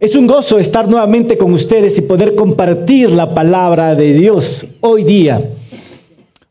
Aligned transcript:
Es 0.00 0.16
un 0.16 0.26
gozo 0.26 0.58
estar 0.58 0.88
nuevamente 0.88 1.36
con 1.36 1.52
ustedes 1.52 1.98
y 1.98 2.00
poder 2.00 2.34
compartir 2.34 3.12
la 3.12 3.34
palabra 3.34 3.94
de 3.94 4.14
Dios 4.14 4.64
hoy 4.80 5.04
día. 5.04 5.50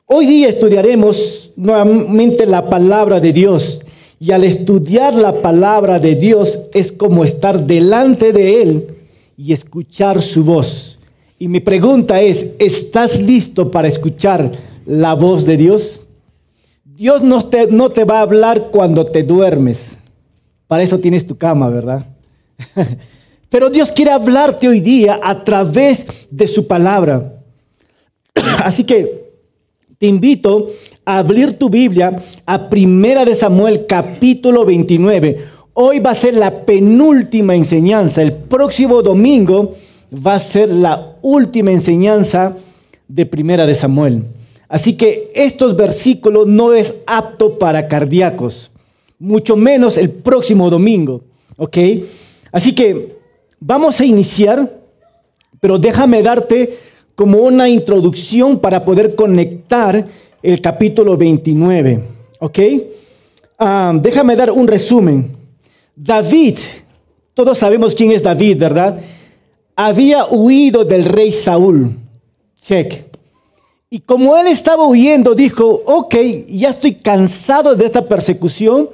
Hoy 0.05 0.27
día 0.27 0.49
estudiaremos 0.49 1.51
nuevamente 1.55 2.45
la 2.45 2.69
palabra 2.69 3.19
de 3.19 3.33
Dios 3.33 3.81
y 4.19 4.33
al 4.33 4.43
estudiar 4.43 5.15
la 5.15 5.41
palabra 5.41 5.97
de 5.97 6.13
Dios 6.13 6.59
es 6.73 6.91
como 6.91 7.23
estar 7.23 7.65
delante 7.65 8.33
de 8.33 8.61
Él 8.61 8.87
y 9.35 9.51
escuchar 9.51 10.21
su 10.21 10.43
voz. 10.43 10.99
Y 11.39 11.47
mi 11.47 11.59
pregunta 11.59 12.21
es, 12.21 12.45
¿estás 12.59 13.19
listo 13.19 13.71
para 13.71 13.87
escuchar 13.87 14.51
la 14.85 15.15
voz 15.15 15.47
de 15.47 15.57
Dios? 15.57 16.01
Dios 16.85 17.23
no 17.23 17.41
te, 17.41 17.65
no 17.65 17.89
te 17.89 18.03
va 18.03 18.19
a 18.19 18.23
hablar 18.23 18.69
cuando 18.71 19.07
te 19.07 19.23
duermes. 19.23 19.97
Para 20.67 20.83
eso 20.83 20.99
tienes 20.99 21.25
tu 21.25 21.35
cama, 21.35 21.67
¿verdad? 21.69 22.05
Pero 23.49 23.69
Dios 23.69 23.91
quiere 23.91 24.11
hablarte 24.11 24.67
hoy 24.67 24.79
día 24.79 25.19
a 25.21 25.43
través 25.43 26.05
de 26.29 26.47
su 26.47 26.67
palabra. 26.67 27.41
Así 28.63 28.83
que 28.83 29.29
te 29.97 30.05
invito 30.05 30.69
a 31.03 31.17
abrir 31.17 31.53
tu 31.53 31.69
Biblia 31.69 32.23
a 32.45 32.69
Primera 32.69 33.25
de 33.25 33.33
Samuel 33.33 33.87
capítulo 33.87 34.65
29. 34.65 35.45
Hoy 35.73 35.99
va 35.99 36.11
a 36.11 36.15
ser 36.15 36.35
la 36.35 36.63
penúltima 36.63 37.55
enseñanza. 37.55 38.21
El 38.21 38.33
próximo 38.33 39.01
domingo 39.01 39.75
va 40.15 40.35
a 40.35 40.39
ser 40.39 40.69
la 40.69 41.15
última 41.21 41.71
enseñanza 41.71 42.55
de 43.07 43.25
Primera 43.25 43.65
de 43.65 43.73
Samuel. 43.73 44.25
Así 44.67 44.95
que 44.95 45.31
estos 45.33 45.75
versículos 45.75 46.45
no 46.45 46.73
es 46.73 46.93
apto 47.07 47.57
para 47.57 47.87
cardíacos, 47.87 48.71
mucho 49.17 49.55
menos 49.55 49.97
el 49.97 50.11
próximo 50.11 50.69
domingo, 50.69 51.21
¿ok? 51.57 51.77
Así 52.51 52.75
que 52.75 53.18
Vamos 53.61 53.99
a 53.99 54.05
iniciar, 54.05 54.79
pero 55.59 55.77
déjame 55.77 56.23
darte 56.23 56.77
como 57.13 57.39
una 57.39 57.67
introducción 57.67 58.59
para 58.59 58.85
poder 58.85 59.15
conectar 59.15 60.05
el 60.41 60.61
capítulo 60.61 61.17
29. 61.17 62.01
¿Ok? 62.39 62.59
Ah, 63.57 63.91
déjame 64.01 64.37
dar 64.37 64.51
un 64.51 64.65
resumen. 64.65 65.35
David, 65.93 66.57
todos 67.33 67.57
sabemos 67.57 67.93
quién 67.93 68.11
es 68.11 68.23
David, 68.23 68.57
¿verdad? 68.57 69.01
Había 69.75 70.25
huido 70.27 70.85
del 70.85 71.03
rey 71.03 71.33
Saúl. 71.33 71.91
Check. 72.61 73.09
Y 73.89 73.99
como 73.99 74.37
él 74.37 74.47
estaba 74.47 74.87
huyendo, 74.87 75.35
dijo, 75.35 75.81
ok, 75.85 76.15
ya 76.47 76.69
estoy 76.69 76.95
cansado 76.95 77.75
de 77.75 77.85
esta 77.85 78.07
persecución, 78.07 78.89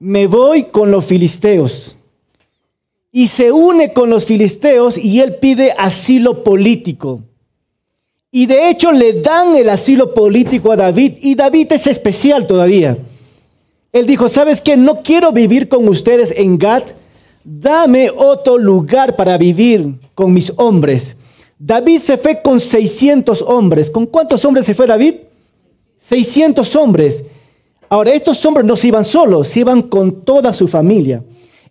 me 0.00 0.26
voy 0.26 0.64
con 0.64 0.90
los 0.90 1.04
filisteos 1.04 1.97
y 3.10 3.28
se 3.28 3.52
une 3.52 3.92
con 3.92 4.10
los 4.10 4.26
filisteos 4.26 4.98
y 4.98 5.20
él 5.20 5.36
pide 5.36 5.72
asilo 5.76 6.44
político. 6.44 7.22
Y 8.30 8.46
de 8.46 8.68
hecho 8.68 8.92
le 8.92 9.14
dan 9.14 9.56
el 9.56 9.68
asilo 9.68 10.12
político 10.12 10.72
a 10.72 10.76
David 10.76 11.14
y 11.22 11.34
David 11.34 11.72
es 11.72 11.86
especial 11.86 12.46
todavía. 12.46 12.98
Él 13.92 14.06
dijo, 14.06 14.28
¿sabes 14.28 14.60
qué? 14.60 14.76
No 14.76 15.02
quiero 15.02 15.32
vivir 15.32 15.68
con 15.68 15.88
ustedes 15.88 16.34
en 16.36 16.58
Gat. 16.58 16.90
Dame 17.42 18.10
otro 18.10 18.58
lugar 18.58 19.16
para 19.16 19.38
vivir 19.38 19.94
con 20.14 20.34
mis 20.34 20.52
hombres. 20.56 21.16
David 21.58 22.00
se 22.00 22.18
fue 22.18 22.42
con 22.42 22.60
600 22.60 23.42
hombres. 23.42 23.90
¿Con 23.90 24.04
cuántos 24.04 24.44
hombres 24.44 24.66
se 24.66 24.74
fue 24.74 24.86
David? 24.86 25.14
600 25.96 26.76
hombres. 26.76 27.24
Ahora, 27.88 28.12
estos 28.12 28.44
hombres 28.44 28.66
no 28.66 28.76
se 28.76 28.88
iban 28.88 29.04
solos, 29.04 29.48
se 29.48 29.60
iban 29.60 29.82
con 29.82 30.22
toda 30.22 30.52
su 30.52 30.68
familia. 30.68 31.22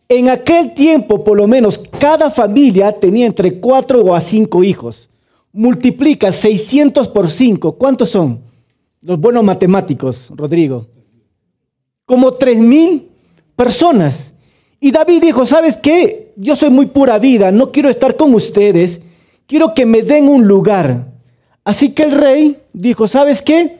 En 0.10 0.30
aquel 0.30 0.74
tiempo, 0.74 1.24
por 1.24 1.38
lo 1.38 1.48
menos, 1.48 1.82
cada 2.00 2.30
familia 2.30 2.94
tenía 2.94 3.26
entre 3.26 3.60
cuatro 3.60 4.06
o 4.06 4.20
cinco 4.22 4.64
hijos. 4.64 5.10
Multiplica 5.52 6.32
600 6.32 7.10
por 7.10 7.30
5. 7.30 7.74
¿Cuántos 7.74 8.10
son? 8.10 8.42
Los 9.02 9.20
buenos 9.20 9.44
matemáticos, 9.44 10.30
Rodrigo. 10.34 10.88
Como 12.06 12.34
tres 12.34 12.60
mil 12.60 13.10
personas. 13.56 14.34
Y 14.80 14.92
David 14.92 15.24
dijo, 15.24 15.46
¿sabes 15.46 15.76
qué? 15.76 16.34
Yo 16.38 16.56
soy 16.56 16.70
muy 16.70 16.86
pura 16.86 17.20
vida, 17.20 17.52
no 17.52 17.72
quiero 17.72 17.90
estar 17.90 18.16
con 18.16 18.34
ustedes, 18.34 19.02
quiero 19.48 19.74
que 19.74 19.86
me 19.86 20.04
den 20.04 20.30
un 20.30 20.48
lugar. 20.48 21.08
Así 21.64 21.90
que 21.90 22.04
el 22.04 22.12
rey 22.12 22.58
dijo, 22.72 23.08
¿sabes 23.08 23.42
qué? 23.42 23.80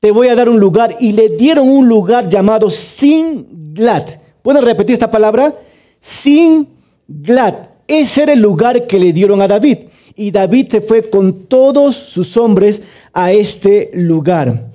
Te 0.00 0.12
voy 0.12 0.28
a 0.28 0.34
dar 0.34 0.48
un 0.48 0.60
lugar. 0.60 0.94
Y 1.00 1.12
le 1.12 1.30
dieron 1.30 1.68
un 1.68 1.88
lugar 1.88 2.28
llamado 2.28 2.70
Singlat 2.70 4.25
¿Pueden 4.46 4.62
repetir 4.62 4.94
esta 4.94 5.10
palabra? 5.10 5.58
Sin 6.00 6.68
glad. 7.08 7.70
Ese 7.88 8.22
era 8.22 8.32
el 8.32 8.38
lugar 8.38 8.86
que 8.86 8.96
le 8.96 9.12
dieron 9.12 9.42
a 9.42 9.48
David. 9.48 9.78
Y 10.14 10.30
David 10.30 10.68
se 10.68 10.80
fue 10.80 11.10
con 11.10 11.46
todos 11.46 11.96
sus 11.96 12.36
hombres 12.36 12.80
a 13.12 13.32
este 13.32 13.90
lugar. 13.92 14.70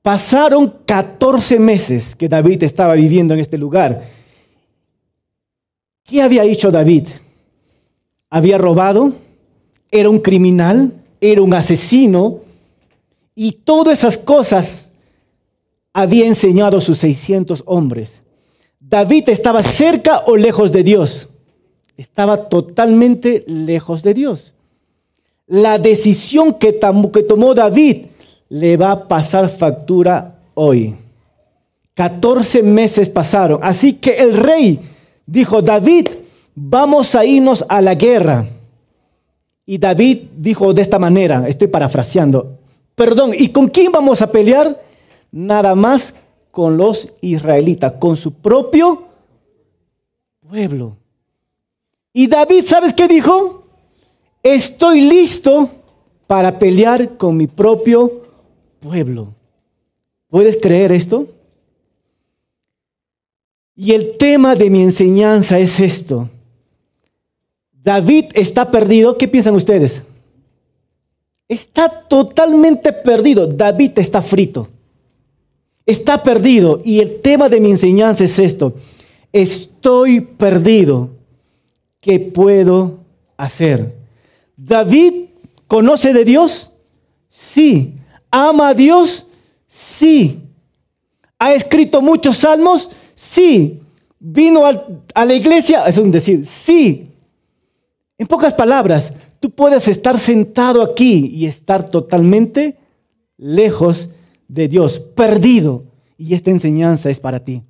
Pasaron 0.00 0.72
14 0.86 1.58
meses 1.58 2.16
que 2.16 2.30
David 2.30 2.62
estaba 2.62 2.94
viviendo 2.94 3.34
en 3.34 3.40
este 3.40 3.58
lugar. 3.58 4.08
¿Qué 6.04 6.22
había 6.22 6.44
hecho 6.44 6.70
David? 6.70 7.08
Había 8.30 8.56
robado, 8.56 9.12
era 9.90 10.08
un 10.08 10.20
criminal, 10.20 10.94
era 11.20 11.42
un 11.42 11.52
asesino, 11.52 12.38
y 13.34 13.52
todas 13.52 13.98
esas 13.98 14.16
cosas 14.16 14.92
había 15.92 16.26
enseñado 16.26 16.78
a 16.78 16.80
sus 16.80 16.96
600 17.00 17.64
hombres. 17.66 18.22
David 18.80 19.28
estaba 19.28 19.62
cerca 19.62 20.22
o 20.26 20.36
lejos 20.36 20.72
de 20.72 20.82
Dios. 20.82 21.28
Estaba 21.96 22.48
totalmente 22.48 23.44
lejos 23.46 24.02
de 24.02 24.14
Dios. 24.14 24.54
La 25.46 25.78
decisión 25.78 26.54
que, 26.54 26.72
tomó 26.72 27.54
David 27.54 28.06
le 28.48 28.76
va 28.76 28.92
a 28.92 29.08
pasar 29.08 29.48
factura 29.48 30.38
hoy. 30.54 30.94
14 31.94 32.62
meses 32.62 33.10
pasaron. 33.10 33.58
Así 33.62 33.94
que 33.94 34.18
el 34.18 34.34
rey 34.34 34.80
dijo, 35.26 35.60
David, 35.60 36.08
vamos 36.54 37.14
a 37.14 37.24
irnos 37.24 37.64
a 37.68 37.80
la 37.80 37.94
guerra. 37.94 38.46
Y 39.66 39.78
David 39.78 40.28
dijo 40.36 40.72
de 40.72 40.82
esta 40.82 40.98
manera, 40.98 41.48
estoy 41.48 41.68
parafraseando, 41.68 42.58
perdón, 42.94 43.32
¿y 43.36 43.48
con 43.48 43.68
quién 43.68 43.90
vamos 43.90 44.22
a 44.22 44.30
pelear? 44.30 44.80
Nada 45.30 45.74
más 45.74 46.14
con 46.58 46.76
los 46.76 47.08
israelitas, 47.20 47.92
con 48.00 48.16
su 48.16 48.32
propio 48.32 49.04
pueblo. 50.40 50.96
Y 52.12 52.26
David, 52.26 52.64
¿sabes 52.64 52.92
qué 52.92 53.06
dijo? 53.06 53.62
Estoy 54.42 55.02
listo 55.02 55.70
para 56.26 56.58
pelear 56.58 57.16
con 57.16 57.36
mi 57.36 57.46
propio 57.46 58.22
pueblo. 58.80 59.34
¿Puedes 60.26 60.56
creer 60.56 60.90
esto? 60.90 61.28
Y 63.76 63.92
el 63.92 64.18
tema 64.18 64.56
de 64.56 64.68
mi 64.68 64.82
enseñanza 64.82 65.60
es 65.60 65.78
esto. 65.78 66.28
David 67.70 68.32
está 68.34 68.68
perdido. 68.68 69.16
¿Qué 69.16 69.28
piensan 69.28 69.54
ustedes? 69.54 70.02
Está 71.46 71.88
totalmente 72.08 72.92
perdido. 72.92 73.46
David 73.46 73.96
está 74.00 74.20
frito 74.20 74.68
está 75.88 76.22
perdido. 76.22 76.80
Y 76.84 77.00
el 77.00 77.20
tema 77.20 77.48
de 77.48 77.60
mi 77.60 77.70
enseñanza 77.70 78.22
es 78.22 78.38
esto. 78.38 78.74
Estoy 79.32 80.20
perdido. 80.20 81.10
¿Qué 82.00 82.20
puedo 82.20 83.00
hacer? 83.36 83.96
David 84.56 85.30
conoce 85.66 86.12
de 86.12 86.24
Dios. 86.24 86.72
Sí. 87.28 87.94
¿Ama 88.30 88.68
a 88.68 88.74
Dios? 88.74 89.26
Sí. 89.66 90.40
¿Ha 91.38 91.54
escrito 91.54 92.02
muchos 92.02 92.36
salmos? 92.36 92.90
Sí. 93.14 93.80
¿Vino 94.20 94.64
a 94.66 95.24
la 95.24 95.34
iglesia? 95.34 95.86
Es 95.86 95.96
un 95.96 96.10
decir, 96.10 96.44
sí. 96.44 97.08
En 98.18 98.26
pocas 98.26 98.52
palabras, 98.52 99.12
tú 99.40 99.50
puedes 99.50 99.88
estar 99.88 100.18
sentado 100.18 100.82
aquí 100.82 101.30
y 101.32 101.46
estar 101.46 101.88
totalmente 101.88 102.76
lejos 103.38 104.10
de 104.48 104.66
Dios, 104.66 104.98
perdido. 104.98 105.84
Y 106.16 106.34
esta 106.34 106.50
enseñanza 106.50 107.10
es 107.10 107.20
para 107.20 107.44
ti. 107.44 107.62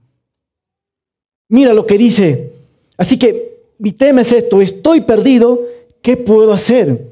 Mira 1.49 1.75
lo 1.75 1.85
que 1.85 1.99
dice. 1.99 2.53
Así 2.97 3.19
que 3.19 3.59
mi 3.79 3.93
tema 3.93 4.23
es 4.23 4.33
esto, 4.33 4.61
estoy 4.61 5.03
perdido, 5.03 5.61
¿qué 6.03 6.17
puedo 6.17 6.53
hacer? 6.53 7.07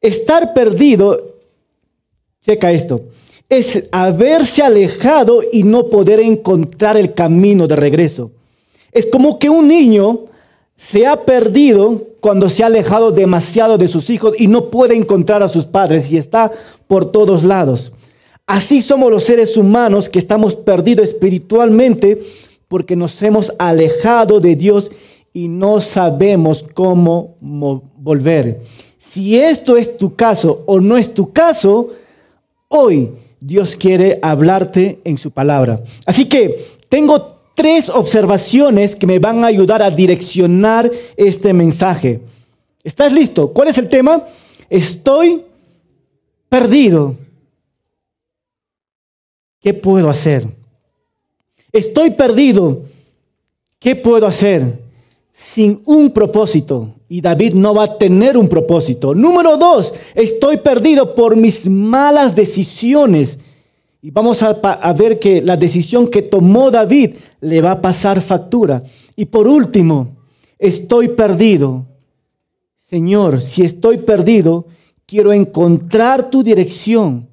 Estar 0.00 0.52
perdido, 0.52 1.36
checa 2.42 2.70
esto, 2.72 3.02
es 3.48 3.84
haberse 3.90 4.62
alejado 4.62 5.40
y 5.52 5.62
no 5.62 5.88
poder 5.88 6.20
encontrar 6.20 6.96
el 6.96 7.14
camino 7.14 7.66
de 7.66 7.76
regreso. 7.76 8.30
Es 8.92 9.06
como 9.06 9.38
que 9.38 9.48
un 9.48 9.68
niño 9.68 10.26
se 10.76 11.06
ha 11.06 11.24
perdido 11.24 12.02
cuando 12.20 12.50
se 12.50 12.62
ha 12.62 12.66
alejado 12.66 13.10
demasiado 13.10 13.78
de 13.78 13.88
sus 13.88 14.10
hijos 14.10 14.34
y 14.38 14.48
no 14.48 14.70
puede 14.70 14.94
encontrar 14.94 15.42
a 15.42 15.48
sus 15.48 15.64
padres 15.64 16.10
y 16.12 16.18
está 16.18 16.52
por 16.86 17.10
todos 17.10 17.44
lados. 17.44 17.92
Así 18.46 18.82
somos 18.82 19.10
los 19.10 19.24
seres 19.24 19.56
humanos 19.56 20.08
que 20.08 20.18
estamos 20.18 20.56
perdidos 20.56 21.08
espiritualmente 21.08 22.20
porque 22.68 22.96
nos 22.96 23.20
hemos 23.22 23.52
alejado 23.58 24.40
de 24.40 24.56
Dios 24.56 24.90
y 25.32 25.48
no 25.48 25.80
sabemos 25.80 26.64
cómo 26.74 27.36
volver. 27.40 28.60
Si 28.98 29.38
esto 29.38 29.76
es 29.76 29.96
tu 29.96 30.14
caso 30.14 30.62
o 30.66 30.80
no 30.80 30.96
es 30.96 31.14
tu 31.14 31.32
caso, 31.32 31.90
hoy 32.68 33.10
Dios 33.40 33.74
quiere 33.76 34.18
hablarte 34.22 35.00
en 35.04 35.18
su 35.18 35.30
palabra. 35.30 35.82
Así 36.04 36.26
que 36.26 36.66
tengo 36.88 37.38
tres 37.54 37.88
observaciones 37.88 38.96
que 38.96 39.06
me 39.06 39.18
van 39.18 39.44
a 39.44 39.48
ayudar 39.48 39.82
a 39.82 39.90
direccionar 39.90 40.90
este 41.16 41.52
mensaje. 41.52 42.20
¿Estás 42.84 43.12
listo? 43.12 43.52
¿Cuál 43.52 43.68
es 43.68 43.78
el 43.78 43.88
tema? 43.88 44.26
Estoy 44.68 45.42
perdido. 46.48 47.16
¿Qué 49.60 49.74
puedo 49.74 50.08
hacer? 50.08 50.46
Estoy 51.72 52.12
perdido. 52.12 52.82
¿Qué 53.78 53.96
puedo 53.96 54.26
hacer? 54.26 54.80
Sin 55.32 55.82
un 55.84 56.10
propósito. 56.10 56.94
Y 57.08 57.20
David 57.20 57.54
no 57.54 57.74
va 57.74 57.84
a 57.84 57.98
tener 57.98 58.36
un 58.36 58.48
propósito. 58.48 59.14
Número 59.14 59.56
dos, 59.56 59.92
estoy 60.14 60.58
perdido 60.58 61.14
por 61.14 61.36
mis 61.36 61.68
malas 61.68 62.34
decisiones. 62.34 63.38
Y 64.02 64.10
vamos 64.10 64.42
a, 64.42 64.54
ver 64.92 65.18
que 65.18 65.42
la 65.42 65.56
decisión 65.56 66.08
que 66.08 66.22
tomó 66.22 66.70
David 66.70 67.16
le 67.40 67.60
va 67.60 67.72
a 67.72 67.82
pasar 67.82 68.22
factura. 68.22 68.82
Y 69.16 69.26
por 69.26 69.46
último, 69.46 70.16
estoy 70.58 71.08
perdido. 71.08 71.86
Señor, 72.80 73.42
si 73.42 73.62
estoy 73.62 73.98
perdido, 73.98 74.66
quiero 75.04 75.32
encontrar 75.32 76.30
tu 76.30 76.42
dirección. 76.42 77.29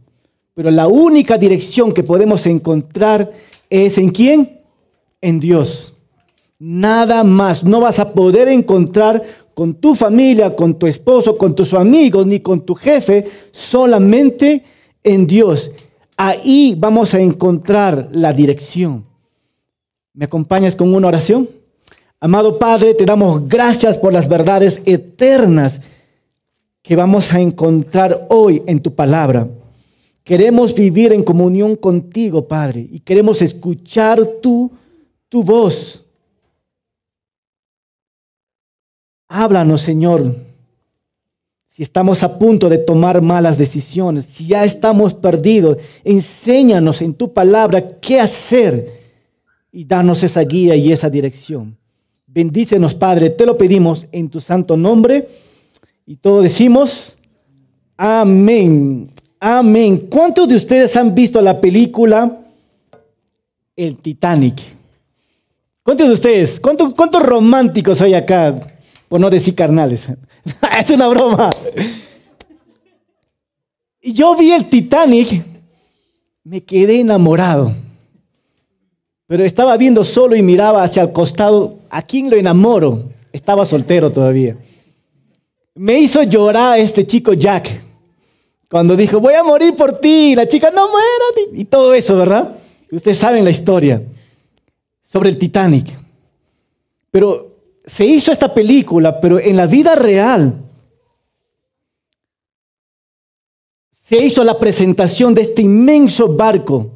Pero 0.57 0.71
la 0.71 0.87
única 0.87 1.37
dirección 1.37 1.91
que 1.91 2.01
podemos 2.01 2.47
encontrar 2.47 3.31
es 3.69 3.99
en 3.99 4.09
quién? 4.09 4.61
En 5.21 5.39
Dios. 5.39 5.93
Nada 6.57 7.23
más. 7.23 7.63
No 7.63 7.79
vas 7.79 7.99
a 7.99 8.11
poder 8.11 8.47
encontrar 8.47 9.21
con 9.53 9.75
tu 9.75 9.93
familia, 9.93 10.55
con 10.55 10.73
tu 10.73 10.87
esposo, 10.87 11.37
con 11.37 11.53
tus 11.53 11.75
amigos, 11.75 12.25
ni 12.25 12.39
con 12.39 12.61
tu 12.61 12.73
jefe, 12.73 13.27
solamente 13.51 14.63
en 15.03 15.27
Dios. 15.27 15.69
Ahí 16.17 16.73
vamos 16.75 17.13
a 17.13 17.19
encontrar 17.19 18.09
la 18.11 18.33
dirección. 18.33 19.05
¿Me 20.15 20.25
acompañas 20.25 20.75
con 20.75 20.91
una 20.91 21.09
oración? 21.09 21.47
Amado 22.19 22.57
Padre, 22.57 22.95
te 22.95 23.05
damos 23.05 23.47
gracias 23.47 23.99
por 23.99 24.11
las 24.11 24.27
verdades 24.27 24.81
eternas 24.85 25.81
que 26.81 26.95
vamos 26.95 27.31
a 27.31 27.41
encontrar 27.41 28.25
hoy 28.29 28.63
en 28.65 28.81
tu 28.81 28.95
palabra. 28.95 29.47
Queremos 30.27 30.75
vivir 30.75 31.13
en 31.13 31.23
comunión 31.23 31.77
contigo, 31.77 32.49
Padre, 32.49 32.85
y 32.91 32.99
queremos 32.99 33.41
escuchar 33.41 34.27
tu, 34.41 34.69
tu 35.29 35.41
voz. 35.41 36.03
Háblanos, 39.29 39.81
Señor. 39.81 40.35
Si 41.69 41.81
estamos 41.81 42.23
a 42.23 42.37
punto 42.37 42.67
de 42.67 42.77
tomar 42.77 43.21
malas 43.21 43.57
decisiones, 43.57 44.25
si 44.25 44.47
ya 44.47 44.65
estamos 44.65 45.13
perdidos, 45.13 45.77
enséñanos 46.03 47.01
en 47.01 47.13
tu 47.13 47.31
palabra 47.31 47.97
qué 48.01 48.19
hacer 48.19 48.99
y 49.71 49.85
danos 49.85 50.23
esa 50.23 50.41
guía 50.41 50.75
y 50.75 50.91
esa 50.91 51.09
dirección. 51.09 51.77
Bendícenos, 52.25 52.95
Padre, 52.95 53.29
te 53.29 53.45
lo 53.45 53.57
pedimos 53.57 54.07
en 54.11 54.27
tu 54.27 54.41
santo 54.41 54.75
nombre. 54.75 55.29
Y 56.05 56.17
todos 56.17 56.43
decimos, 56.43 57.17
amén, 57.95 59.09
amén. 59.39 60.07
¿Cuántos 60.09 60.47
de 60.47 60.55
ustedes 60.55 60.95
han 60.95 61.13
visto 61.13 61.41
la 61.41 61.59
película 61.59 62.37
El 63.75 63.97
Titanic? 63.97 64.61
¿Cuántos 65.83 66.07
de 66.07 66.13
ustedes? 66.13 66.59
¿Cuántos, 66.59 67.23
románticos 67.23 68.01
hay 68.01 68.13
acá? 68.13 68.53
Por 69.07 69.21
no 69.21 69.29
decir 69.29 69.55
carnales. 69.55 70.05
es 70.79 70.89
una 70.89 71.07
broma. 71.07 71.49
Y 74.01 74.13
yo 74.13 74.35
vi 74.35 74.51
el 74.51 74.69
Titanic, 74.69 75.43
me 76.43 76.61
quedé 76.63 76.99
enamorado. 76.99 77.71
Pero 79.27 79.43
estaba 79.43 79.75
viendo 79.77 80.03
solo 80.03 80.35
y 80.35 80.41
miraba 80.41 80.83
hacia 80.83 81.03
el 81.03 81.11
costado. 81.11 81.79
¿A 81.89 82.01
quién 82.01 82.29
lo 82.29 82.37
enamoro? 82.37 83.03
Estaba 83.31 83.65
soltero 83.65 84.11
todavía. 84.11 84.57
Me 85.75 85.99
hizo 85.99 86.23
llorar 86.23 86.79
este 86.79 87.05
chico 87.05 87.33
Jack. 87.33 87.86
Cuando 88.69 88.95
dijo, 88.95 89.19
voy 89.19 89.33
a 89.33 89.43
morir 89.43 89.75
por 89.75 89.99
ti. 89.99 90.35
La 90.35 90.47
chica, 90.47 90.71
no 90.71 90.89
muera. 90.89 91.51
Y 91.53 91.65
todo 91.65 91.93
eso, 91.93 92.15
¿verdad? 92.17 92.57
Ustedes 92.91 93.17
saben 93.17 93.43
la 93.43 93.51
historia 93.51 94.01
sobre 95.03 95.29
el 95.29 95.37
Titanic. 95.37 95.87
Pero 97.11 97.55
se 97.85 98.05
hizo 98.05 98.31
esta 98.31 98.53
película, 98.53 99.19
pero 99.19 99.39
en 99.39 99.55
la 99.55 99.65
vida 99.65 99.95
real 99.95 100.53
se 103.91 104.23
hizo 104.23 104.43
la 104.43 104.59
presentación 104.59 105.33
de 105.33 105.41
este 105.41 105.61
inmenso 105.61 106.27
barco. 106.27 106.91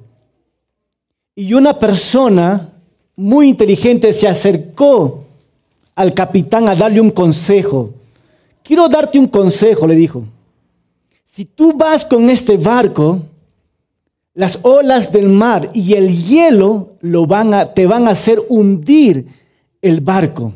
Y 1.35 1.53
una 1.53 1.79
persona 1.79 2.73
muy 3.15 3.49
inteligente 3.49 4.13
se 4.13 4.27
acercó 4.27 5.23
al 5.95 6.13
capitán 6.13 6.67
a 6.67 6.75
darle 6.75 7.01
un 7.01 7.11
consejo. 7.11 7.91
Quiero 8.63 8.87
darte 8.89 9.17
un 9.17 9.27
consejo, 9.27 9.87
le 9.87 9.95
dijo. 9.95 10.23
Si 11.33 11.45
tú 11.45 11.71
vas 11.71 12.03
con 12.03 12.29
este 12.29 12.57
barco, 12.57 13.21
las 14.33 14.59
olas 14.63 15.13
del 15.13 15.29
mar 15.29 15.69
y 15.73 15.93
el 15.93 16.25
hielo 16.25 16.97
te 17.73 17.87
van 17.87 18.05
a 18.05 18.11
hacer 18.11 18.41
hundir 18.49 19.27
el 19.81 20.01
barco. 20.01 20.51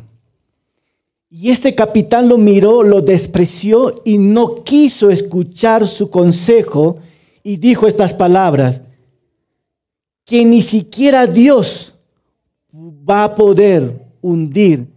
Y 1.29 1.49
este 1.49 1.73
capitán 1.73 2.27
lo 2.27 2.37
miró, 2.37 2.83
lo 2.83 2.99
despreció 2.99 4.01
y 4.03 4.17
no 4.17 4.65
quiso 4.65 5.09
escuchar 5.09 5.87
su 5.87 6.09
consejo 6.09 6.97
y 7.41 7.55
dijo 7.55 7.87
estas 7.87 8.13
palabras, 8.13 8.81
que 10.25 10.43
ni 10.43 10.61
siquiera 10.61 11.25
Dios 11.25 11.95
va 12.73 13.23
a 13.23 13.35
poder 13.35 13.97
hundir 14.21 14.87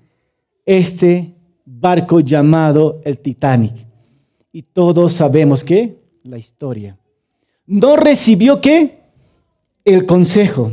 este 0.67 1.37
barco 1.65 2.19
llamado 2.19 3.01
el 3.05 3.17
Titanic. 3.21 3.88
Y 4.53 4.63
todos 4.63 5.13
sabemos 5.13 5.63
que 5.63 5.99
la 6.23 6.39
historia. 6.39 6.99
No 7.67 7.97
recibió 7.97 8.61
qué? 8.61 9.01
El 9.85 10.07
consejo. 10.07 10.73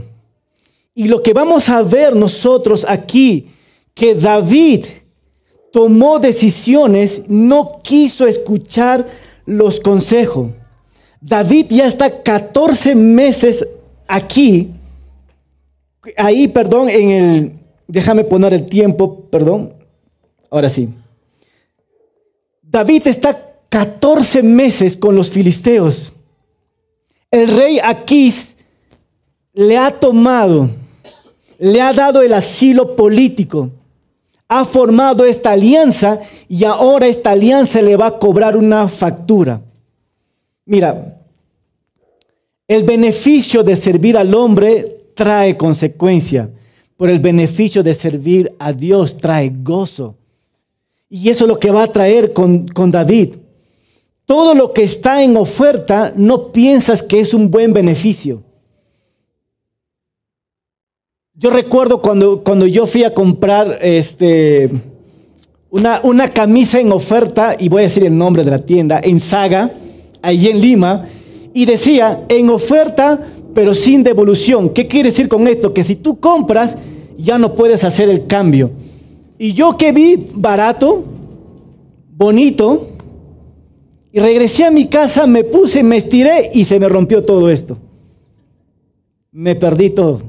Y 0.94 1.07
lo 1.07 1.22
que 1.22 1.33
vamos 1.33 1.69
a 1.69 1.83
ver 1.83 2.16
nosotros 2.16 2.86
aquí, 2.88 3.50
que 3.94 4.16
David 4.16 4.86
tomó 5.72 6.19
decisiones, 6.19 7.24
no 7.27 7.81
quiso 7.83 8.26
escuchar 8.28 9.07
los 9.45 9.80
consejos. 9.80 10.52
David 11.19 11.68
ya 11.69 11.88
está 11.88 12.23
14 12.23 12.95
meses 12.95 13.68
aquí, 14.07 14.71
ahí, 16.16 16.47
perdón, 16.47 16.90
en 16.90 17.09
el, 17.09 17.52
déjame 17.88 18.23
poner 18.23 18.54
el 18.54 18.66
tiempo, 18.68 19.21
perdón, 19.30 19.73
ahora 20.49 20.69
sí. 20.69 20.90
David 22.61 23.07
está 23.07 23.44
14 23.75 24.41
meses 24.41 24.95
con 24.95 25.17
los 25.17 25.29
filisteos. 25.29 26.13
El 27.29 27.49
rey 27.49 27.77
Aquís 27.83 28.55
le 29.53 29.77
ha 29.77 29.91
tomado, 29.91 30.69
le 31.59 31.81
ha 31.81 31.91
dado 31.91 32.21
el 32.21 32.31
asilo 32.31 32.95
político 32.95 33.69
ha 34.47 34.63
formado 34.63 35.25
esta 35.25 35.51
alianza 35.51 36.19
y 36.47 36.63
ahora 36.63 37.07
esta 37.07 37.31
alianza 37.31 37.81
le 37.81 37.97
va 37.97 38.07
a 38.07 38.19
cobrar 38.19 38.55
una 38.55 38.87
factura. 38.87 39.61
Mira, 40.65 41.19
el 42.69 42.83
beneficio 42.83 43.61
de 43.61 43.75
servir 43.75 44.17
al 44.17 44.33
hombre 44.33 45.09
trae 45.15 45.57
consecuencia, 45.57 46.49
pero 46.95 47.11
el 47.11 47.19
beneficio 47.19 47.83
de 47.83 47.94
servir 47.94 48.55
a 48.57 48.71
Dios 48.71 49.17
trae 49.17 49.51
gozo. 49.53 50.15
Y 51.09 51.29
eso 51.29 51.44
es 51.44 51.49
lo 51.49 51.59
que 51.59 51.71
va 51.71 51.83
a 51.83 51.91
traer 51.91 52.31
con, 52.31 52.67
con 52.67 52.89
David. 52.89 53.35
Todo 54.25 54.55
lo 54.55 54.73
que 54.73 54.83
está 54.83 55.21
en 55.21 55.37
oferta 55.37 56.11
no 56.15 56.51
piensas 56.51 57.03
que 57.03 57.19
es 57.19 57.33
un 57.33 57.51
buen 57.51 57.73
beneficio. 57.73 58.41
Yo 61.35 61.49
recuerdo 61.49 62.01
cuando, 62.01 62.44
cuando 62.44 62.65
yo 62.65 62.87
fui 62.87 63.03
a 63.03 63.13
comprar 63.13 63.77
este, 63.81 64.69
una, 65.69 65.99
una 66.03 66.29
camisa 66.29 66.79
en 66.79 66.91
oferta, 66.91 67.55
y 67.59 67.69
voy 67.69 67.81
a 67.81 67.83
decir 67.83 68.05
el 68.05 68.17
nombre 68.17 68.44
de 68.44 68.51
la 68.51 68.59
tienda, 68.59 68.99
en 69.03 69.19
Saga, 69.19 69.71
allí 70.21 70.47
en 70.47 70.61
Lima, 70.61 71.07
y 71.53 71.65
decía, 71.65 72.25
en 72.29 72.49
oferta, 72.49 73.27
pero 73.53 73.73
sin 73.73 74.01
devolución. 74.01 74.69
¿Qué 74.69 74.87
quiere 74.87 75.09
decir 75.09 75.27
con 75.27 75.47
esto? 75.47 75.73
Que 75.73 75.83
si 75.83 75.97
tú 75.97 76.19
compras, 76.19 76.77
ya 77.17 77.37
no 77.37 77.53
puedes 77.53 77.83
hacer 77.83 78.09
el 78.09 78.27
cambio. 78.27 78.71
Y 79.37 79.53
yo 79.53 79.77
que 79.77 79.91
vi 79.91 80.27
barato, 80.33 81.03
bonito, 82.15 82.94
y 84.16 84.19
regresé 84.22 84.64
a 84.64 84.72
mi 84.72 84.88
casa, 84.88 85.28
me 85.28 85.44
puse, 85.44 85.84
me 85.84 85.98
estiré 85.98 86.50
y 86.54 86.64
se 86.64 86.80
me 86.80 86.88
rompió 86.88 87.22
todo 87.26 87.50
esto. 87.50 87.78
Me 89.34 89.56
perdí 89.56 89.90
todo. 89.90 90.22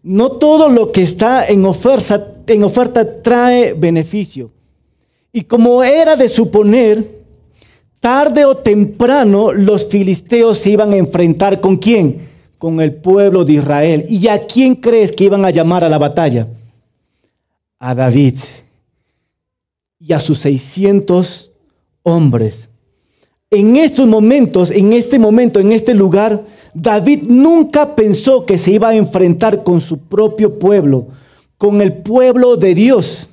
No 0.00 0.30
todo 0.30 0.68
lo 0.68 0.92
que 0.92 1.02
está 1.02 1.44
en 1.44 1.64
oferta, 1.64 2.32
en 2.46 2.62
oferta 2.62 3.20
trae 3.20 3.72
beneficio. 3.72 4.52
Y 5.32 5.42
como 5.42 5.82
era 5.82 6.14
de 6.14 6.28
suponer, 6.28 7.24
tarde 7.98 8.44
o 8.44 8.56
temprano 8.56 9.50
los 9.50 9.88
filisteos 9.88 10.58
se 10.58 10.70
iban 10.70 10.92
a 10.92 10.96
enfrentar 10.96 11.60
con 11.60 11.78
quién? 11.78 12.28
Con 12.58 12.80
el 12.80 12.94
pueblo 12.94 13.44
de 13.44 13.54
Israel. 13.54 14.04
¿Y 14.08 14.28
a 14.28 14.46
quién 14.46 14.76
crees 14.76 15.10
que 15.10 15.24
iban 15.24 15.44
a 15.44 15.50
llamar 15.50 15.82
a 15.82 15.88
la 15.88 15.98
batalla? 15.98 16.46
A 17.80 17.92
David 17.92 18.36
y 19.98 20.12
a 20.12 20.20
sus 20.20 20.38
600 20.38 21.50
hombres. 22.04 22.69
En 23.50 23.76
estos 23.76 24.06
momentos, 24.06 24.70
en 24.70 24.92
este 24.92 25.18
momento, 25.18 25.58
en 25.58 25.72
este 25.72 25.92
lugar, 25.92 26.44
David 26.72 27.24
nunca 27.26 27.96
pensó 27.96 28.46
que 28.46 28.56
se 28.56 28.72
iba 28.72 28.90
a 28.90 28.94
enfrentar 28.94 29.64
con 29.64 29.80
su 29.80 29.98
propio 29.98 30.56
pueblo, 30.58 31.08
con 31.58 31.80
el 31.80 31.94
pueblo 31.94 32.56
de 32.56 32.74
Dios. 32.74 33.28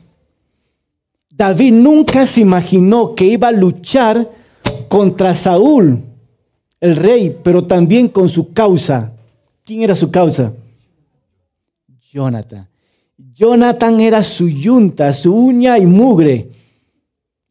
David 1.29 1.71
nunca 1.73 2.25
se 2.25 2.41
imaginó 2.41 3.13
que 3.13 3.25
iba 3.25 3.49
a 3.49 3.51
luchar 3.51 4.31
contra 4.87 5.35
Saúl, 5.35 6.01
el 6.79 6.95
rey, 6.95 7.37
pero 7.43 7.63
también 7.63 8.07
con 8.07 8.27
su 8.27 8.53
causa. 8.53 9.13
¿Quién 9.63 9.83
era 9.83 9.93
su 9.93 10.09
causa? 10.09 10.51
Jonathan. 12.11 12.67
Jonathan 13.33 13.99
era 13.99 14.23
su 14.23 14.49
yunta, 14.49 15.13
su 15.13 15.35
uña 15.35 15.77
y 15.77 15.85
mugre, 15.85 16.49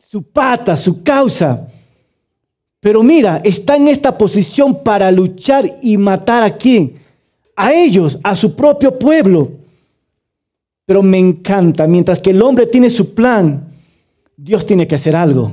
su 0.01 0.25
pata, 0.25 0.77
su 0.77 1.05
causa. 1.05 1.69
Pero 2.81 3.03
mira, 3.03 3.41
está 3.45 3.77
en 3.77 3.89
esta 3.89 4.17
posición 4.17 4.83
para 4.83 5.11
luchar 5.11 5.69
y 5.83 5.97
matar 5.97 6.43
a 6.43 6.57
quién? 6.57 6.95
A 7.57 7.73
ellos, 7.73 8.19
a 8.23 8.37
su 8.37 8.55
propio 8.55 8.99
pueblo. 8.99 9.51
Pero 10.85 11.03
me 11.03 11.19
encanta, 11.19 11.87
mientras 11.87 12.21
que 12.21 12.31
el 12.31 12.43
hombre 12.43 12.67
tiene 12.67 12.91
su 12.91 13.15
plan, 13.15 13.73
Dios 14.37 14.67
tiene 14.67 14.87
que 14.87 14.95
hacer 14.95 15.17
algo. 15.17 15.53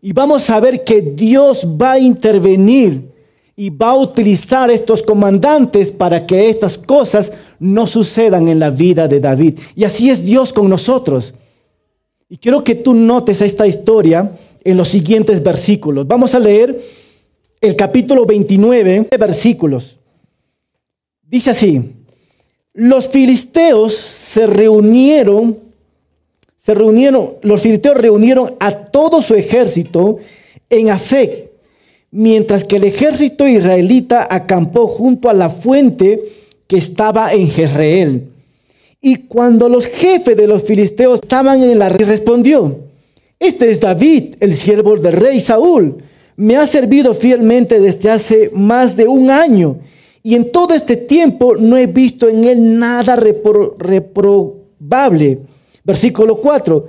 Y 0.00 0.12
vamos 0.12 0.48
a 0.50 0.60
ver 0.60 0.84
que 0.84 1.00
Dios 1.00 1.66
va 1.66 1.92
a 1.92 1.98
intervenir 1.98 3.10
y 3.56 3.70
va 3.70 3.90
a 3.90 3.96
utilizar 3.96 4.70
estos 4.70 5.02
comandantes 5.02 5.92
para 5.92 6.26
que 6.26 6.48
estas 6.48 6.76
cosas 6.76 7.32
no 7.58 7.86
sucedan 7.86 8.48
en 8.48 8.58
la 8.58 8.70
vida 8.70 9.06
de 9.08 9.20
David. 9.20 9.58
Y 9.74 9.84
así 9.84 10.10
es 10.10 10.24
Dios 10.24 10.52
con 10.52 10.68
nosotros. 10.68 11.34
Y 12.28 12.36
quiero 12.36 12.64
que 12.64 12.74
tú 12.74 12.94
notes 12.94 13.40
esta 13.42 13.66
historia 13.66 14.30
en 14.64 14.76
los 14.76 14.88
siguientes 14.88 15.42
versículos. 15.42 16.08
Vamos 16.08 16.34
a 16.34 16.38
leer 16.38 16.82
el 17.60 17.76
capítulo 17.76 18.24
29, 18.24 19.08
versículos. 19.18 19.98
Dice 21.22 21.50
así, 21.50 21.92
los 22.72 23.08
filisteos 23.08 23.94
se 23.94 24.46
reunieron, 24.46 25.58
se 26.56 26.74
reunieron, 26.74 27.34
los 27.42 27.60
filisteos 27.62 27.96
reunieron 27.96 28.54
a 28.58 28.72
todo 28.72 29.22
su 29.22 29.34
ejército 29.34 30.18
en 30.70 30.90
Afec, 30.90 31.50
mientras 32.10 32.64
que 32.64 32.76
el 32.76 32.84
ejército 32.84 33.46
israelita 33.46 34.26
acampó 34.28 34.86
junto 34.86 35.28
a 35.28 35.34
la 35.34 35.50
fuente 35.50 36.20
que 36.66 36.76
estaba 36.76 37.32
en 37.32 37.50
Jezreel. 37.50 38.28
Y 39.00 39.16
cuando 39.16 39.68
los 39.68 39.86
jefes 39.86 40.36
de 40.36 40.46
los 40.46 40.64
filisteos 40.64 41.20
estaban 41.20 41.62
en 41.62 41.78
la 41.78 41.90
respondió, 41.90 42.83
este 43.38 43.70
es 43.70 43.80
David, 43.80 44.36
el 44.40 44.56
siervo 44.56 44.96
del 44.96 45.12
rey 45.12 45.40
Saúl. 45.40 45.98
Me 46.36 46.56
ha 46.56 46.66
servido 46.66 47.14
fielmente 47.14 47.78
desde 47.78 48.10
hace 48.10 48.50
más 48.52 48.96
de 48.96 49.06
un 49.06 49.30
año 49.30 49.78
y 50.22 50.34
en 50.34 50.50
todo 50.50 50.74
este 50.74 50.96
tiempo 50.96 51.54
no 51.54 51.76
he 51.76 51.86
visto 51.86 52.28
en 52.28 52.44
él 52.44 52.78
nada 52.78 53.16
reprobable. 53.78 55.38
Versículo 55.84 56.38
4. 56.38 56.88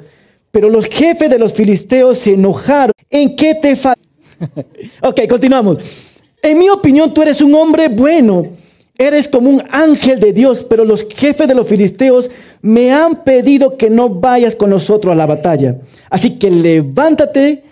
Pero 0.52 0.70
los 0.70 0.86
jefes 0.86 1.30
de 1.30 1.38
los 1.38 1.52
filisteos 1.52 2.18
se 2.18 2.36
enojaron. 2.36 2.94
¿En 3.10 3.36
qué 3.36 3.56
te 3.56 3.76
falta? 3.76 4.02
ok, 5.02 5.28
continuamos. 5.28 5.80
En 6.42 6.58
mi 6.58 6.70
opinión, 6.70 7.14
tú 7.14 7.24
eres 7.24 7.42
un 7.42 7.54
hombre 7.56 7.90
bueno. 7.90 8.48
Eres 8.98 9.28
como 9.28 9.50
un 9.50 9.62
ángel 9.72 10.20
de 10.22 10.32
Dios, 10.32 10.66
pero 10.70 10.86
los 10.86 11.06
jefes 11.14 11.48
de 11.48 11.56
los 11.56 11.68
filisteos 11.68 12.30
me 12.62 12.94
han 12.94 13.24
pedido 13.24 13.78
que 13.78 13.90
no 13.90 14.10
vayas 14.10 14.56
con 14.56 14.70
nosotros 14.70 15.12
a 15.12 15.16
la 15.16 15.26
batalla. 15.26 15.82
Así 16.10 16.40
que 16.40 16.50
levántate, 16.50 17.64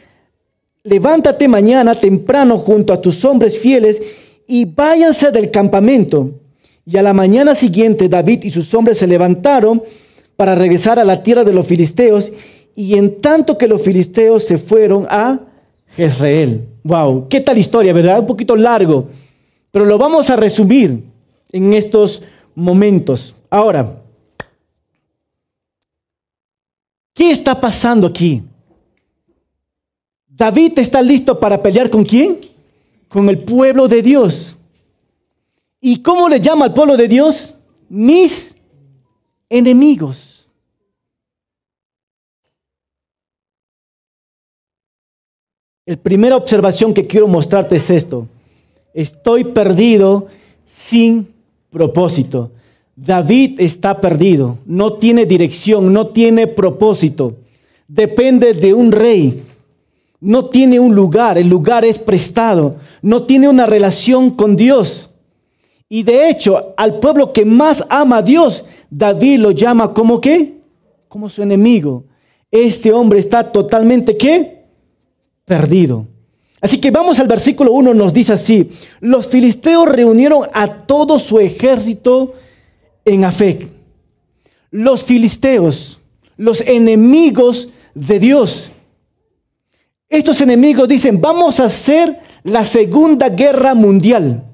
levántate 0.84 1.48
mañana 1.48 2.00
temprano 2.00 2.58
junto 2.58 2.92
a 2.92 3.00
tus 3.00 3.24
hombres 3.24 3.58
fieles 3.58 4.02
y 4.48 4.66
váyanse 4.66 5.32
del 5.32 5.50
campamento. 5.50 6.32
Y 6.86 6.98
a 6.98 7.02
la 7.02 7.14
mañana 7.14 7.56
siguiente 7.56 8.10
David 8.10 8.44
y 8.44 8.50
sus 8.50 8.74
hombres 8.74 8.98
se 8.98 9.08
levantaron 9.08 9.82
para 10.36 10.56
regresar 10.56 11.00
a 11.00 11.06
la 11.06 11.24
tierra 11.24 11.46
de 11.46 11.54
los 11.54 11.66
filisteos. 11.66 12.34
Y 12.76 12.96
en 12.96 13.22
tanto 13.22 13.58
que 13.58 13.70
los 13.70 13.82
filisteos 13.82 14.44
se 14.44 14.58
fueron 14.58 15.08
a 15.10 15.40
Jezreel. 15.96 16.68
Wow, 16.84 17.30
qué 17.30 17.40
tal 17.40 17.58
historia, 17.58 17.94
¿verdad? 17.94 18.20
Un 18.20 18.26
poquito 18.28 18.58
largo, 18.58 19.08
pero 19.72 19.86
lo 19.86 19.98
vamos 19.98 20.30
a 20.30 20.36
resumir 20.36 21.13
en 21.54 21.72
estos 21.72 22.22
momentos. 22.54 23.34
Ahora, 23.50 24.04
¿Qué 27.14 27.32
está 27.32 27.60
pasando 27.60 28.08
aquí? 28.08 28.42
David 30.28 30.80
está 30.80 31.02
listo 31.02 31.40
para 31.40 31.62
pelear 31.62 31.90
con 31.90 32.04
quién? 32.04 32.40
Con 33.08 33.30
el 33.30 33.38
pueblo 33.38 33.88
de 33.88 34.02
Dios. 34.02 34.58
¿Y 35.80 36.02
cómo 36.02 36.28
le 36.28 36.40
llama 36.40 36.66
al 36.66 36.74
pueblo 36.74 36.98
de 36.98 37.08
Dios? 37.08 37.60
Mis 37.88 38.56
enemigos. 39.48 40.50
La 45.86 45.98
primera 45.98 46.38
observación 46.38 46.94
que 46.94 47.06
quiero 47.06 47.28
mostrarte 47.28 47.76
es 47.76 47.90
esto. 47.90 48.28
Estoy 48.94 49.44
perdido 49.44 50.28
sin 50.66 51.33
propósito. 51.74 52.52
David 52.96 53.60
está 53.60 54.00
perdido, 54.00 54.60
no 54.66 54.94
tiene 54.94 55.26
dirección, 55.26 55.92
no 55.92 56.08
tiene 56.08 56.46
propósito, 56.46 57.38
depende 57.88 58.54
de 58.54 58.74
un 58.74 58.92
rey, 58.92 59.44
no 60.22 60.46
tiene 60.46 60.80
un 60.80 60.96
lugar, 60.96 61.38
el 61.40 61.50
lugar 61.50 61.84
es 61.84 61.98
prestado, 61.98 62.76
no 63.02 63.24
tiene 63.24 63.50
una 63.50 63.66
relación 63.66 64.30
con 64.30 64.56
Dios. 64.56 65.10
Y 65.90 66.04
de 66.04 66.30
hecho, 66.30 66.74
al 66.78 67.00
pueblo 67.00 67.34
que 67.34 67.46
más 67.46 67.84
ama 67.90 68.18
a 68.18 68.22
Dios, 68.22 68.64
David 68.90 69.40
lo 69.40 69.52
llama 69.52 69.94
como 69.94 70.22
qué? 70.22 70.62
Como 71.08 71.30
su 71.30 71.42
enemigo. 71.42 72.06
Este 72.52 72.94
hombre 72.94 73.20
está 73.20 73.52
totalmente 73.52 74.16
qué? 74.16 74.66
Perdido. 75.46 76.08
Así 76.64 76.78
que 76.80 76.92
vamos 76.92 77.20
al 77.20 77.28
versículo 77.28 77.74
1, 77.74 77.94
nos 77.94 78.14
dice 78.14 78.32
así, 78.32 78.72
los 79.02 79.28
filisteos 79.28 79.86
reunieron 79.86 80.48
a 80.54 80.70
todo 80.70 81.20
su 81.20 81.40
ejército 81.40 82.36
en 83.04 83.26
Afec. 83.26 83.68
Los 84.72 85.04
filisteos, 85.04 86.00
los 86.38 86.62
enemigos 86.62 87.70
de 87.94 88.18
Dios. 88.18 88.72
Estos 90.08 90.40
enemigos 90.40 90.88
dicen, 90.88 91.20
vamos 91.20 91.60
a 91.60 91.66
hacer 91.66 92.20
la 92.44 92.64
segunda 92.64 93.28
guerra 93.28 93.74
mundial. 93.74 94.46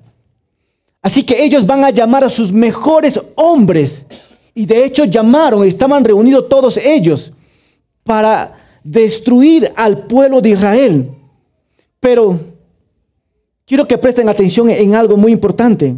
Así 1.04 1.22
que 1.22 1.44
ellos 1.44 1.64
van 1.64 1.84
a 1.84 1.92
llamar 1.92 2.24
a 2.24 2.30
sus 2.30 2.52
mejores 2.52 3.22
hombres. 3.36 4.08
Y 4.56 4.66
de 4.66 4.84
hecho 4.84 5.06
llamaron, 5.06 5.64
estaban 5.64 6.04
reunidos 6.04 6.50
todos 6.50 6.76
ellos 6.78 7.34
para 8.04 8.56
destruir 8.84 9.72
al 9.76 10.08
pueblo 10.08 10.42
de 10.42 10.50
Israel. 10.50 11.12
Pero 12.00 12.40
quiero 13.66 13.88
que 13.88 13.98
presten 13.98 14.30
atención 14.30 14.70
en 14.70 14.96
algo 14.96 15.18
muy 15.18 15.32
importante. 15.32 15.96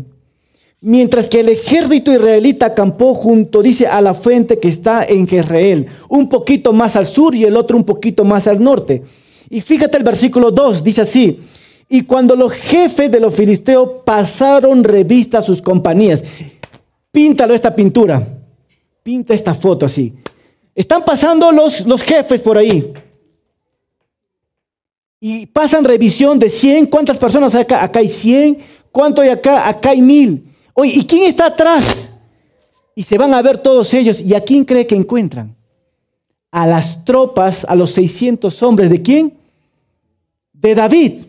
Mientras 0.83 1.27
que 1.27 1.41
el 1.41 1.49
ejército 1.49 2.11
israelita 2.11 2.65
acampó 2.65 3.13
junto, 3.13 3.61
dice, 3.61 3.85
a 3.85 4.01
la 4.01 4.15
fuente 4.15 4.57
que 4.57 4.67
está 4.67 5.03
en 5.05 5.27
Jezreel, 5.27 5.85
un 6.09 6.27
poquito 6.27 6.73
más 6.73 6.95
al 6.95 7.05
sur 7.05 7.35
y 7.35 7.45
el 7.45 7.55
otro 7.55 7.77
un 7.77 7.83
poquito 7.83 8.25
más 8.25 8.47
al 8.47 8.63
norte. 8.63 9.03
Y 9.47 9.61
fíjate 9.61 9.97
el 9.97 10.03
versículo 10.03 10.49
2, 10.49 10.83
dice 10.83 11.01
así, 11.01 11.39
y 11.87 12.03
cuando 12.03 12.35
los 12.35 12.53
jefes 12.53 13.11
de 13.11 13.19
los 13.19 13.35
filisteos 13.35 13.89
pasaron 14.03 14.83
revista 14.83 15.37
a 15.37 15.41
sus 15.41 15.61
compañías, 15.61 16.23
píntalo 17.11 17.53
esta 17.53 17.75
pintura, 17.75 18.25
pinta 19.03 19.33
esta 19.33 19.53
foto 19.53 19.85
así. 19.85 20.13
Están 20.73 21.03
pasando 21.05 21.51
los, 21.51 21.85
los 21.85 22.01
jefes 22.01 22.41
por 22.41 22.57
ahí. 22.57 22.91
Y 25.23 25.45
pasan 25.45 25.85
revisión 25.85 26.39
de 26.39 26.49
100, 26.49 26.87
¿cuántas 26.87 27.19
personas 27.19 27.53
hay 27.53 27.61
acá? 27.61 27.83
Acá 27.83 27.99
hay 27.99 28.09
100, 28.09 28.57
¿cuánto 28.91 29.21
hay 29.21 29.29
acá? 29.29 29.69
Acá 29.69 29.91
hay 29.91 30.01
mil. 30.01 30.51
Oye, 30.73 30.93
¿y 30.95 31.05
quién 31.05 31.27
está 31.27 31.45
atrás? 31.45 32.11
Y 32.95 33.03
se 33.03 33.19
van 33.19 33.31
a 33.35 33.41
ver 33.43 33.59
todos 33.59 33.93
ellos. 33.93 34.19
¿Y 34.19 34.33
a 34.33 34.41
quién 34.41 34.65
cree 34.65 34.87
que 34.87 34.95
encuentran? 34.95 35.55
A 36.49 36.65
las 36.65 37.05
tropas, 37.05 37.65
a 37.65 37.75
los 37.75 37.91
600 37.91 38.63
hombres. 38.63 38.89
¿De 38.89 39.03
quién? 39.03 39.37
De 40.53 40.73
David. 40.73 41.21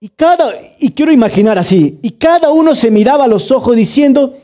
Y, 0.00 0.08
cada, 0.08 0.52
y 0.80 0.90
quiero 0.90 1.12
imaginar 1.12 1.56
así, 1.58 1.98
y 2.02 2.10
cada 2.10 2.50
uno 2.50 2.74
se 2.74 2.90
miraba 2.90 3.24
a 3.24 3.28
los 3.28 3.50
ojos 3.50 3.74
diciendo, 3.74 4.36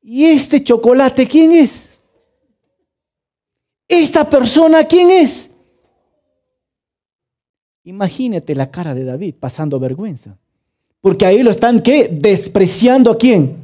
¿y 0.00 0.24
este 0.24 0.62
chocolate 0.62 1.26
quién 1.26 1.52
es? 1.52 1.98
¿Esta 3.88 4.28
persona 4.28 4.84
quién 4.84 5.10
es? 5.10 5.45
Imagínate 7.86 8.56
la 8.56 8.68
cara 8.68 8.96
de 8.96 9.04
David 9.04 9.36
pasando 9.38 9.78
vergüenza. 9.78 10.36
Porque 11.00 11.24
ahí 11.24 11.44
lo 11.44 11.52
están, 11.52 11.78
¿qué? 11.78 12.08
Despreciando 12.08 13.12
a 13.12 13.16
quién? 13.16 13.58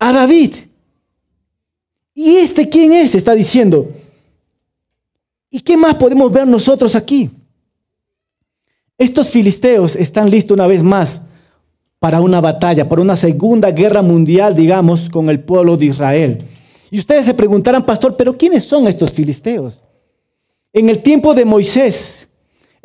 A 0.00 0.12
David. 0.12 0.52
¿Y 2.12 2.38
este 2.38 2.68
quién 2.68 2.92
es? 2.92 3.14
Está 3.14 3.34
diciendo. 3.34 3.92
¿Y 5.48 5.60
qué 5.60 5.76
más 5.76 5.94
podemos 5.94 6.32
ver 6.32 6.48
nosotros 6.48 6.96
aquí? 6.96 7.30
Estos 8.98 9.30
filisteos 9.30 9.94
están 9.94 10.28
listos 10.28 10.56
una 10.56 10.66
vez 10.66 10.82
más 10.82 11.22
para 12.00 12.20
una 12.20 12.40
batalla, 12.40 12.88
para 12.88 13.00
una 13.00 13.14
segunda 13.14 13.70
guerra 13.70 14.02
mundial, 14.02 14.56
digamos, 14.56 15.08
con 15.08 15.30
el 15.30 15.38
pueblo 15.38 15.76
de 15.76 15.86
Israel. 15.86 16.38
Y 16.90 16.98
ustedes 16.98 17.26
se 17.26 17.34
preguntarán, 17.34 17.86
pastor, 17.86 18.16
pero 18.16 18.36
¿quiénes 18.36 18.64
son 18.64 18.88
estos 18.88 19.12
filisteos? 19.12 19.84
En 20.72 20.90
el 20.90 21.00
tiempo 21.00 21.32
de 21.32 21.44
Moisés, 21.44 22.25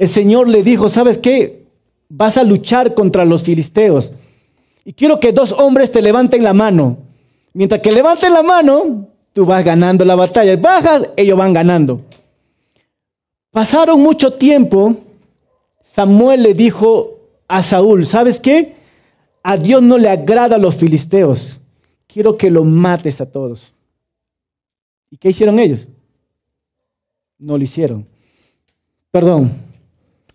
el 0.02 0.08
Señor 0.08 0.48
le 0.48 0.64
dijo, 0.64 0.90
¿sabes 0.90 1.20
qué? 1.20 1.68
Vas 2.10 2.36
a 2.36 2.44
luchar 2.44 2.96
contra 2.96 3.24
los 3.24 3.44
filisteos. 3.44 4.16
Y 4.84 4.94
quiero 4.94 5.20
que 5.20 5.32
dos 5.32 5.52
hombres 5.52 5.92
te 5.92 6.02
levanten 6.02 6.44
la 6.44 6.56
mano. 6.56 6.98
Mientras 7.54 7.82
que 7.82 7.92
levanten 7.92 8.34
la 8.34 8.42
mano, 8.42 9.10
tú 9.32 9.46
vas 9.46 9.64
ganando 9.64 10.04
la 10.04 10.16
batalla. 10.16 10.58
Bajas, 10.58 11.08
ellos 11.16 11.38
van 11.38 11.54
ganando. 11.54 12.02
Pasaron 13.52 14.02
mucho 14.02 14.34
tiempo. 14.34 14.96
Samuel 15.84 16.42
le 16.42 16.56
dijo 16.56 17.20
a 17.48 17.62
Saúl, 17.62 18.04
¿sabes 18.04 18.40
qué? 18.40 18.74
A 19.44 19.56
Dios 19.56 19.84
no 19.84 20.00
le 20.00 20.10
agrada 20.10 20.56
a 20.56 20.60
los 20.60 20.74
filisteos. 20.74 21.60
Quiero 22.08 22.38
que 22.38 22.50
los 22.50 22.66
mates 22.66 23.22
a 23.22 23.28
todos. 23.28 23.72
¿Y 25.12 25.18
qué 25.18 25.30
hicieron 25.30 25.60
ellos? 25.60 25.88
No 27.38 27.56
lo 27.56 27.64
hicieron. 27.64 28.08
Perdón, 29.12 29.70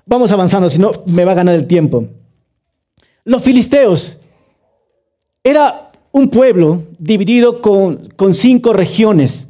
Vamos 0.07 0.31
avanzando, 0.31 0.71
si 0.71 0.79
no 0.79 0.93
me 1.07 1.25
va 1.25 1.33
a 1.33 1.37
ganar 1.37 1.57
el 1.57 1.67
tiempo. 1.67 2.05
Los 3.25 3.43
filisteos 3.43 4.19
era 5.43 5.91
un 6.13 6.31
pueblo 6.31 6.85
dividido 6.99 7.61
con, 7.61 8.09
con 8.15 8.33
cinco 8.33 8.73
regiones. 8.73 9.49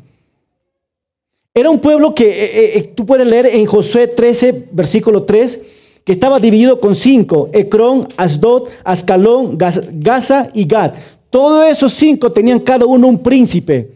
Era 1.55 1.69
un 1.71 1.79
pueblo 1.79 2.15
que 2.15 2.25
eh, 2.25 2.45
eh, 2.45 2.79
eh, 2.79 2.83
tú 2.95 3.05
puedes 3.05 3.27
leer 3.27 3.47
en 3.47 3.67
Josué 3.67 4.07
13, 4.07 4.69
versículo 4.73 5.25
3, 5.25 5.61
que 6.05 6.13
estaba 6.13 6.41
dividido 6.41 6.81
con 6.81 6.95
cinco, 6.95 7.51
Ecrón, 7.53 8.09
Asdod, 8.17 8.69
Ascalón, 8.83 9.59
Gaza 9.59 10.49
y 10.55 10.67
Gad. 10.67 10.95
Todos 11.29 11.67
esos 11.67 11.93
cinco 11.93 12.33
tenían 12.33 12.61
cada 12.61 12.87
uno 12.87 13.09
un 13.09 13.23
príncipe. 13.23 13.91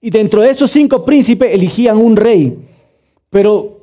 Y 0.00 0.08
dentro 0.08 0.40
de 0.40 0.50
esos 0.50 0.70
cinco 0.70 1.04
príncipes 1.04 1.52
eligían 1.52 1.98
un 1.98 2.16
rey. 2.16 2.56
Pero 3.28 3.77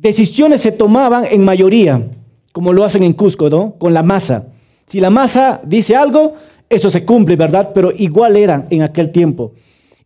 decisiones 0.00 0.60
se 0.60 0.72
tomaban 0.72 1.24
en 1.30 1.44
mayoría, 1.44 2.08
como 2.52 2.72
lo 2.72 2.84
hacen 2.84 3.02
en 3.02 3.12
Cusco, 3.12 3.50
¿no? 3.50 3.74
Con 3.78 3.94
la 3.94 4.02
masa. 4.02 4.46
Si 4.86 5.00
la 5.00 5.10
masa 5.10 5.60
dice 5.64 5.96
algo, 5.96 6.34
eso 6.68 6.90
se 6.90 7.04
cumple, 7.04 7.36
¿verdad? 7.36 7.70
Pero 7.74 7.92
igual 7.96 8.36
era 8.36 8.66
en 8.70 8.82
aquel 8.82 9.10
tiempo. 9.10 9.52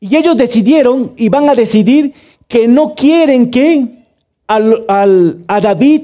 Y 0.01 0.17
ellos 0.17 0.37
decidieron 0.37 1.13
y 1.17 1.29
van 1.29 1.49
a 1.49 1.55
decidir 1.55 2.15
que 2.49 2.67
no 2.67 2.95
quieren 2.95 3.51
que 3.51 4.01
a 4.47 5.61
David 5.61 6.03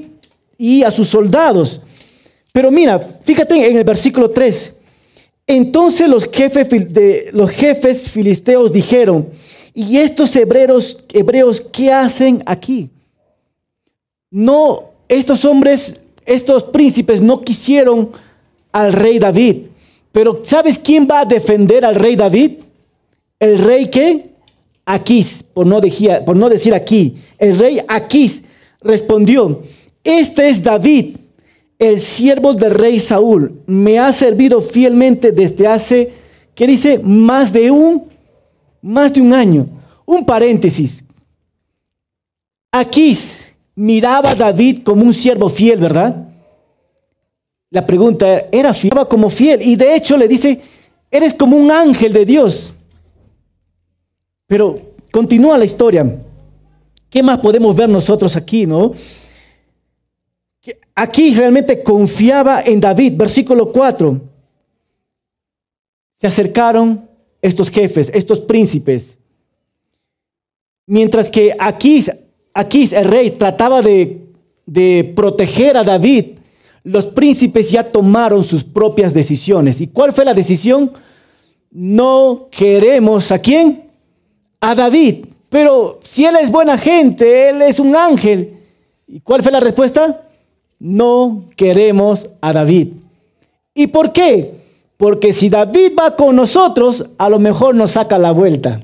y 0.57 0.83
a 0.83 0.91
sus 0.91 1.07
soldados. 1.09 1.81
Pero 2.51 2.71
mira, 2.71 2.99
fíjate 2.99 3.69
en 3.69 3.77
el 3.77 3.83
versículo 3.83 4.29
3. 4.29 4.73
Entonces 5.47 6.09
los 6.09 6.25
jefes, 6.25 6.69
de, 6.69 7.29
los 7.33 7.49
jefes 7.49 8.09
filisteos 8.09 8.71
dijeron, 8.71 9.29
¿y 9.73 9.97
estos 9.97 10.35
hebreos, 10.35 10.97
hebreos 11.13 11.61
qué 11.61 11.91
hacen 11.91 12.43
aquí? 12.45 12.89
No, 14.29 14.91
estos 15.07 15.45
hombres, 15.45 15.99
estos 16.25 16.63
príncipes 16.63 17.21
no 17.21 17.41
quisieron 17.41 18.11
al 18.71 18.93
rey 18.93 19.19
David. 19.19 19.67
Pero 20.11 20.41
¿sabes 20.43 20.77
quién 20.77 21.07
va 21.09 21.21
a 21.21 21.25
defender 21.25 21.85
al 21.85 21.95
rey 21.95 22.15
David? 22.15 22.53
El 23.39 23.59
rey 23.59 23.89
que 23.89 24.31
Aquís, 24.85 25.43
por 25.53 25.65
no, 25.65 25.81
por 26.25 26.35
no 26.35 26.49
decir 26.49 26.73
aquí, 26.73 27.17
el 27.37 27.59
rey 27.59 27.81
Aquís 27.87 28.43
respondió, 28.81 29.63
este 30.03 30.47
es 30.47 30.63
David, 30.63 31.17
el 31.77 31.99
siervo 31.99 32.53
del 32.53 32.71
rey 32.71 32.99
Saúl, 32.99 33.61
me 33.65 33.99
ha 33.99 34.11
servido 34.13 34.61
fielmente 34.61 35.31
desde 35.31 35.67
hace, 35.67 36.13
¿qué 36.55 36.65
dice? 36.65 36.99
Más 36.99 37.51
de 37.51 37.69
un, 37.69 38.09
más 38.81 39.13
de 39.13 39.21
un 39.21 39.33
año. 39.33 39.67
Un 40.05 40.25
paréntesis. 40.25 41.03
Aquís 42.71 43.46
miraba 43.77 44.31
a 44.31 44.35
David 44.35 44.81
como 44.83 45.03
un 45.03 45.13
siervo 45.13 45.49
fiel, 45.49 45.79
¿verdad? 45.79 46.27
La 47.69 47.85
pregunta 47.85 48.47
era, 48.51 48.73
fiel 48.73 49.07
como 49.07 49.29
fiel? 49.29 49.61
Y 49.61 49.75
de 49.75 49.95
hecho 49.95 50.17
le 50.17 50.27
dice, 50.27 50.59
eres 51.11 51.33
como 51.33 51.55
un 51.55 51.69
ángel 51.71 52.11
de 52.11 52.25
Dios. 52.25 52.73
Pero 54.47 54.93
continúa 55.11 55.57
la 55.57 55.65
historia. 55.65 56.19
¿Qué 57.09 57.21
más 57.21 57.39
podemos 57.39 57.75
ver 57.75 57.87
nosotros 57.87 58.35
aquí, 58.35 58.65
no? 58.65 58.93
Aquí 60.95 61.33
realmente 61.35 61.83
confiaba 61.83 62.61
en 62.61 62.79
David, 62.79 63.13
versículo 63.15 63.71
4. 63.71 64.19
Se 66.13 66.25
acercaron 66.25 67.07
estos 67.43 67.69
jefes, 67.69 68.09
estos 68.13 68.41
príncipes. 68.41 69.19
Mientras 70.87 71.29
que 71.29 71.55
aquí 71.59 72.03
Aquí 72.57 72.89
el 72.91 73.05
rey 73.05 73.29
trataba 73.29 73.83
de, 73.83 74.19
de 74.65 75.13
proteger 75.15 75.77
a 75.77 75.83
David. 75.83 76.39
Los 76.83 77.05
príncipes 77.05 77.69
ya 77.69 77.83
tomaron 77.83 78.43
sus 78.43 78.63
propias 78.63 79.13
decisiones. 79.13 79.79
¿Y 79.79 79.85
cuál 79.85 80.11
fue 80.11 80.25
la 80.25 80.33
decisión? 80.33 80.91
No 81.69 82.47
queremos 82.49 83.31
a 83.31 83.37
quién? 83.37 83.91
A 84.59 84.73
David. 84.73 85.27
Pero 85.49 85.99
si 86.01 86.25
él 86.25 86.35
es 86.41 86.49
buena 86.49 86.79
gente, 86.79 87.49
él 87.49 87.61
es 87.61 87.79
un 87.79 87.95
ángel. 87.95 88.57
¿Y 89.07 89.19
cuál 89.19 89.43
fue 89.43 89.51
la 89.51 89.59
respuesta? 89.59 90.23
No 90.79 91.43
queremos 91.55 92.27
a 92.41 92.53
David. 92.53 92.93
¿Y 93.75 93.85
por 93.85 94.11
qué? 94.11 94.55
Porque 94.97 95.31
si 95.31 95.49
David 95.49 95.91
va 95.95 96.15
con 96.15 96.35
nosotros, 96.35 97.05
a 97.19 97.29
lo 97.29 97.37
mejor 97.37 97.75
nos 97.75 97.91
saca 97.91 98.17
la 98.17 98.31
vuelta 98.31 98.79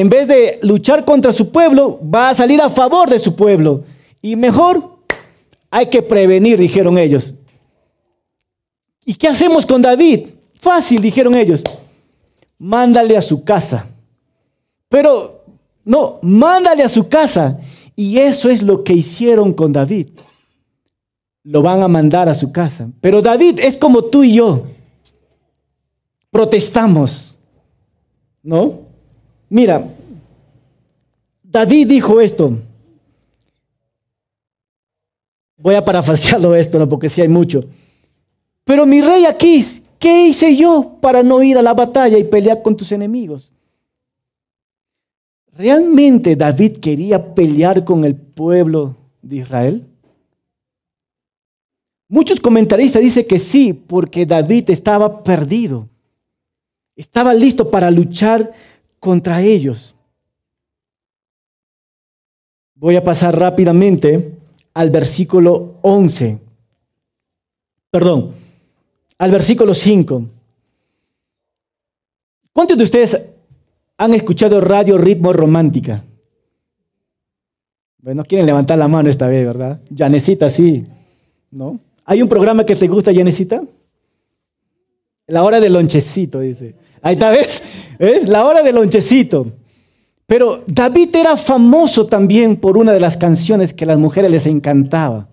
en 0.00 0.10
vez 0.10 0.28
de 0.28 0.58
luchar 0.62 1.06
contra 1.06 1.32
su 1.32 1.50
pueblo, 1.50 1.98
va 2.02 2.28
a 2.28 2.34
salir 2.34 2.60
a 2.60 2.68
favor 2.68 3.08
de 3.08 3.18
su 3.18 3.34
pueblo. 3.34 3.84
Y 4.20 4.36
mejor 4.36 4.98
hay 5.70 5.88
que 5.88 6.02
prevenir, 6.02 6.58
dijeron 6.58 6.98
ellos. 6.98 7.34
¿Y 9.06 9.14
qué 9.14 9.28
hacemos 9.28 9.64
con 9.64 9.80
David? 9.80 10.26
Fácil, 10.52 11.00
dijeron 11.00 11.34
ellos. 11.34 11.62
Mándale 12.58 13.16
a 13.16 13.22
su 13.22 13.42
casa. 13.42 13.88
Pero 14.90 15.44
no, 15.82 16.18
mándale 16.20 16.82
a 16.82 16.90
su 16.90 17.08
casa. 17.08 17.58
Y 17.94 18.18
eso 18.18 18.50
es 18.50 18.62
lo 18.62 18.84
que 18.84 18.92
hicieron 18.92 19.54
con 19.54 19.72
David. 19.72 20.08
Lo 21.42 21.62
van 21.62 21.82
a 21.82 21.88
mandar 21.88 22.28
a 22.28 22.34
su 22.34 22.52
casa. 22.52 22.90
Pero 23.00 23.22
David 23.22 23.60
es 23.60 23.78
como 23.78 24.04
tú 24.04 24.24
y 24.24 24.34
yo. 24.34 24.64
Protestamos. 26.30 27.34
¿No? 28.42 28.85
Mira, 29.48 29.88
David 31.42 31.88
dijo 31.88 32.20
esto. 32.20 32.58
Voy 35.56 35.74
a 35.74 35.84
parafrasearlo 35.84 36.54
esto, 36.54 36.78
¿no? 36.78 36.88
porque 36.88 37.08
sí 37.08 37.20
hay 37.20 37.28
mucho. 37.28 37.64
Pero 38.64 38.84
mi 38.84 39.00
rey 39.00 39.24
Aquís, 39.24 39.82
¿qué 39.98 40.26
hice 40.26 40.54
yo 40.56 40.96
para 41.00 41.22
no 41.22 41.42
ir 41.42 41.56
a 41.56 41.62
la 41.62 41.72
batalla 41.72 42.18
y 42.18 42.24
pelear 42.24 42.62
con 42.62 42.76
tus 42.76 42.92
enemigos? 42.92 43.52
¿Realmente 45.56 46.36
David 46.36 46.78
quería 46.78 47.34
pelear 47.34 47.84
con 47.84 48.04
el 48.04 48.14
pueblo 48.14 48.94
de 49.22 49.36
Israel? 49.36 49.86
Muchos 52.08 52.38
comentaristas 52.38 53.02
dicen 53.02 53.26
que 53.26 53.38
sí, 53.38 53.72
porque 53.72 54.26
David 54.26 54.70
estaba 54.70 55.24
perdido. 55.24 55.88
Estaba 56.94 57.34
listo 57.34 57.70
para 57.70 57.90
luchar 57.90 58.52
contra 59.00 59.42
ellos. 59.42 59.94
Voy 62.74 62.96
a 62.96 63.04
pasar 63.04 63.38
rápidamente 63.38 64.32
al 64.74 64.90
versículo 64.90 65.76
11. 65.82 66.38
Perdón, 67.90 68.32
al 69.18 69.30
versículo 69.30 69.74
5. 69.74 70.26
¿Cuántos 72.52 72.76
de 72.76 72.84
ustedes 72.84 73.18
han 73.96 74.14
escuchado 74.14 74.60
radio 74.60 74.98
Ritmo 74.98 75.32
Romántica? 75.32 76.04
Bueno, 77.98 78.24
quieren 78.24 78.46
levantar 78.46 78.78
la 78.78 78.88
mano 78.88 79.08
esta 79.08 79.26
vez, 79.26 79.44
¿verdad? 79.46 79.80
Yanecita, 79.90 80.48
sí. 80.48 80.86
¿No? 81.50 81.80
¿Hay 82.04 82.22
un 82.22 82.28
programa 82.28 82.64
que 82.64 82.76
te 82.76 82.86
gusta, 82.86 83.10
Yanecita? 83.10 83.62
La 85.26 85.42
hora 85.42 85.58
del 85.58 85.72
lonchecito, 85.72 86.38
dice. 86.40 86.76
Ahí 87.06 87.12
está, 87.12 87.30
¿ves? 87.30 87.62
¿Ves? 88.00 88.28
La 88.28 88.44
hora 88.44 88.64
del 88.64 88.74
lonchecito. 88.74 89.52
Pero 90.26 90.64
David 90.66 91.14
era 91.14 91.36
famoso 91.36 92.04
también 92.04 92.56
por 92.56 92.76
una 92.76 92.90
de 92.90 92.98
las 92.98 93.16
canciones 93.16 93.72
que 93.72 93.84
a 93.84 93.86
las 93.86 93.98
mujeres 93.98 94.28
les 94.28 94.44
encantaba. 94.44 95.28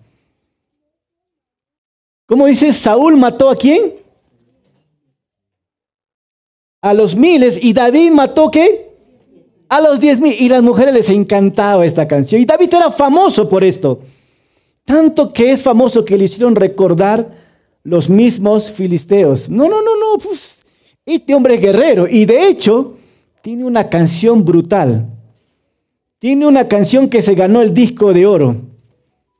¿Cómo 2.26 2.46
dice? 2.46 2.72
Saúl 2.72 3.16
mató 3.16 3.50
a 3.50 3.56
quién? 3.56 3.92
A 6.80 6.94
los 6.94 7.16
miles. 7.16 7.58
¿Y 7.60 7.72
David 7.72 8.12
mató 8.12 8.52
qué? 8.52 8.94
A 9.68 9.80
los 9.80 9.98
diez 9.98 10.20
mil. 10.20 10.36
Y 10.38 10.48
las 10.48 10.62
mujeres 10.62 10.94
les 10.94 11.10
encantaba 11.10 11.84
esta 11.84 12.06
canción. 12.06 12.40
Y 12.40 12.44
David 12.44 12.72
era 12.72 12.88
famoso 12.88 13.48
por 13.48 13.64
esto. 13.64 13.98
Tanto 14.84 15.32
que 15.32 15.50
es 15.50 15.60
famoso 15.60 16.04
que 16.04 16.16
le 16.16 16.26
hicieron 16.26 16.54
recordar 16.54 17.36
los 17.82 18.08
mismos 18.08 18.70
filisteos. 18.70 19.48
No, 19.48 19.64
no, 19.68 19.82
no, 19.82 19.96
no. 19.96 20.18
Pues, 20.22 20.63
este 21.06 21.34
hombre 21.34 21.54
es 21.54 21.60
guerrero. 21.60 22.06
Y 22.08 22.24
de 22.24 22.48
hecho, 22.48 22.96
tiene 23.42 23.64
una 23.64 23.88
canción 23.88 24.44
brutal. 24.44 25.08
Tiene 26.18 26.46
una 26.46 26.66
canción 26.68 27.08
que 27.08 27.22
se 27.22 27.34
ganó 27.34 27.60
el 27.60 27.74
disco 27.74 28.12
de 28.12 28.26
oro. 28.26 28.56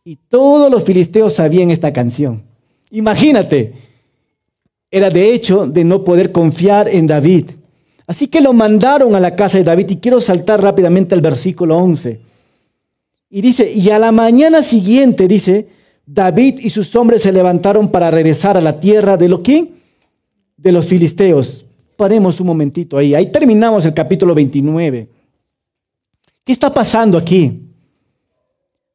Y 0.04 0.16
todos 0.28 0.70
los 0.70 0.84
filisteos 0.84 1.34
sabían 1.34 1.70
esta 1.70 1.92
canción. 1.92 2.42
Imagínate, 2.90 3.72
era 4.90 5.10
de 5.10 5.32
hecho 5.32 5.66
de 5.66 5.82
no 5.82 6.04
poder 6.04 6.30
confiar 6.30 6.88
en 6.88 7.06
David. 7.06 7.52
Así 8.06 8.28
que 8.28 8.40
lo 8.40 8.52
mandaron 8.52 9.14
a 9.14 9.20
la 9.20 9.34
casa 9.34 9.58
de 9.58 9.64
David 9.64 9.90
y 9.90 9.96
quiero 9.96 10.20
saltar 10.20 10.62
rápidamente 10.62 11.14
al 11.14 11.22
versículo 11.22 11.78
11. 11.78 12.20
Y 13.30 13.40
dice, 13.40 13.72
y 13.72 13.88
a 13.90 13.98
la 13.98 14.12
mañana 14.12 14.62
siguiente, 14.62 15.26
dice, 15.26 15.66
David 16.06 16.60
y 16.60 16.70
sus 16.70 16.94
hombres 16.94 17.22
se 17.22 17.32
levantaron 17.32 17.90
para 17.90 18.10
regresar 18.10 18.56
a 18.56 18.60
la 18.60 18.78
tierra 18.78 19.16
de 19.16 19.28
lo 19.28 19.42
que? 19.42 19.72
De 20.64 20.72
los 20.72 20.88
filisteos. 20.88 21.64
Paremos 21.96 22.40
un 22.40 22.48
momentito 22.48 22.98
ahí. 22.98 23.14
Ahí 23.14 23.30
terminamos 23.30 23.84
el 23.84 23.94
capítulo 23.94 24.34
29. 24.34 25.08
¿Qué 26.44 26.52
está 26.52 26.72
pasando 26.72 27.16
aquí? 27.16 27.60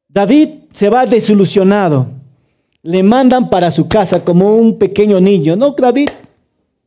David 0.06 0.50
se 0.74 0.90
va 0.90 1.06
desilusionado 1.06 2.20
le 2.82 3.02
mandan 3.02 3.50
para 3.50 3.70
su 3.70 3.88
casa 3.88 4.24
como 4.24 4.56
un 4.56 4.78
pequeño 4.78 5.20
niño. 5.20 5.56
No, 5.56 5.72
David, 5.72 6.10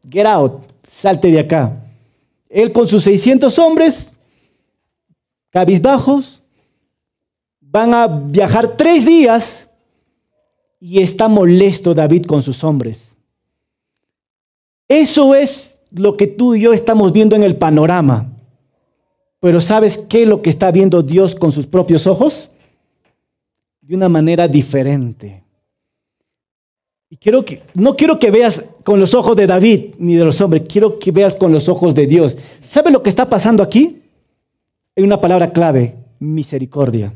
get 0.10 0.26
out, 0.26 0.62
salte 0.84 1.30
de 1.30 1.40
acá. 1.40 1.80
Él 2.50 2.72
con 2.72 2.88
sus 2.88 3.04
600 3.04 3.58
hombres, 3.60 4.12
cabizbajos, 5.50 6.44
van 7.60 7.94
a 7.94 8.08
viajar 8.08 8.76
tres 8.78 9.06
días 9.06 9.68
y 10.80 11.02
está 11.02 11.28
molesto 11.28 11.94
David 11.94 12.26
con 12.26 12.42
sus 12.42 12.64
hombres. 12.64 13.13
Eso 14.88 15.36
es 15.36 15.80
lo 15.92 16.18
que 16.18 16.28
tú 16.28 16.56
y 16.56 16.62
yo 16.62 16.74
estamos 16.74 17.12
viendo 17.12 17.36
en 17.36 17.44
el 17.44 17.56
panorama. 17.56 18.30
Pero 19.40 19.60
¿sabes 19.62 19.98
qué 19.98 20.24
es 20.24 20.28
lo 20.28 20.42
que 20.42 20.50
está 20.50 20.72
viendo 20.72 21.02
Dios 21.02 21.36
con 21.36 21.52
sus 21.52 21.68
propios 21.68 22.08
ojos? 22.08 22.52
De 23.82 23.96
una 23.96 24.10
manera 24.10 24.48
diferente. 24.48 25.44
Y 27.10 27.18
quiero 27.18 27.46
que, 27.46 27.62
no 27.76 27.96
quiero 27.96 28.18
que 28.18 28.32
veas 28.32 28.64
con 28.84 29.00
los 29.00 29.14
ojos 29.14 29.36
de 29.36 29.46
David 29.46 29.96
ni 30.00 30.16
de 30.16 30.24
los 30.24 30.42
hombres, 30.42 30.64
quiero 30.68 30.98
que 30.98 31.12
veas 31.12 31.36
con 31.36 31.52
los 31.52 31.70
ojos 31.70 31.94
de 31.94 32.08
Dios. 32.08 32.38
¿Sabe 32.60 32.90
lo 32.90 33.04
que 33.04 33.10
está 33.10 33.30
pasando 33.30 33.62
aquí? 33.62 34.02
Hay 34.96 35.04
una 35.04 35.22
palabra 35.22 35.52
clave, 35.52 35.96
misericordia. 36.20 37.14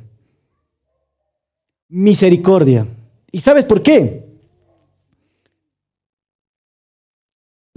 Misericordia. 1.89 2.85
¿Y 3.31 3.39
sabes 3.39 3.65
por 3.65 3.81
qué? 3.81 4.26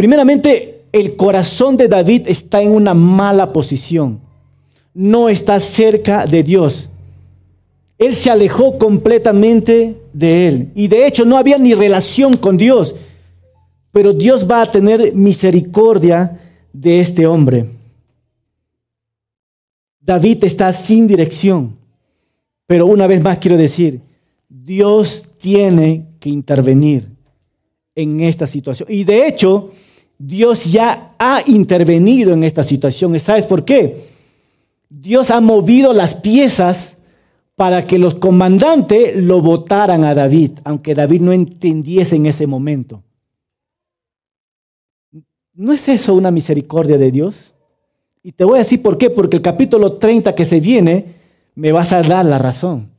Primeramente, 0.01 0.85
el 0.93 1.15
corazón 1.15 1.77
de 1.77 1.87
David 1.87 2.23
está 2.25 2.63
en 2.63 2.71
una 2.71 2.95
mala 2.95 3.53
posición. 3.53 4.19
No 4.95 5.29
está 5.29 5.61
cerca 5.61 6.25
de 6.25 6.43
Dios. 6.43 6.89
Él 7.99 8.15
se 8.15 8.31
alejó 8.31 8.79
completamente 8.79 10.01
de 10.15 10.49
él. 10.49 10.71
Y 10.75 10.89
de 10.89 11.07
hecho 11.07 11.27
no 11.27 11.37
había 11.37 11.59
ni 11.59 11.75
relación 11.75 12.33
con 12.39 12.57
Dios. 12.57 12.97
Pero 13.93 14.15
Dios 14.15 14.51
va 14.51 14.63
a 14.63 14.73
tener 14.73 15.15
misericordia 15.15 16.41
de 16.73 17.01
este 17.01 17.27
hombre. 17.27 17.67
David 20.01 20.45
está 20.45 20.73
sin 20.73 21.07
dirección. 21.07 21.77
Pero 22.67 22.87
una 22.87 23.07
vez 23.07 23.21
más 23.21 23.37
quiero 23.37 23.59
decir, 23.59 24.01
Dios 24.49 25.27
tiene 25.37 26.07
que 26.19 26.31
intervenir 26.31 27.07
en 27.95 28.23
esta 28.23 28.47
situación. 28.47 28.89
Y 28.91 29.05
de 29.05 29.27
hecho, 29.27 29.73
Dios 30.23 30.67
ya 30.67 31.15
ha 31.19 31.43
intervenido 31.47 32.35
en 32.35 32.45
esta 32.45 32.63
situación. 32.63 33.19
¿Sabes 33.19 33.47
por 33.47 33.65
qué? 33.65 34.05
Dios 34.91 35.31
ha 35.31 35.41
movido 35.41 35.95
las 35.95 36.15
piezas 36.15 36.99
para 37.57 37.85
que 37.85 37.99
los 37.99 38.17
comandantes 38.17 39.17
lo 39.17 39.41
votaran 39.41 40.05
a 40.05 40.15
David, 40.15 40.59
aunque 40.65 40.95
David 40.95 41.23
no 41.23 41.33
entendiese 41.33 42.17
en 42.17 42.27
ese 42.27 42.47
momento. 42.47 43.03
¿No 45.55 45.73
es 45.73 45.89
eso 45.89 46.15
una 46.15 46.31
misericordia 46.31 46.99
de 46.99 47.11
Dios? 47.11 47.55
Y 48.23 48.33
te 48.33 48.45
voy 48.45 48.57
a 48.57 48.59
decir 48.59 48.83
por 48.83 48.99
qué, 48.99 49.09
porque 49.09 49.37
el 49.37 49.43
capítulo 49.43 49.95
30 49.95 50.35
que 50.35 50.45
se 50.45 50.61
viene 50.61 51.15
me 51.55 51.73
vas 51.73 51.95
a 51.95 52.03
dar 52.03 52.27
la 52.27 52.37
razón. 52.37 52.91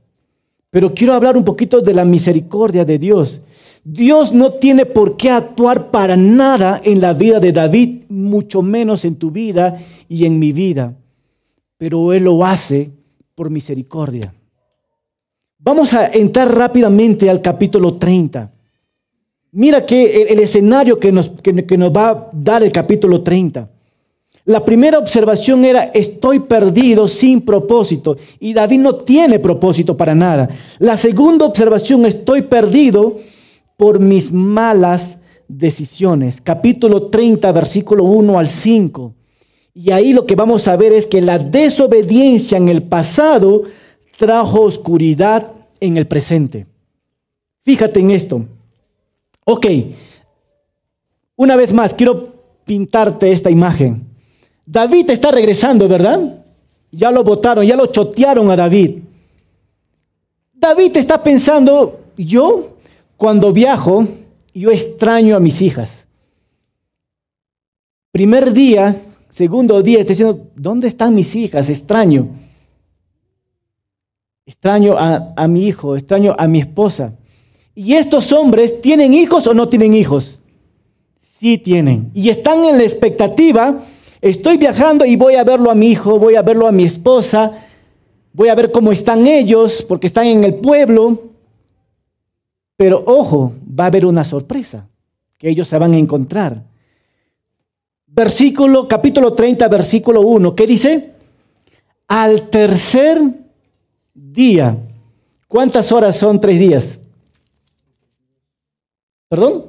Pero 0.71 0.95
quiero 0.95 1.13
hablar 1.13 1.38
un 1.38 1.43
poquito 1.43 1.81
de 1.81 1.93
la 1.93 2.03
misericordia 2.03 2.84
de 2.84 2.97
Dios. 2.97 3.41
Dios 3.83 4.31
no 4.33 4.51
tiene 4.51 4.85
por 4.85 5.17
qué 5.17 5.31
actuar 5.31 5.89
para 5.89 6.15
nada 6.15 6.79
en 6.83 7.01
la 7.01 7.13
vida 7.13 7.39
de 7.39 7.51
David, 7.51 8.03
mucho 8.09 8.61
menos 8.61 9.05
en 9.05 9.15
tu 9.15 9.31
vida 9.31 9.81
y 10.07 10.25
en 10.25 10.37
mi 10.37 10.51
vida. 10.51 10.95
Pero 11.77 12.13
Él 12.13 12.25
lo 12.25 12.45
hace 12.45 12.91
por 13.33 13.49
misericordia. 13.49 14.33
Vamos 15.57 15.93
a 15.93 16.07
entrar 16.07 16.55
rápidamente 16.55 17.29
al 17.29 17.41
capítulo 17.41 17.95
30. 17.95 18.51
Mira 19.53 19.85
que 19.85 20.23
el, 20.23 20.39
escenario 20.39 20.99
que 20.99 21.11
nos, 21.11 21.31
que 21.41 21.77
nos 21.77 21.91
va 21.91 22.09
a 22.09 22.29
dar 22.33 22.63
el 22.63 22.71
capítulo 22.71 23.21
30. 23.21 23.69
La 24.45 24.65
primera 24.65 24.97
observación 24.97 25.65
era, 25.65 25.85
estoy 25.85 26.39
perdido 26.39 27.07
sin 27.07 27.41
propósito. 27.41 28.17
Y 28.39 28.53
David 28.53 28.79
no 28.79 28.95
tiene 28.95 29.39
propósito 29.39 29.95
para 29.95 30.15
nada. 30.15 30.49
La 30.79 30.97
segunda 30.97 31.45
observación, 31.45 32.05
estoy 32.05 32.43
perdido 32.43 33.17
por 33.77 33.99
mis 33.99 34.31
malas 34.31 35.19
decisiones. 35.47 36.41
Capítulo 36.41 37.07
30, 37.07 37.51
versículo 37.51 38.03
1 38.03 38.39
al 38.39 38.47
5. 38.47 39.13
Y 39.73 39.91
ahí 39.91 40.13
lo 40.13 40.25
que 40.25 40.36
vamos 40.36 40.67
a 40.67 40.75
ver 40.75 40.93
es 40.93 41.07
que 41.07 41.21
la 41.21 41.39
desobediencia 41.39 42.57
en 42.57 42.69
el 42.69 42.84
pasado 42.84 43.63
trajo 44.17 44.62
oscuridad 44.62 45.53
en 45.79 45.97
el 45.97 46.07
presente. 46.07 46.67
Fíjate 47.63 47.99
en 47.99 48.12
esto. 48.12 48.45
Ok, 49.45 49.65
una 51.36 51.55
vez 51.55 51.73
más, 51.73 51.93
quiero 51.93 52.36
pintarte 52.65 53.31
esta 53.31 53.49
imagen. 53.49 54.05
David 54.65 55.10
está 55.10 55.31
regresando, 55.31 55.88
¿verdad? 55.88 56.43
Ya 56.91 57.10
lo 57.10 57.23
votaron, 57.23 57.65
ya 57.65 57.75
lo 57.75 57.88
chotearon 57.88 58.51
a 58.51 58.55
David. 58.55 58.99
David 60.53 60.97
está 60.97 61.23
pensando, 61.23 62.01
yo 62.15 62.77
cuando 63.21 63.51
viajo, 63.51 64.07
yo 64.51 64.71
extraño 64.71 65.36
a 65.36 65.39
mis 65.39 65.62
hijas. 65.62 66.07
Primer 68.12 68.51
día, 68.51 68.99
segundo 69.29 69.84
día, 69.84 69.99
estoy 69.99 70.15
diciendo, 70.15 70.47
¿dónde 70.55 70.88
están 70.88 71.13
mis 71.13 71.36
hijas? 71.36 71.69
Extraño. 71.69 72.29
Extraño 74.43 74.95
a, 74.97 75.47
mi 75.47 75.67
hijo, 75.67 75.95
extraño 75.95 76.36
a 76.36 76.47
mi 76.47 76.62
esposa. 76.62 77.13
¿Y 77.75 77.93
estos 77.93 78.31
hombres 78.31 78.81
tienen 78.81 79.13
hijos 79.13 79.45
o 79.45 79.53
no 79.53 79.69
tienen 79.69 79.93
hijos? 79.93 80.41
Sí 81.19 81.60
tienen. 81.60 82.10
Y 82.15 82.29
están 82.29 82.65
en 82.65 82.79
la 82.79 82.84
expectativa, 82.84 83.84
estoy 84.19 84.57
viajando 84.57 85.05
y 85.05 85.15
voy 85.15 85.36
a 85.36 85.43
verlo 85.43 85.69
a 85.69 85.75
mi 85.75 85.91
hijo, 85.91 86.17
voy 86.17 86.38
a 86.38 86.41
verlo 86.41 86.65
a 86.65 86.71
mi 86.71 86.86
esposa, 86.86 87.51
voy 88.34 88.49
a 88.49 88.55
ver 88.55 88.71
cómo 88.71 88.91
están 88.91 89.27
ellos, 89.27 89.86
porque 89.88 90.07
están 90.07 90.25
en 90.25 90.43
el 90.43 90.55
pueblo. 90.55 91.30
Pero 92.81 93.03
ojo, 93.05 93.53
va 93.79 93.83
a 93.83 93.87
haber 93.87 94.07
una 94.07 94.23
sorpresa 94.23 94.89
que 95.37 95.47
ellos 95.47 95.67
se 95.67 95.77
van 95.77 95.93
a 95.93 95.99
encontrar. 95.99 96.63
Versículo, 98.07 98.87
capítulo 98.87 99.33
30, 99.33 99.67
versículo 99.67 100.21
1, 100.21 100.55
¿qué 100.55 100.65
dice? 100.65 101.11
Al 102.07 102.49
tercer 102.49 103.21
día. 104.15 104.75
¿Cuántas 105.47 105.91
horas 105.91 106.17
son 106.17 106.41
tres 106.41 106.57
días? 106.57 106.97
¿Perdón? 109.29 109.65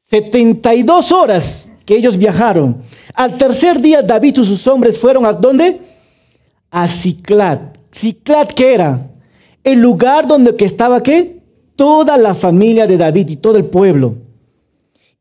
72 0.00 1.12
horas 1.12 1.72
que 1.86 1.96
ellos 1.96 2.18
viajaron. 2.18 2.82
Al 3.14 3.38
tercer 3.38 3.80
día 3.80 4.02
David 4.02 4.36
y 4.36 4.44
sus 4.44 4.66
hombres 4.66 4.98
fueron 4.98 5.24
a 5.24 5.32
dónde? 5.32 5.80
A 6.70 6.86
Ciclat. 6.86 7.78
¿Ciclat 7.90 8.52
qué 8.52 8.74
era? 8.74 9.11
El 9.64 9.80
lugar 9.80 10.26
donde 10.26 10.56
que 10.56 10.64
estaba 10.64 11.02
qué? 11.02 11.40
Toda 11.76 12.16
la 12.16 12.34
familia 12.34 12.86
de 12.86 12.96
David 12.96 13.28
y 13.28 13.36
todo 13.36 13.56
el 13.56 13.64
pueblo. 13.64 14.16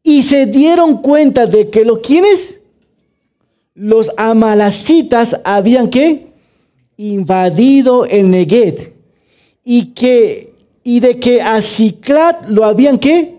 y 0.03 0.23
se 0.23 0.47
dieron 0.47 1.01
cuenta 1.03 1.45
de 1.45 1.69
que 1.69 1.85
los 1.85 1.99
quienes, 1.99 2.59
los 3.75 4.11
amalacitas 4.17 5.39
habían 5.43 5.89
que 5.89 6.31
invadido 6.97 8.05
el 8.05 8.31
Neguet 8.31 8.93
y 9.63 9.93
que 9.93 10.51
y 10.83 10.99
de 10.99 11.19
que 11.19 11.41
a 11.41 11.61
Ciclat 11.61 12.47
lo 12.47 12.65
habían 12.65 12.97
que 12.97 13.35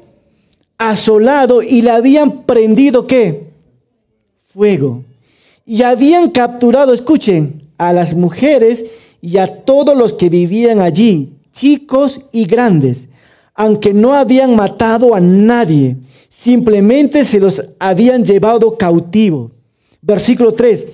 asolado 0.79 1.63
y 1.63 1.83
le 1.83 1.91
habían 1.91 2.43
prendido 2.43 3.07
qué? 3.07 3.49
Fuego. 4.45 5.05
Y 5.65 5.83
habían 5.83 6.31
capturado, 6.31 6.93
escuchen, 6.93 7.63
a 7.79 7.93
las 7.93 8.15
mujeres 8.15 8.85
y 9.23 9.39
a 9.39 9.47
todos 9.65 9.97
los 9.97 10.13
que 10.13 10.29
vivían 10.29 10.81
allí, 10.81 11.33
chicos 11.53 12.21
y 12.33 12.45
grandes, 12.45 13.09
aunque 13.55 13.95
no 13.95 14.15
habían 14.15 14.57
matado 14.57 15.15
a 15.15 15.21
nadie, 15.21 15.97
simplemente 16.29 17.25
se 17.25 17.39
los 17.39 17.63
habían 17.79 18.25
llevado 18.25 18.77
cautivo. 18.77 19.53
Versículo 20.01 20.53
3. 20.53 20.87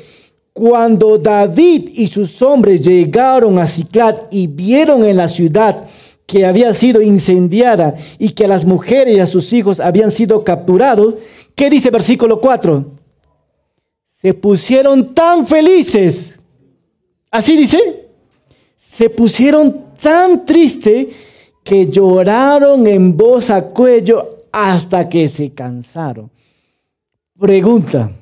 Cuando 0.52 1.16
David 1.16 1.88
y 1.94 2.06
sus 2.08 2.42
hombres 2.42 2.84
llegaron 2.84 3.58
a 3.58 3.66
Ciclat 3.66 4.32
y 4.32 4.46
vieron 4.46 5.04
en 5.06 5.16
la 5.16 5.28
ciudad 5.28 5.86
que 6.26 6.44
había 6.44 6.74
sido 6.74 7.00
incendiada 7.00 7.94
y 8.18 8.30
que 8.30 8.46
las 8.46 8.66
mujeres 8.66 9.16
y 9.16 9.20
a 9.20 9.26
sus 9.26 9.52
hijos 9.54 9.80
habían 9.80 10.10
sido 10.10 10.44
capturados, 10.44 11.14
¿qué 11.54 11.70
dice 11.70 11.90
versículo 11.90 12.40
4? 12.40 12.84
Se 14.06 14.34
pusieron 14.34 15.14
tan 15.14 15.46
felices. 15.46 16.38
Así 17.30 17.56
dice. 17.56 18.07
Se 18.78 19.10
pusieron 19.10 19.92
tan 20.00 20.46
tristes 20.46 21.08
que 21.64 21.90
lloraron 21.90 22.86
en 22.86 23.16
voz 23.16 23.50
a 23.50 23.62
cuello 23.70 24.44
hasta 24.52 25.08
que 25.08 25.28
se 25.28 25.52
cansaron. 25.52 26.30
Pregunta, 27.36 28.12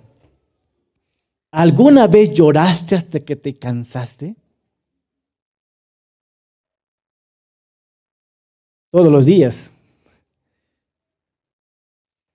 ¿alguna 1.51 2.07
vez 2.07 2.33
lloraste 2.33 2.95
hasta 2.97 3.21
que 3.21 3.37
te 3.37 3.55
cansaste? 3.59 4.35
todos 8.97 9.13
los 9.13 9.27
días. 9.27 9.71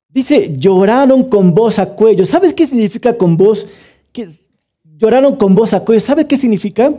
Dice, 0.10 0.55
lloraron 0.55 1.27
con 1.27 1.55
voz 1.55 1.79
a 1.79 1.95
cuello. 1.95 2.23
¿Sabes 2.23 2.53
qué 2.53 2.67
significa 2.67 3.17
con 3.17 3.36
voz? 3.36 3.65
Lloraron 4.95 5.38
con 5.38 5.55
voz 5.55 5.73
a 5.73 5.79
cuello. 5.79 5.99
¿Sabes 5.99 6.27
qué 6.27 6.38
significa? 6.38 6.93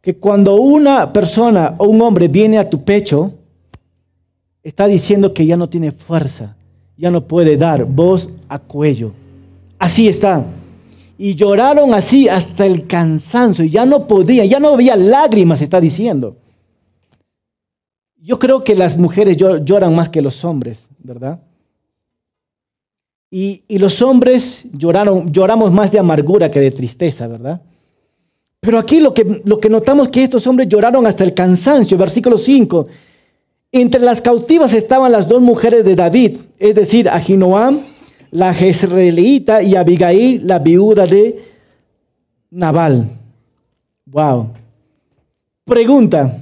Que 0.00 0.16
cuando 0.16 0.56
una 0.56 1.12
persona 1.12 1.74
o 1.78 1.86
un 1.86 2.00
hombre 2.00 2.28
viene 2.28 2.58
a 2.58 2.68
tu 2.68 2.82
pecho, 2.84 3.32
está 4.62 4.86
diciendo 4.86 5.34
que 5.34 5.46
ya 5.46 5.56
no 5.56 5.68
tiene 5.68 5.92
fuerza, 5.92 6.56
ya 6.96 7.10
no 7.10 7.26
puede 7.26 7.56
dar 7.56 7.84
voz 7.84 8.30
a 8.48 8.58
cuello. 8.58 9.12
Así 9.78 10.08
está. 10.08 10.44
Y 11.18 11.34
lloraron 11.34 11.92
así 11.92 12.28
hasta 12.28 12.64
el 12.64 12.86
cansancio, 12.86 13.64
y 13.64 13.70
ya 13.70 13.84
no 13.84 14.06
podía, 14.06 14.44
ya 14.44 14.58
no 14.58 14.68
había 14.68 14.96
lágrimas, 14.96 15.60
está 15.60 15.80
diciendo. 15.80 16.36
Yo 18.16 18.38
creo 18.38 18.64
que 18.64 18.74
las 18.74 18.96
mujeres 18.96 19.36
lloran 19.36 19.94
más 19.94 20.08
que 20.08 20.22
los 20.22 20.44
hombres, 20.44 20.90
¿verdad? 20.98 21.40
Y, 23.30 23.62
los 23.78 24.02
hombres 24.02 24.66
lloraron, 24.72 25.32
lloramos 25.32 25.70
más 25.72 25.92
de 25.92 25.98
amargura 25.98 26.50
que 26.50 26.60
de 26.60 26.72
tristeza, 26.72 27.28
¿verdad? 27.28 27.62
Pero 28.60 28.78
aquí 28.78 29.00
lo 29.00 29.14
que, 29.14 29.42
lo 29.44 29.58
que 29.58 29.70
notamos 29.70 30.08
que 30.08 30.22
estos 30.22 30.46
hombres 30.46 30.68
lloraron 30.68 31.06
hasta 31.06 31.24
el 31.24 31.32
cansancio, 31.32 31.96
versículo 31.96 32.36
5. 32.36 32.86
Entre 33.72 34.00
las 34.00 34.20
cautivas 34.20 34.74
estaban 34.74 35.12
las 35.12 35.28
dos 35.28 35.40
mujeres 35.40 35.84
de 35.84 35.96
David, 35.96 36.38
es 36.58 36.74
decir, 36.74 37.08
Ahinoam, 37.08 37.80
la 38.30 38.52
jezreelita, 38.52 39.62
y 39.62 39.76
Abigail, 39.76 40.46
la 40.46 40.58
viuda 40.58 41.06
de 41.06 41.44
Nabal. 42.50 43.08
Wow. 44.06 44.50
Pregunta. 45.64 46.36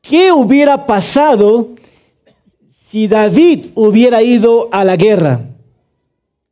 ¿Qué 0.00 0.32
hubiera 0.32 0.86
pasado 0.86 1.68
si 2.68 3.06
David 3.06 3.66
hubiera 3.74 4.22
ido 4.22 4.68
a 4.72 4.84
la 4.84 4.96
guerra? 4.96 5.42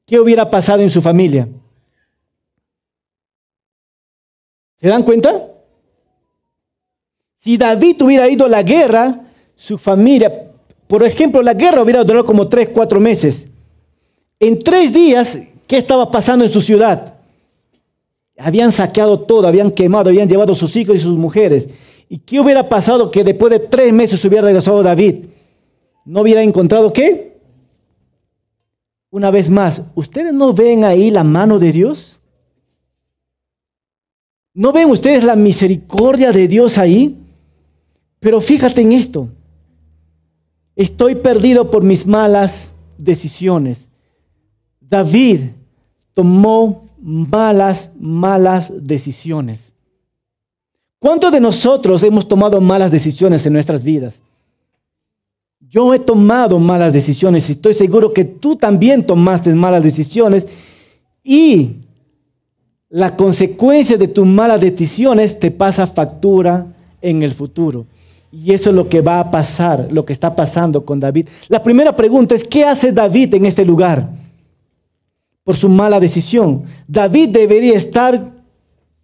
¿Qué 0.05 0.21
hubiera 0.21 0.51
pasado 0.51 0.83
en 0.83 0.91
su 0.91 1.01
familia? 1.01 1.49
¿Se 4.77 4.89
dan 4.89 5.03
cuenta? 5.03 5.49
Si 7.41 7.57
David 7.57 8.03
hubiera 8.03 8.29
ido 8.29 8.45
a 8.45 8.49
la 8.49 8.63
guerra, 8.63 9.21
su 9.55 9.79
familia, 9.79 10.51
por 10.87 11.05
ejemplo, 11.05 11.43
la 11.43 11.55
guerra 11.55 11.83
hubiera 11.83 12.05
durado 12.05 12.25
como 12.25 12.49
tres, 12.49 12.69
cuatro 12.73 13.01
meses. 13.01 13.49
En 14.39 14.59
tres 14.59 14.93
días, 14.93 15.39
¿qué 15.67 15.77
estaba 15.77 16.11
pasando 16.11 16.45
en 16.45 16.51
su 16.51 16.61
ciudad? 16.61 17.15
Habían 18.39 18.71
saqueado 18.71 19.21
todo, 19.21 19.49
habían 19.49 19.71
quemado, 19.71 20.11
habían 20.11 20.29
llevado 20.29 20.53
a 20.53 20.57
sus 20.57 20.77
hijos 20.77 20.97
y 20.97 21.01
sus 21.01 21.17
mujeres. 21.17 21.69
¿Y 22.09 22.19
qué 22.19 22.39
hubiera 22.39 22.69
pasado 22.69 23.11
que 23.11 23.25
después 23.25 23.51
de 23.51 23.61
tres 23.61 23.93
meses 23.93 24.25
hubiera 24.25 24.45
regresado 24.45 24.83
David? 24.83 25.27
¿No 26.05 26.21
hubiera 26.21 26.43
encontrado 26.43 26.93
qué? 26.93 27.41
Una 29.11 29.31
vez 29.31 29.49
más, 29.49 29.83
¿ustedes 29.95 30.33
no 30.33 30.53
ven 30.53 30.85
ahí 30.85 31.11
la 31.11 31.25
mano 31.25 31.59
de 31.59 31.73
Dios? 31.73 32.19
¿No 34.57 34.73
ven 34.73 34.89
ustedes 34.91 35.23
la 35.23 35.37
misericordia 35.37 36.33
de 36.33 36.49
Dios 36.49 36.79
ahí? 36.79 37.15
Pero 38.21 38.41
fíjate 38.41 38.81
en 38.81 38.93
esto. 38.93 39.29
Estoy 40.75 41.17
perdido 41.17 41.71
por 41.71 41.83
mis 41.83 42.07
malas 42.07 42.73
decisiones. 42.97 43.91
David 44.81 45.41
tomó 46.15 46.89
malas, 46.99 47.91
malas 48.01 48.73
decisiones. 48.75 49.75
¿Cuántos 51.01 51.33
de 51.33 51.41
nosotros 51.41 52.03
hemos 52.03 52.27
tomado 52.27 52.59
malas 52.59 52.91
decisiones 52.91 53.45
en 53.45 53.53
nuestras 53.53 53.85
vidas? 53.85 54.23
Yo 55.61 55.93
he 55.93 55.99
tomado 55.99 56.59
malas 56.59 56.95
decisiones 56.95 57.51
y 57.51 57.53
estoy 57.53 57.75
seguro 57.75 58.15
que 58.15 58.25
tú 58.25 58.57
también 58.57 59.05
tomaste 59.05 59.55
malas 59.55 59.83
decisiones 59.83 60.47
y 61.23 61.83
la 62.89 63.17
consecuencia 63.17 63.97
de 63.97 64.09
tus 64.09 64.27
malas 64.27 64.61
decisiones 64.61 65.39
te 65.39 65.51
pasa 65.51 65.87
factura 65.87 66.67
en 67.03 67.23
el 67.23 67.33
futuro. 67.33 67.87
Y 68.31 68.53
eso 68.53 68.71
es 68.71 68.77
lo 68.77 68.89
que 68.89 69.01
va 69.01 69.21
a 69.21 69.31
pasar, 69.31 69.89
lo 69.91 70.05
que 70.05 70.13
está 70.13 70.35
pasando 70.35 70.85
con 70.85 71.01
David. 71.01 71.29
La 71.49 71.63
primera 71.63 71.95
pregunta 71.95 72.35
es, 72.35 72.45
¿qué 72.45 72.65
hace 72.65 72.93
David 72.93 73.35
en 73.35 73.47
este 73.47 73.65
lugar? 73.65 74.09
Por 75.43 75.57
su 75.57 75.69
mala 75.69 76.01
decisión. 76.01 76.65
David 76.87 77.31
debería 77.31 77.77
estar 77.77 78.33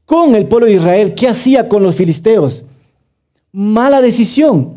con 0.04 0.34
el 0.34 0.46
pueblo 0.46 0.66
de 0.66 0.74
Israel. 0.74 1.14
¿Qué 1.14 1.28
hacía 1.28 1.68
con 1.68 1.82
los 1.82 1.94
filisteos? 1.94 2.64
Mala 3.52 4.00
decisión, 4.00 4.74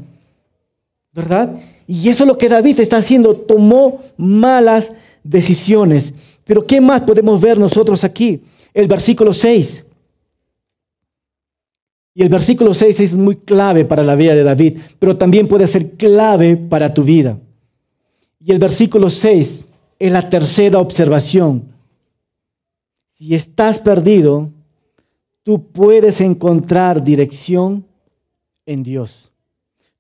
¿verdad? 1.11 1.55
Y 1.87 2.09
eso 2.09 2.23
es 2.23 2.27
lo 2.27 2.37
que 2.37 2.49
David 2.49 2.79
está 2.79 2.97
haciendo, 2.97 3.35
tomó 3.35 4.01
malas 4.17 4.91
decisiones. 5.23 6.13
Pero 6.43 6.65
¿qué 6.65 6.79
más 6.81 7.01
podemos 7.01 7.41
ver 7.41 7.57
nosotros 7.57 8.03
aquí? 8.03 8.41
El 8.75 8.89
versículo 8.89 9.33
6. 9.33 9.85
Y 12.13 12.23
el 12.23 12.29
versículo 12.29 12.73
6 12.73 12.99
es 12.99 13.15
muy 13.15 13.37
clave 13.37 13.85
para 13.85 14.03
la 14.03 14.15
vida 14.15 14.35
de 14.35 14.43
David, 14.43 14.79
pero 14.99 15.17
también 15.17 15.47
puede 15.47 15.65
ser 15.65 15.91
clave 15.91 16.57
para 16.57 16.93
tu 16.93 17.01
vida. 17.01 17.39
Y 18.39 18.51
el 18.51 18.59
versículo 18.59 19.09
6 19.09 19.69
es 19.97 20.11
la 20.11 20.27
tercera 20.29 20.79
observación. 20.79 21.73
Si 23.11 23.33
estás 23.33 23.79
perdido, 23.79 24.49
tú 25.43 25.71
puedes 25.71 26.19
encontrar 26.19 27.01
dirección 27.01 27.85
en 28.65 28.83
Dios. 28.83 29.31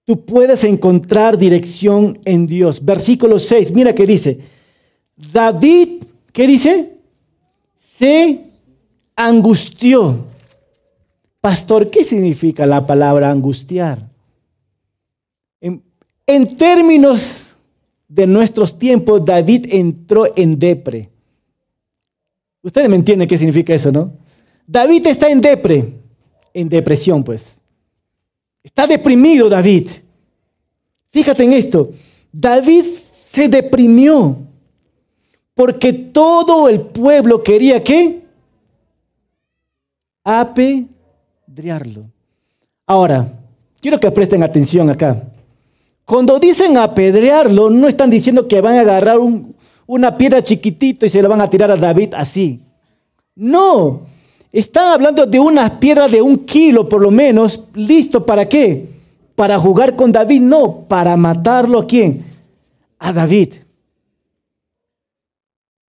Tú 0.03 0.25
puedes 0.25 0.65
encontrar 0.65 1.37
dirección 1.37 2.19
en 2.25 2.45
Dios. 2.45 2.83
Versículo 2.83 3.39
6, 3.39 3.71
mira 3.71 3.95
qué 3.95 4.05
dice. 4.05 4.39
David, 5.15 6.03
¿qué 6.33 6.45
dice? 6.45 6.97
Se 7.77 8.45
angustió. 9.15 10.25
Pastor, 11.41 11.89
¿qué 11.89 12.03
significa 12.03 12.65
la 12.65 12.85
palabra 12.85 13.29
angustiar? 13.29 14.09
En, 16.27 16.57
términos 16.57 17.55
de 18.07 18.25
nuestros 18.25 18.79
tiempos, 18.79 19.23
David 19.23 19.67
entró 19.69 20.35
en 20.35 20.57
depre. 20.57 21.09
Ustedes 22.63 22.89
me 22.89 22.95
entienden 22.95 23.27
qué 23.27 23.37
significa 23.37 23.75
eso, 23.75 23.91
¿no? 23.91 24.11
David 24.65 25.05
está 25.05 25.29
en 25.29 25.39
depre, 25.39 25.93
en 26.51 26.67
depresión 26.67 27.23
pues. 27.23 27.61
Está 28.63 28.87
deprimido 28.87 29.47
David. 29.47 29.89
Fíjate 31.11 31.43
en 31.43 31.53
esto. 31.53 31.91
David 32.31 32.85
se 33.13 33.47
deprimió 33.47 34.37
porque 35.53 35.93
todo 35.93 36.67
el 36.67 36.81
pueblo 36.81 37.43
quería 37.43 37.83
que 37.83 38.24
apedrearlo. 40.25 42.09
Ahora, 42.87 43.31
quiero 43.79 43.99
que 43.99 44.11
presten 44.11 44.43
atención 44.43 44.89
acá. 44.89 45.23
Cuando 46.03 46.39
dicen 46.39 46.77
apedrearlo, 46.77 47.69
no 47.69 47.87
están 47.87 48.09
diciendo 48.09 48.47
que 48.47 48.59
van 48.59 48.75
a 48.77 48.81
agarrar 48.81 49.19
un, 49.19 49.55
una 49.85 50.17
piedra 50.17 50.43
chiquitito 50.43 51.05
y 51.05 51.09
se 51.09 51.21
la 51.21 51.27
van 51.27 51.41
a 51.41 51.49
tirar 51.49 51.71
a 51.71 51.77
David 51.77 52.13
así. 52.15 52.59
No, 53.35 54.01
están 54.51 54.93
hablando 54.93 55.25
de 55.25 55.39
una 55.39 55.79
piedra 55.79 56.07
de 56.07 56.21
un 56.21 56.45
kilo 56.45 56.89
por 56.89 57.01
lo 57.01 57.11
menos, 57.11 57.61
listo 57.73 58.25
para 58.25 58.47
qué? 58.49 58.89
Para 59.35 59.59
jugar 59.59 59.95
con 59.95 60.11
David, 60.11 60.41
no, 60.41 60.85
para 60.87 61.15
matarlo 61.17 61.79
a 61.79 61.87
quién? 61.87 62.23
A 62.97 63.11
David. 63.11 63.55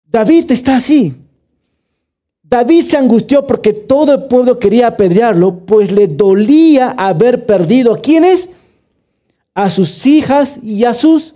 David 0.05 0.51
está 0.51 0.75
así. 0.75 1.20
David 2.51 2.83
se 2.83 2.97
angustió 2.97 3.47
porque 3.47 3.71
todo 3.71 4.13
el 4.13 4.23
pueblo 4.25 4.59
quería 4.59 4.87
apedrearlo, 4.87 5.59
pues 5.59 5.89
le 5.89 6.07
dolía 6.07 6.91
haber 6.91 7.45
perdido 7.45 7.93
a 7.93 7.99
quienes? 7.99 8.49
A 9.53 9.69
sus 9.69 10.05
hijas 10.05 10.59
y 10.61 10.83
a 10.83 10.93
sus 10.93 11.33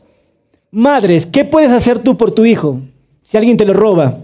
madres. 0.71 1.25
¿Qué 1.25 1.45
puedes 1.45 1.71
hacer 1.71 1.99
tú 1.99 2.17
por 2.17 2.31
tu 2.31 2.43
hijo 2.43 2.81
si 3.23 3.37
alguien 3.37 3.55
te 3.55 3.63
lo 3.63 3.71
roba? 3.71 4.19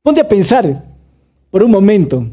Ponte 0.00 0.22
a 0.22 0.28
pensar 0.28 0.82
por 1.50 1.62
un 1.62 1.70
momento 1.70 2.26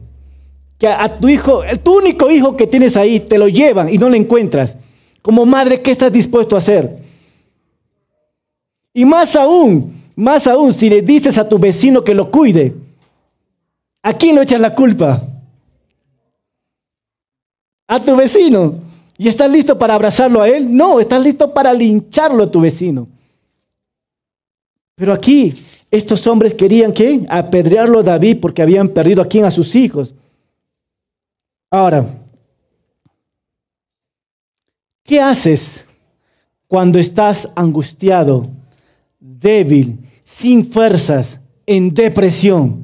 que 0.78 0.88
a 0.88 1.20
tu 1.20 1.28
hijo, 1.28 1.62
tu 1.84 1.98
único 1.98 2.32
hijo 2.32 2.56
que 2.56 2.68
tienes 2.68 2.96
ahí, 2.96 3.20
te 3.20 3.38
lo 3.38 3.50
llevan 3.50 3.94
y 3.94 3.98
no 3.98 4.08
lo 4.08 4.16
encuentras. 4.16 4.78
Como 5.22 5.46
madre, 5.46 5.82
¿qué 5.82 5.92
estás 5.92 6.14
dispuesto 6.14 6.56
a 6.56 6.60
hacer? 6.60 7.00
Y 8.94 9.04
más 9.04 9.36
aún, 9.36 10.05
más 10.16 10.48
aún 10.48 10.74
si 10.74 10.90
le 10.90 11.02
dices 11.02 11.38
a 11.38 11.48
tu 11.48 11.60
vecino 11.60 12.04
que 12.04 12.14
lo 12.14 12.32
cuide, 12.32 12.74
¿a 14.02 14.14
quién 14.14 14.36
lo 14.36 14.42
echas 14.42 14.62
la 14.62 14.74
culpa? 14.74 15.22
A 17.88 18.00
tu 18.00 18.16
vecino. 18.16 18.76
¿Y 19.18 19.28
estás 19.28 19.52
listo 19.52 19.78
para 19.78 19.94
abrazarlo 19.96 20.42
a 20.42 20.50
él? 20.50 20.76
No, 20.76 21.00
estás 21.00 21.24
listo 21.24 21.54
para 21.54 21.74
lincharlo 21.74 22.44
a 22.44 22.52
tu 22.52 22.60
vecino. 22.60 23.08
Pero 24.96 25.14
aquí 25.14 25.54
estos 25.92 26.26
hombres 26.28 26.54
querían 26.54 26.92
que 26.92 27.26
apedrearlo 27.30 28.00
a 28.00 28.04
David 28.04 28.40
porque 28.42 28.62
habían 28.62 28.90
perdido 28.90 29.22
a 29.22 29.28
quién 29.28 29.46
a 29.46 29.52
sus 29.52 29.76
hijos. 29.76 30.14
Ahora, 31.70 32.06
¿qué 35.04 35.22
haces 35.22 35.86
cuando 36.68 37.00
estás 37.00 37.50
angustiado 37.56 38.50
débil, 39.20 40.00
sin 40.26 40.66
fuerzas, 40.66 41.40
en 41.66 41.94
depresión. 41.94 42.84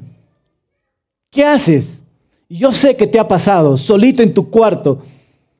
¿Qué 1.28 1.44
haces? 1.44 2.04
Yo 2.48 2.72
sé 2.72 2.96
que 2.96 3.06
te 3.06 3.18
ha 3.18 3.26
pasado, 3.26 3.76
solito 3.76 4.22
en 4.22 4.32
tu 4.32 4.48
cuarto, 4.48 5.02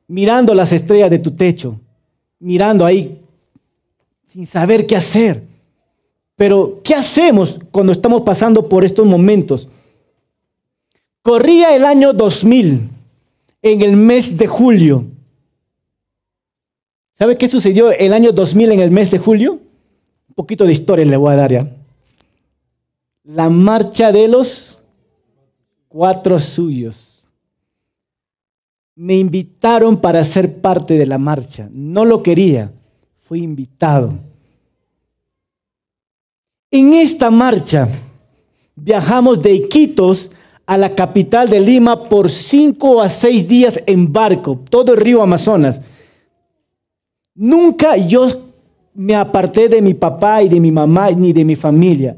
mirando 0.07 0.55
las 0.55 0.73
estrellas 0.73 1.11
de 1.11 1.19
tu 1.19 1.33
techo, 1.33 1.79
mirando 2.39 2.87
ahí, 2.87 3.21
sin 4.27 4.47
saber 4.47 4.87
qué 4.87 4.97
hacer. 4.97 5.43
Pero, 6.37 6.81
¿qué 6.83 6.95
hacemos 6.95 7.59
cuando 7.71 7.93
estamos 7.93 8.23
pasando 8.23 8.69
por 8.69 8.85
estos 8.85 9.07
momentos? 9.07 9.69
Corría 11.23 11.75
el 11.75 11.85
año 11.85 12.13
2000, 12.13 12.89
en 13.63 13.83
el 13.83 13.97
mes 13.97 14.37
de 14.37 14.47
julio. 14.47 15.07
¿Sabe 17.19 17.39
qué 17.39 17.49
sucedió 17.49 17.91
el 17.91 18.13
año 18.13 18.33
2000 18.33 18.73
en 18.73 18.81
el 18.81 18.91
mes 18.91 19.11
de 19.11 19.19
julio? 19.19 19.61
Un 20.33 20.35
poquito 20.35 20.65
de 20.65 20.73
historia 20.73 21.05
le 21.05 21.19
voy 21.19 21.31
a 21.35 21.37
dar 21.37 21.53
ya. 21.53 21.71
La 23.23 23.51
marcha 23.51 24.11
de 24.11 24.29
los 24.29 24.83
cuatro 25.89 26.41
suyos. 26.41 27.23
Me 28.95 29.13
invitaron 29.13 30.01
para 30.01 30.25
ser 30.25 30.59
parte 30.63 30.97
de 30.97 31.05
la 31.05 31.19
marcha. 31.19 31.69
No 31.71 32.07
lo 32.07 32.23
quería, 32.23 32.73
fui 33.15 33.43
invitado. 33.43 34.15
En 36.71 36.95
esta 36.95 37.31
marcha 37.31 37.87
viajamos 38.75 39.43
de 39.43 39.53
Iquitos 39.53 40.31
a 40.65 40.79
la 40.79 40.95
capital 40.95 41.51
de 41.51 41.61
Lima 41.61 42.09
por 42.09 42.31
cinco 42.31 43.03
a 43.03 43.11
seis 43.11 43.47
días 43.47 43.83
en 43.85 44.11
barco, 44.11 44.59
todo 44.71 44.95
el 44.95 44.99
río 44.99 45.23
Amazonas. 45.23 45.83
Nunca 47.35 47.99
yo 47.99 48.52
me 48.95 49.15
aparté 49.15 49.69
de 49.69 49.81
mi 49.81 49.95
papá 49.95 50.43
y 50.43 50.49
de 50.49 50.61
mi 50.61 50.71
mamá 50.71 51.11
ni 51.11 51.33
de 51.33 51.45
mi 51.45 51.57
familia. 51.57 52.17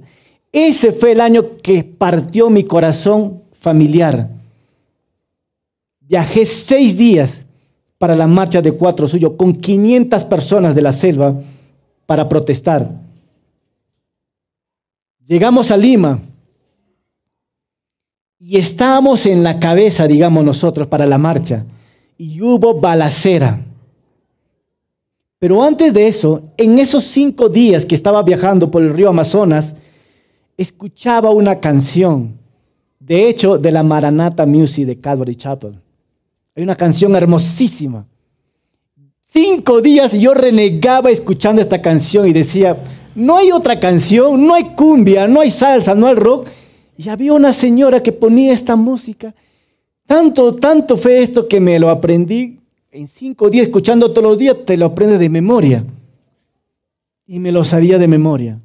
Ese 0.52 0.92
fue 0.92 1.12
el 1.12 1.20
año 1.20 1.56
que 1.62 1.84
partió 1.84 2.50
mi 2.50 2.64
corazón 2.64 3.42
familiar. 3.52 4.28
Viajé 6.00 6.46
seis 6.46 6.96
días 6.96 7.44
para 7.98 8.14
la 8.14 8.26
marcha 8.26 8.60
de 8.60 8.72
cuatro 8.72 9.08
suyo 9.08 9.36
con 9.36 9.52
500 9.52 10.24
personas 10.24 10.74
de 10.74 10.82
la 10.82 10.92
selva 10.92 11.34
para 12.06 12.28
protestar. 12.28 12.90
Llegamos 15.26 15.70
a 15.70 15.76
Lima 15.76 16.20
y 18.38 18.58
estábamos 18.58 19.24
en 19.24 19.42
la 19.42 19.58
cabeza, 19.58 20.06
digamos 20.06 20.44
nosotros, 20.44 20.86
para 20.86 21.06
la 21.06 21.16
marcha. 21.16 21.64
Y 22.18 22.42
hubo 22.42 22.78
balacera. 22.78 23.60
Pero 25.38 25.62
antes 25.62 25.92
de 25.92 26.06
eso, 26.06 26.42
en 26.56 26.78
esos 26.78 27.04
cinco 27.04 27.48
días 27.48 27.84
que 27.84 27.94
estaba 27.94 28.22
viajando 28.22 28.70
por 28.70 28.82
el 28.82 28.94
río 28.94 29.10
Amazonas, 29.10 29.76
escuchaba 30.56 31.30
una 31.30 31.60
canción, 31.60 32.38
de 33.00 33.28
hecho, 33.28 33.58
de 33.58 33.72
la 33.72 33.82
Maranata 33.82 34.46
Music 34.46 34.86
de 34.86 35.00
Calvary 35.00 35.36
Chapel. 35.36 35.80
Hay 36.56 36.62
una 36.62 36.76
canción 36.76 37.14
hermosísima. 37.16 38.06
Cinco 39.24 39.80
días 39.80 40.12
yo 40.12 40.32
renegaba 40.32 41.10
escuchando 41.10 41.60
esta 41.60 41.82
canción 41.82 42.28
y 42.28 42.32
decía, 42.32 42.78
no 43.14 43.36
hay 43.36 43.50
otra 43.50 43.80
canción, 43.80 44.46
no 44.46 44.54
hay 44.54 44.74
cumbia, 44.76 45.26
no 45.26 45.40
hay 45.40 45.50
salsa, 45.50 45.94
no 45.94 46.06
hay 46.06 46.14
rock. 46.14 46.48
Y 46.96 47.08
había 47.08 47.32
una 47.32 47.52
señora 47.52 48.02
que 48.02 48.12
ponía 48.12 48.52
esta 48.52 48.76
música. 48.76 49.34
Tanto, 50.06 50.54
tanto 50.54 50.96
fue 50.96 51.22
esto 51.22 51.48
que 51.48 51.58
me 51.60 51.78
lo 51.78 51.90
aprendí 51.90 52.60
en 52.94 53.08
cinco 53.08 53.50
días, 53.50 53.66
escuchando 53.66 54.12
todos 54.12 54.28
los 54.28 54.38
días, 54.38 54.56
te 54.64 54.76
lo 54.76 54.86
aprendes 54.86 55.18
de 55.18 55.28
memoria. 55.28 55.84
Y 57.26 57.40
me 57.40 57.50
lo 57.50 57.64
sabía 57.64 57.98
de 57.98 58.06
memoria. 58.06 58.60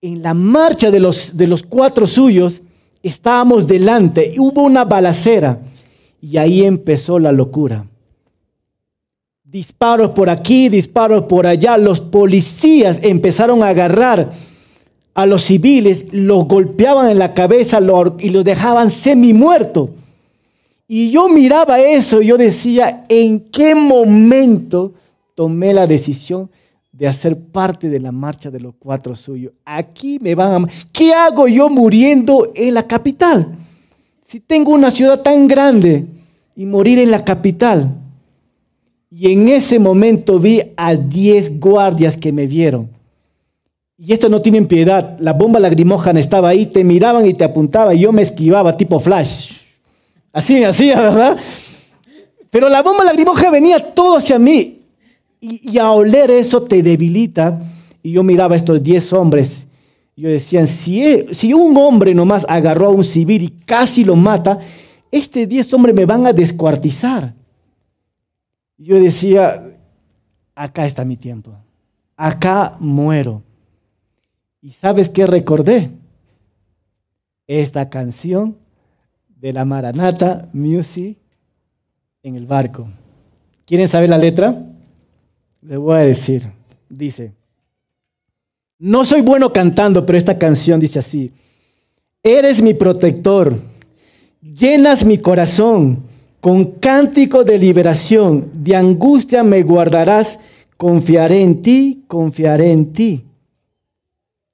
En 0.00 0.20
la 0.20 0.34
marcha 0.34 0.90
de 0.90 0.98
los, 0.98 1.36
de 1.36 1.46
los 1.46 1.62
cuatro 1.62 2.08
suyos, 2.08 2.60
estábamos 3.00 3.68
delante, 3.68 4.32
y 4.34 4.40
hubo 4.40 4.64
una 4.64 4.84
balacera, 4.84 5.60
y 6.20 6.38
ahí 6.38 6.64
empezó 6.64 7.20
la 7.20 7.30
locura. 7.30 7.86
Disparos 9.44 10.10
por 10.10 10.28
aquí, 10.28 10.68
disparos 10.68 11.24
por 11.24 11.46
allá. 11.46 11.78
Los 11.78 12.00
policías 12.00 12.98
empezaron 13.00 13.62
a 13.62 13.68
agarrar 13.68 14.32
a 15.14 15.26
los 15.26 15.44
civiles, 15.44 16.06
los 16.12 16.48
golpeaban 16.48 17.10
en 17.10 17.20
la 17.20 17.32
cabeza 17.32 17.78
y 18.18 18.30
los 18.30 18.44
dejaban 18.44 18.90
semi 18.90 19.34
muertos. 19.34 19.90
Y 20.94 21.10
yo 21.10 21.26
miraba 21.26 21.80
eso 21.80 22.20
y 22.20 22.26
yo 22.26 22.36
decía, 22.36 23.06
¿en 23.08 23.40
qué 23.40 23.74
momento 23.74 24.92
tomé 25.34 25.72
la 25.72 25.86
decisión 25.86 26.50
de 26.92 27.08
hacer 27.08 27.38
parte 27.38 27.88
de 27.88 27.98
la 27.98 28.12
marcha 28.12 28.50
de 28.50 28.60
los 28.60 28.74
cuatro 28.78 29.16
suyos? 29.16 29.54
Aquí 29.64 30.18
me 30.20 30.34
van 30.34 30.64
a... 30.64 30.68
¿Qué 30.92 31.14
hago 31.14 31.48
yo 31.48 31.70
muriendo 31.70 32.52
en 32.54 32.74
la 32.74 32.86
capital? 32.86 33.56
Si 34.22 34.38
tengo 34.40 34.74
una 34.74 34.90
ciudad 34.90 35.22
tan 35.22 35.48
grande 35.48 36.04
y 36.54 36.66
morir 36.66 36.98
en 36.98 37.10
la 37.10 37.24
capital. 37.24 37.96
Y 39.10 39.32
en 39.32 39.48
ese 39.48 39.78
momento 39.78 40.38
vi 40.38 40.60
a 40.76 40.94
diez 40.94 41.58
guardias 41.58 42.18
que 42.18 42.32
me 42.32 42.46
vieron. 42.46 42.90
Y 43.96 44.12
esto 44.12 44.28
no 44.28 44.42
tienen 44.42 44.66
piedad. 44.66 45.16
La 45.20 45.32
bomba 45.32 45.58
lagrimógena 45.58 46.20
estaba 46.20 46.50
ahí, 46.50 46.66
te 46.66 46.84
miraban 46.84 47.24
y 47.24 47.32
te 47.32 47.44
apuntaban. 47.44 47.96
Y 47.96 48.00
yo 48.00 48.12
me 48.12 48.20
esquivaba 48.20 48.76
tipo 48.76 49.00
flash. 49.00 49.61
Así 50.32 50.64
así, 50.64 50.88
¿verdad? 50.88 51.36
Pero 52.50 52.68
la 52.68 52.82
bomba 52.82 53.04
lagrimógena 53.04 53.50
venía 53.50 53.94
todo 53.94 54.16
hacia 54.16 54.38
mí. 54.38 54.80
Y, 55.40 55.78
a 55.78 55.90
oler 55.90 56.30
eso 56.30 56.62
te 56.62 56.82
debilita. 56.82 57.60
Y 58.02 58.12
yo 58.12 58.22
miraba 58.22 58.54
a 58.54 58.56
estos 58.56 58.82
diez 58.82 59.12
hombres. 59.12 59.66
Y 60.14 60.22
yo 60.22 60.28
decía, 60.28 60.66
si, 60.66 61.02
e, 61.02 61.34
si 61.34 61.52
un 61.52 61.76
hombre 61.76 62.14
nomás 62.14 62.46
agarró 62.48 62.86
a 62.86 62.90
un 62.90 63.04
civil 63.04 63.42
y 63.42 63.48
casi 63.64 64.04
lo 64.04 64.16
mata, 64.16 64.58
estos 65.10 65.48
diez 65.48 65.72
hombres 65.72 65.94
me 65.94 66.04
van 66.06 66.26
a 66.26 66.32
descuartizar. 66.32 67.34
Yo 68.78 68.98
decía, 69.00 69.62
acá 70.54 70.86
está 70.86 71.04
mi 71.04 71.16
tiempo. 71.16 71.52
Acá 72.16 72.76
muero. 72.78 73.42
¿Y 74.60 74.72
sabes 74.72 75.08
qué 75.08 75.26
recordé? 75.26 75.90
Esta 77.46 77.88
canción 77.88 78.56
de 79.42 79.52
la 79.52 79.64
Maranata 79.64 80.48
Music 80.52 81.18
en 82.22 82.36
el 82.36 82.46
barco. 82.46 82.86
¿Quieren 83.66 83.88
saber 83.88 84.08
la 84.08 84.16
letra? 84.16 84.56
Les 85.62 85.78
voy 85.78 85.96
a 85.96 86.04
decir. 86.04 86.48
Dice, 86.88 87.32
no 88.78 89.04
soy 89.04 89.20
bueno 89.20 89.52
cantando, 89.52 90.06
pero 90.06 90.16
esta 90.16 90.38
canción 90.38 90.78
dice 90.78 91.00
así, 91.00 91.32
eres 92.22 92.62
mi 92.62 92.72
protector, 92.72 93.58
llenas 94.40 95.04
mi 95.04 95.18
corazón 95.18 96.04
con 96.40 96.64
cántico 96.64 97.42
de 97.42 97.58
liberación, 97.58 98.48
de 98.54 98.76
angustia 98.76 99.42
me 99.42 99.64
guardarás 99.64 100.38
confiaré 100.76 101.42
en 101.42 101.62
ti, 101.62 102.04
confiaré 102.06 102.70
en 102.70 102.92
ti. 102.92 103.24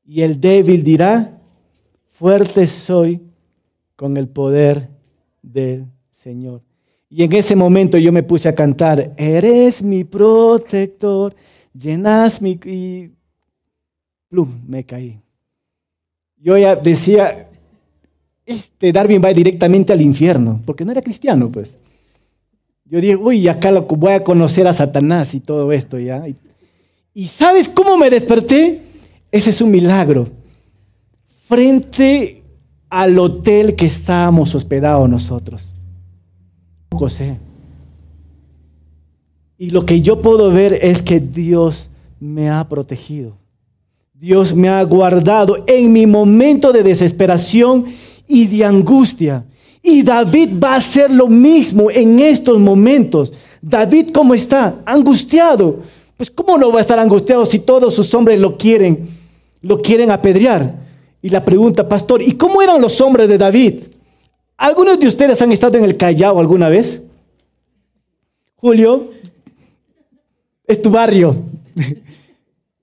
Y 0.06 0.22
el 0.22 0.40
débil 0.40 0.82
dirá, 0.82 1.38
fuerte 2.06 2.66
soy 2.66 3.27
con 3.98 4.16
el 4.16 4.28
poder 4.28 4.90
del 5.42 5.86
Señor. 6.12 6.62
Y 7.10 7.24
en 7.24 7.32
ese 7.32 7.56
momento 7.56 7.98
yo 7.98 8.12
me 8.12 8.22
puse 8.22 8.48
a 8.48 8.54
cantar, 8.54 9.12
eres 9.16 9.82
mi 9.82 10.04
protector, 10.04 11.34
llenas 11.74 12.40
mi... 12.40 12.60
Y 12.64 13.10
plum, 14.28 14.60
me 14.68 14.84
caí. 14.84 15.18
Yo 16.36 16.56
ya 16.56 16.76
decía, 16.76 17.50
este 18.46 18.92
Darwin 18.92 19.20
va 19.20 19.32
directamente 19.32 19.92
al 19.92 20.00
infierno, 20.00 20.62
porque 20.64 20.84
no 20.84 20.92
era 20.92 21.02
cristiano, 21.02 21.50
pues. 21.50 21.76
Yo 22.84 23.00
dije, 23.00 23.16
uy, 23.16 23.48
acá 23.48 23.72
voy 23.80 24.12
a 24.12 24.22
conocer 24.22 24.68
a 24.68 24.72
Satanás 24.72 25.34
y 25.34 25.40
todo 25.40 25.72
esto, 25.72 25.98
¿ya? 25.98 26.28
Y, 26.28 26.36
y 27.14 27.26
¿sabes 27.26 27.68
cómo 27.68 27.96
me 27.96 28.10
desperté? 28.10 28.80
Ese 29.32 29.50
es 29.50 29.60
un 29.60 29.72
milagro. 29.72 30.28
Frente 31.48 32.44
al 32.90 33.18
hotel 33.18 33.74
que 33.74 33.86
estábamos 33.86 34.54
hospedados 34.54 35.08
nosotros. 35.08 35.74
José. 36.92 37.38
Y 39.58 39.70
lo 39.70 39.84
que 39.84 40.00
yo 40.00 40.22
puedo 40.22 40.50
ver 40.50 40.78
es 40.82 41.02
que 41.02 41.20
Dios 41.20 41.90
me 42.20 42.48
ha 42.48 42.68
protegido. 42.68 43.36
Dios 44.14 44.54
me 44.54 44.68
ha 44.68 44.82
guardado 44.82 45.56
en 45.66 45.92
mi 45.92 46.06
momento 46.06 46.72
de 46.72 46.82
desesperación 46.82 47.86
y 48.26 48.46
de 48.46 48.64
angustia. 48.64 49.44
Y 49.82 50.02
David 50.02 50.50
va 50.62 50.74
a 50.74 50.76
hacer 50.76 51.10
lo 51.10 51.28
mismo 51.28 51.90
en 51.90 52.18
estos 52.18 52.58
momentos. 52.58 53.32
David, 53.62 54.10
¿cómo 54.12 54.34
está? 54.34 54.80
Angustiado. 54.84 55.80
Pues 56.16 56.30
¿cómo 56.30 56.58
no 56.58 56.72
va 56.72 56.78
a 56.78 56.80
estar 56.80 56.98
angustiado 56.98 57.46
si 57.46 57.60
todos 57.60 57.94
sus 57.94 58.12
hombres 58.12 58.40
lo 58.40 58.56
quieren, 58.56 59.08
lo 59.62 59.78
quieren 59.78 60.10
apedrear? 60.10 60.87
Y 61.20 61.30
la 61.30 61.44
pregunta, 61.44 61.88
pastor, 61.88 62.22
¿y 62.22 62.32
cómo 62.32 62.62
eran 62.62 62.80
los 62.80 63.00
hombres 63.00 63.28
de 63.28 63.38
David? 63.38 63.82
¿Algunos 64.56 64.98
de 64.98 65.06
ustedes 65.06 65.40
han 65.42 65.52
estado 65.52 65.78
en 65.78 65.84
el 65.84 65.96
Callao 65.96 66.38
alguna 66.38 66.68
vez? 66.68 67.02
Julio, 68.56 69.10
es 70.66 70.82
tu 70.82 70.90
barrio. 70.90 71.34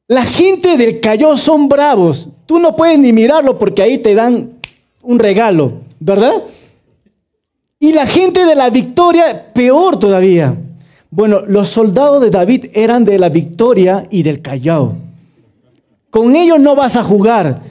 La 0.08 0.24
gente 0.24 0.78
del 0.78 1.02
Callao 1.02 1.38
son 1.38 1.68
bravos. 1.68 2.30
Tú 2.46 2.60
no 2.60 2.76
puedes 2.76 3.00
ni 3.00 3.12
mirarlo 3.12 3.58
porque 3.58 3.82
ahí 3.82 3.98
te 3.98 4.16
dan 4.16 4.52
un 5.02 5.20
regalo, 5.20 5.82
¿verdad? 6.00 6.44
Y 7.80 7.94
la 7.94 8.06
gente 8.06 8.46
de 8.46 8.56
la 8.56 8.70
victoria, 8.70 9.54
peor 9.54 10.00
todavía. 10.00 10.58
Bueno, 11.10 11.42
los 11.48 11.70
soldados 11.70 12.22
de 12.22 12.30
David 12.30 12.66
eran 12.74 13.06
de 13.06 13.18
la 13.18 13.30
victoria 13.30 14.04
y 14.10 14.24
del 14.24 14.42
Callao. 14.42 14.96
Con 16.10 16.36
ellos 16.36 16.60
no 16.60 16.76
vas 16.76 16.96
a 16.96 17.04
jugar. 17.04 17.62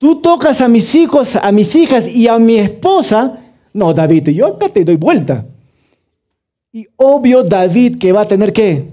Tú 0.00 0.22
tocas 0.22 0.62
a 0.62 0.68
mis 0.68 0.94
hijos, 0.94 1.36
a 1.36 1.52
mis 1.52 1.76
hijas 1.76 2.08
y 2.08 2.26
a 2.26 2.38
mi 2.38 2.56
esposa. 2.56 3.38
No, 3.74 3.92
David, 3.92 4.30
yo 4.30 4.46
acá 4.46 4.70
te 4.70 4.82
doy 4.82 4.96
vuelta. 4.96 5.44
Y 6.72 6.86
obvio 6.96 7.42
David 7.42 7.98
que 7.98 8.10
va 8.10 8.22
a 8.22 8.28
tener 8.28 8.50
qué? 8.50 8.88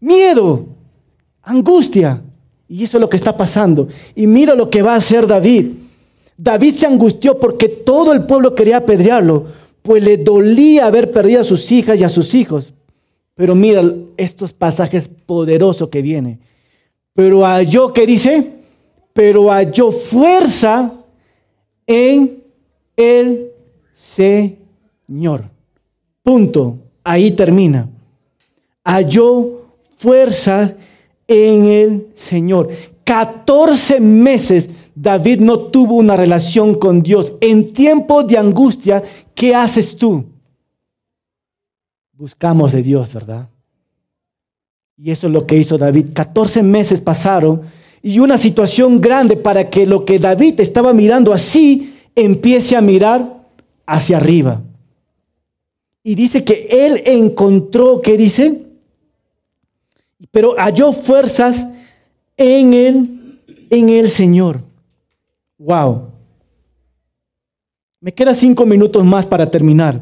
Miedo, 0.00 0.66
angustia. 1.42 2.20
Y 2.68 2.82
eso 2.82 2.96
es 2.96 3.00
lo 3.00 3.08
que 3.08 3.18
está 3.18 3.36
pasando. 3.36 3.86
Y 4.16 4.26
mira 4.26 4.56
lo 4.56 4.68
que 4.68 4.82
va 4.82 4.94
a 4.94 4.96
hacer 4.96 5.28
David. 5.28 5.74
David 6.36 6.74
se 6.74 6.86
angustió 6.86 7.38
porque 7.38 7.68
todo 7.68 8.12
el 8.12 8.24
pueblo 8.24 8.56
quería 8.56 8.78
apedrearlo, 8.78 9.46
pues 9.82 10.02
le 10.02 10.16
dolía 10.16 10.86
haber 10.86 11.12
perdido 11.12 11.42
a 11.42 11.44
sus 11.44 11.70
hijas 11.70 12.00
y 12.00 12.04
a 12.04 12.08
sus 12.08 12.34
hijos. 12.34 12.74
Pero 13.36 13.54
mira 13.54 13.84
estos 14.16 14.52
pasajes 14.52 15.08
poderosos 15.08 15.88
que 15.88 16.02
vienen. 16.02 16.40
Pero 17.14 17.46
a 17.46 17.62
yo 17.62 17.92
que 17.92 18.08
dice, 18.08 18.61
pero 19.12 19.50
halló 19.50 19.90
fuerza 19.92 20.92
en 21.86 22.42
el 22.96 23.50
Señor. 23.92 25.44
Punto. 26.22 26.78
Ahí 27.04 27.32
termina. 27.32 27.88
Halló 28.84 29.66
fuerza 29.96 30.74
en 31.26 31.64
el 31.64 32.08
Señor. 32.14 32.70
14 33.04 34.00
meses 34.00 34.70
David 34.94 35.40
no 35.40 35.58
tuvo 35.58 35.94
una 35.94 36.16
relación 36.16 36.74
con 36.74 37.02
Dios. 37.02 37.34
En 37.40 37.72
tiempo 37.72 38.22
de 38.22 38.38
angustia, 38.38 39.02
¿qué 39.34 39.54
haces 39.54 39.96
tú? 39.96 40.24
Buscamos 42.12 42.72
de 42.72 42.82
Dios, 42.82 43.12
¿verdad? 43.14 43.48
Y 44.96 45.10
eso 45.10 45.26
es 45.26 45.32
lo 45.32 45.46
que 45.46 45.56
hizo 45.56 45.78
David. 45.78 46.10
14 46.12 46.62
meses 46.62 47.00
pasaron 47.00 47.62
y 48.02 48.18
una 48.18 48.36
situación 48.36 49.00
grande 49.00 49.36
para 49.36 49.70
que 49.70 49.86
lo 49.86 50.04
que 50.04 50.18
David 50.18 50.60
estaba 50.60 50.92
mirando 50.92 51.32
así 51.32 51.94
empiece 52.16 52.76
a 52.76 52.80
mirar 52.80 53.46
hacia 53.86 54.16
arriba. 54.16 54.60
Y 56.02 56.16
dice 56.16 56.42
que 56.44 56.66
él 56.68 57.00
encontró, 57.06 58.00
¿qué 58.02 58.16
dice? 58.16 58.62
Pero 60.32 60.56
halló 60.58 60.92
fuerzas 60.92 61.68
en 62.36 62.74
el, 62.74 63.40
en 63.70 63.88
el 63.88 64.10
Señor. 64.10 64.62
Wow. 65.58 66.08
Me 68.00 68.12
quedan 68.12 68.34
cinco 68.34 68.66
minutos 68.66 69.04
más 69.04 69.26
para 69.26 69.48
terminar. 69.48 70.00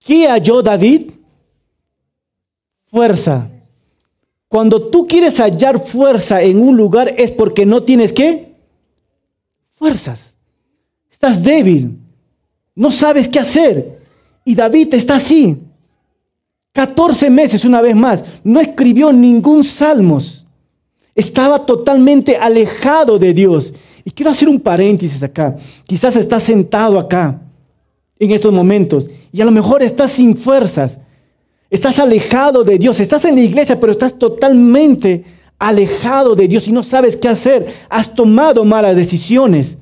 ¿Qué 0.00 0.26
halló 0.26 0.60
David? 0.60 1.12
Fuerza. 2.90 3.48
Cuando 4.48 4.88
tú 4.88 5.06
quieres 5.06 5.38
hallar 5.40 5.78
fuerza 5.78 6.42
en 6.42 6.60
un 6.60 6.76
lugar 6.76 7.14
es 7.16 7.30
porque 7.30 7.66
no 7.66 7.82
tienes 7.82 8.12
qué? 8.12 8.54
Fuerzas. 9.72 10.36
Estás 11.10 11.42
débil. 11.42 11.98
No 12.74 12.90
sabes 12.90 13.28
qué 13.28 13.38
hacer. 13.38 14.00
Y 14.44 14.54
David 14.54 14.94
está 14.94 15.16
así. 15.16 15.58
14 16.72 17.28
meses 17.28 17.64
una 17.64 17.80
vez 17.80 17.94
más. 17.94 18.24
No 18.42 18.60
escribió 18.60 19.12
ningún 19.12 19.64
salmos. 19.64 20.46
Estaba 21.14 21.66
totalmente 21.66 22.36
alejado 22.36 23.18
de 23.18 23.34
Dios. 23.34 23.74
Y 24.04 24.10
quiero 24.10 24.30
hacer 24.30 24.48
un 24.48 24.60
paréntesis 24.60 25.22
acá. 25.22 25.56
Quizás 25.86 26.16
estás 26.16 26.42
sentado 26.42 26.98
acá 26.98 27.42
en 28.18 28.30
estos 28.30 28.52
momentos 28.52 29.08
y 29.32 29.40
a 29.40 29.44
lo 29.44 29.50
mejor 29.50 29.82
estás 29.82 30.12
sin 30.12 30.36
fuerzas. 30.36 30.98
Estás 31.70 31.98
alejado 31.98 32.64
de 32.64 32.78
Dios. 32.78 33.00
Estás 33.00 33.24
en 33.24 33.34
la 33.34 33.42
iglesia, 33.42 33.78
pero 33.78 33.92
estás 33.92 34.18
totalmente 34.18 35.24
alejado 35.58 36.34
de 36.34 36.48
Dios 36.48 36.66
y 36.68 36.72
no 36.72 36.82
sabes 36.82 37.16
qué 37.16 37.28
hacer. 37.28 37.66
Has 37.88 38.14
tomado 38.14 38.64
malas 38.64 38.96
decisiones. 38.96 39.76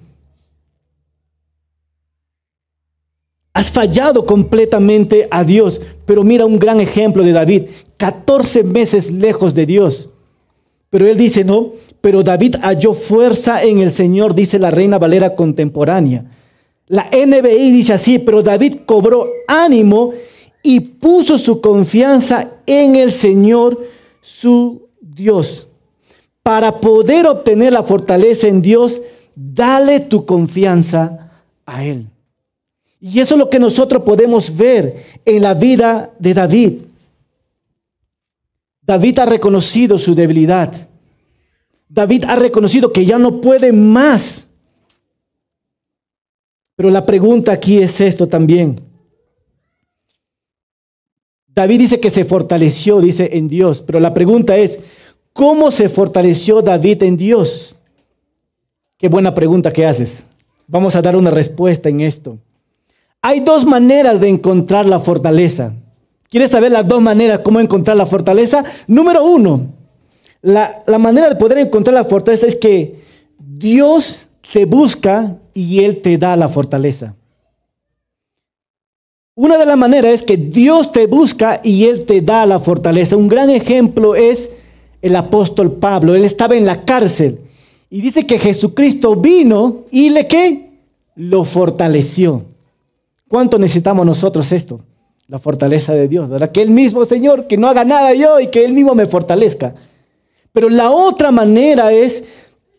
Has 3.53 3.71
fallado 3.71 4.27
completamente 4.27 5.29
a 5.31 5.45
Dios. 5.45 5.81
Pero 6.05 6.25
mira 6.25 6.45
un 6.45 6.59
gran 6.59 6.81
ejemplo 6.81 7.23
de 7.23 7.33
David. 7.33 7.63
14 7.97 8.65
meses 8.65 9.11
lejos 9.11 9.55
de 9.55 9.67
Dios. 9.67 10.11
Pero 10.91 11.07
él 11.07 11.17
dice, 11.17 11.45
no, 11.45 11.73
pero 12.01 12.23
David 12.23 12.57
halló 12.63 12.95
fuerza 12.95 13.63
en 13.63 13.79
el 13.79 13.91
Señor, 13.91 14.35
dice 14.35 14.59
la 14.59 14.71
Reina 14.71 14.99
Valera 14.99 15.35
contemporánea. 15.35 16.25
La 16.87 17.11
NBI 17.11 17.73
dice 17.73 17.95
así, 17.95 18.19
pero 18.19 18.43
David 18.43 18.79
cobró 18.87 19.29
ánimo 19.49 20.13
y 20.69 20.81
puso 20.81 21.39
su 21.39 21.61
confianza 21.61 22.51
en 22.67 22.97
el 22.97 23.13
Señor 23.13 23.87
su 24.21 24.89
Dios. 25.01 25.69
Para 26.43 26.81
poder 26.81 27.29
obtener 27.29 27.73
la 27.73 27.85
fortaleza 27.85 28.49
en 28.49 28.63
Dios, 28.63 29.01
dale 29.37 30.01
tu 30.01 30.27
confianza 30.27 31.31
a 31.65 31.85
Él. 31.85 32.09
Y 33.01 33.21
eso 33.21 33.37
es 33.37 33.39
lo 33.39 33.49
que 33.49 33.61
nosotros 33.61 34.03
podemos 34.03 34.57
ver 34.57 35.05
en 35.25 35.41
la 35.41 35.55
vida 35.55 36.11
de 36.19 36.35
David. 36.35 36.83
David 38.83 39.21
ha 39.21 39.25
reconocido 39.25 40.01
su 40.01 40.17
debilidad. 40.17 40.75
David 41.89 42.25
ha 42.25 42.35
reconocido 42.35 42.93
que 42.93 43.07
ya 43.07 43.21
no 43.21 43.41
puede 43.41 43.71
más. 43.71 44.49
Pero 46.75 46.91
la 46.91 47.07
pregunta 47.07 47.53
aquí 47.53 47.79
es 47.79 48.01
esto 48.01 48.27
también. 48.27 48.96
David 51.57 51.79
dice 51.79 52.01
que 52.01 52.11
se 52.11 52.27
fortaleció, 52.27 53.01
dice, 53.01 53.31
en 53.33 53.49
Dios. 53.49 53.83
Pero 53.83 53.99
la 53.99 54.13
pregunta 54.13 54.59
es, 54.59 54.79
¿cómo 55.33 55.71
se 55.71 55.89
fortaleció 55.89 56.61
David 56.61 57.03
en 57.03 57.17
Dios? 57.17 57.77
Qué 58.99 59.09
buena 59.09 59.35
pregunta 59.35 59.73
que 59.73 59.87
haces. 59.87 60.27
Vamos 60.67 60.95
a 60.97 61.01
dar 61.03 61.17
una 61.17 61.31
respuesta 61.31 61.89
en 61.89 62.03
esto. 62.03 62.37
Hay 63.23 63.41
dos 63.41 63.65
maneras 63.65 64.21
de 64.21 64.29
encontrar 64.29 64.85
la 64.85 65.01
fortaleza. 65.01 65.75
¿Quieres 66.29 66.51
saber 66.51 66.73
las 66.73 66.87
dos 66.87 67.01
maneras 67.01 67.41
cómo 67.43 67.59
encontrar 67.59 67.97
la 67.97 68.05
fortaleza? 68.05 68.63
Número 68.87 69.25
uno, 69.25 69.73
la, 70.43 70.83
la 70.87 70.99
manera 70.99 71.31
de 71.31 71.37
poder 71.37 71.57
encontrar 71.57 71.95
la 71.95 72.05
fortaleza 72.05 72.47
es 72.47 72.57
que 72.57 73.03
Dios 73.39 74.27
te 74.53 74.67
busca 74.67 75.39
y 75.55 75.83
Él 75.85 76.03
te 76.03 76.19
da 76.19 76.37
la 76.37 76.51
fortaleza. 76.51 77.15
Una 79.39 79.59
de 79.59 79.67
las 79.67 79.77
maneras 79.77 80.15
es 80.15 80.23
que 80.23 80.39
Dios 80.39 80.93
te 80.93 81.07
busca 81.07 81.61
y 81.63 81.85
Él 81.85 82.07
te 82.07 82.23
da 82.23 82.47
la 82.47 82.59
fortaleza. 82.59 83.19
Un 83.19 83.29
gran 83.29 83.51
ejemplo 83.51 84.15
es 84.15 84.51
el 85.03 85.15
apóstol 85.15 85.73
Pablo. 85.73 86.15
Él 86.15 86.25
estaba 86.25 86.57
en 86.57 86.65
la 86.65 86.87
cárcel 86.87 87.41
y 87.91 88.01
dice 88.01 88.27
que 88.27 88.39
Jesucristo 88.39 89.15
vino 89.15 89.85
y 89.91 90.09
le 90.09 90.27
qué? 90.27 90.71
Lo 91.17 91.45
fortaleció. 91.45 92.47
¿Cuánto 93.29 93.59
necesitamos 93.59 94.07
nosotros 94.07 94.51
esto? 94.53 94.81
La 95.29 95.39
fortaleza 95.39 95.93
de 95.93 96.09
Dios, 96.09 96.31
¿verdad? 96.31 96.51
Que 96.51 96.63
Él 96.63 96.71
mismo, 96.71 97.05
Señor, 97.05 97.47
que 97.47 97.59
no 97.59 97.69
haga 97.69 97.85
nada 97.85 98.15
yo 98.15 98.41
y 98.41 98.47
que 98.47 98.65
Él 98.65 98.73
mismo 98.73 98.95
me 98.95 99.05
fortalezca. 99.05 99.75
Pero 100.51 100.71
la 100.71 100.91
otra 100.91 101.31
manera 101.31 101.93
es 101.93 102.25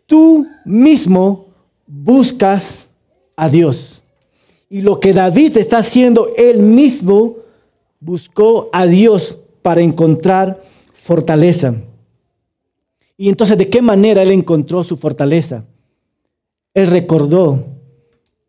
tú 0.07 0.47
mismo 0.65 1.49
buscas 1.85 2.89
a 3.35 3.47
Dios. 3.47 3.96
Y 4.69 4.81
lo 4.81 4.99
que 4.99 5.13
David 5.13 5.57
está 5.57 5.77
haciendo, 5.77 6.29
él 6.35 6.59
mismo 6.59 7.37
buscó 7.99 8.69
a 8.73 8.85
Dios 8.85 9.37
para 9.61 9.81
encontrar 9.81 10.61
fortaleza. 10.93 11.75
Y 13.17 13.29
entonces, 13.29 13.57
¿de 13.57 13.69
qué 13.69 13.81
manera 13.81 14.21
él 14.21 14.31
encontró 14.31 14.83
su 14.83 14.97
fortaleza? 14.97 15.65
Él 16.73 16.87
recordó 16.87 17.65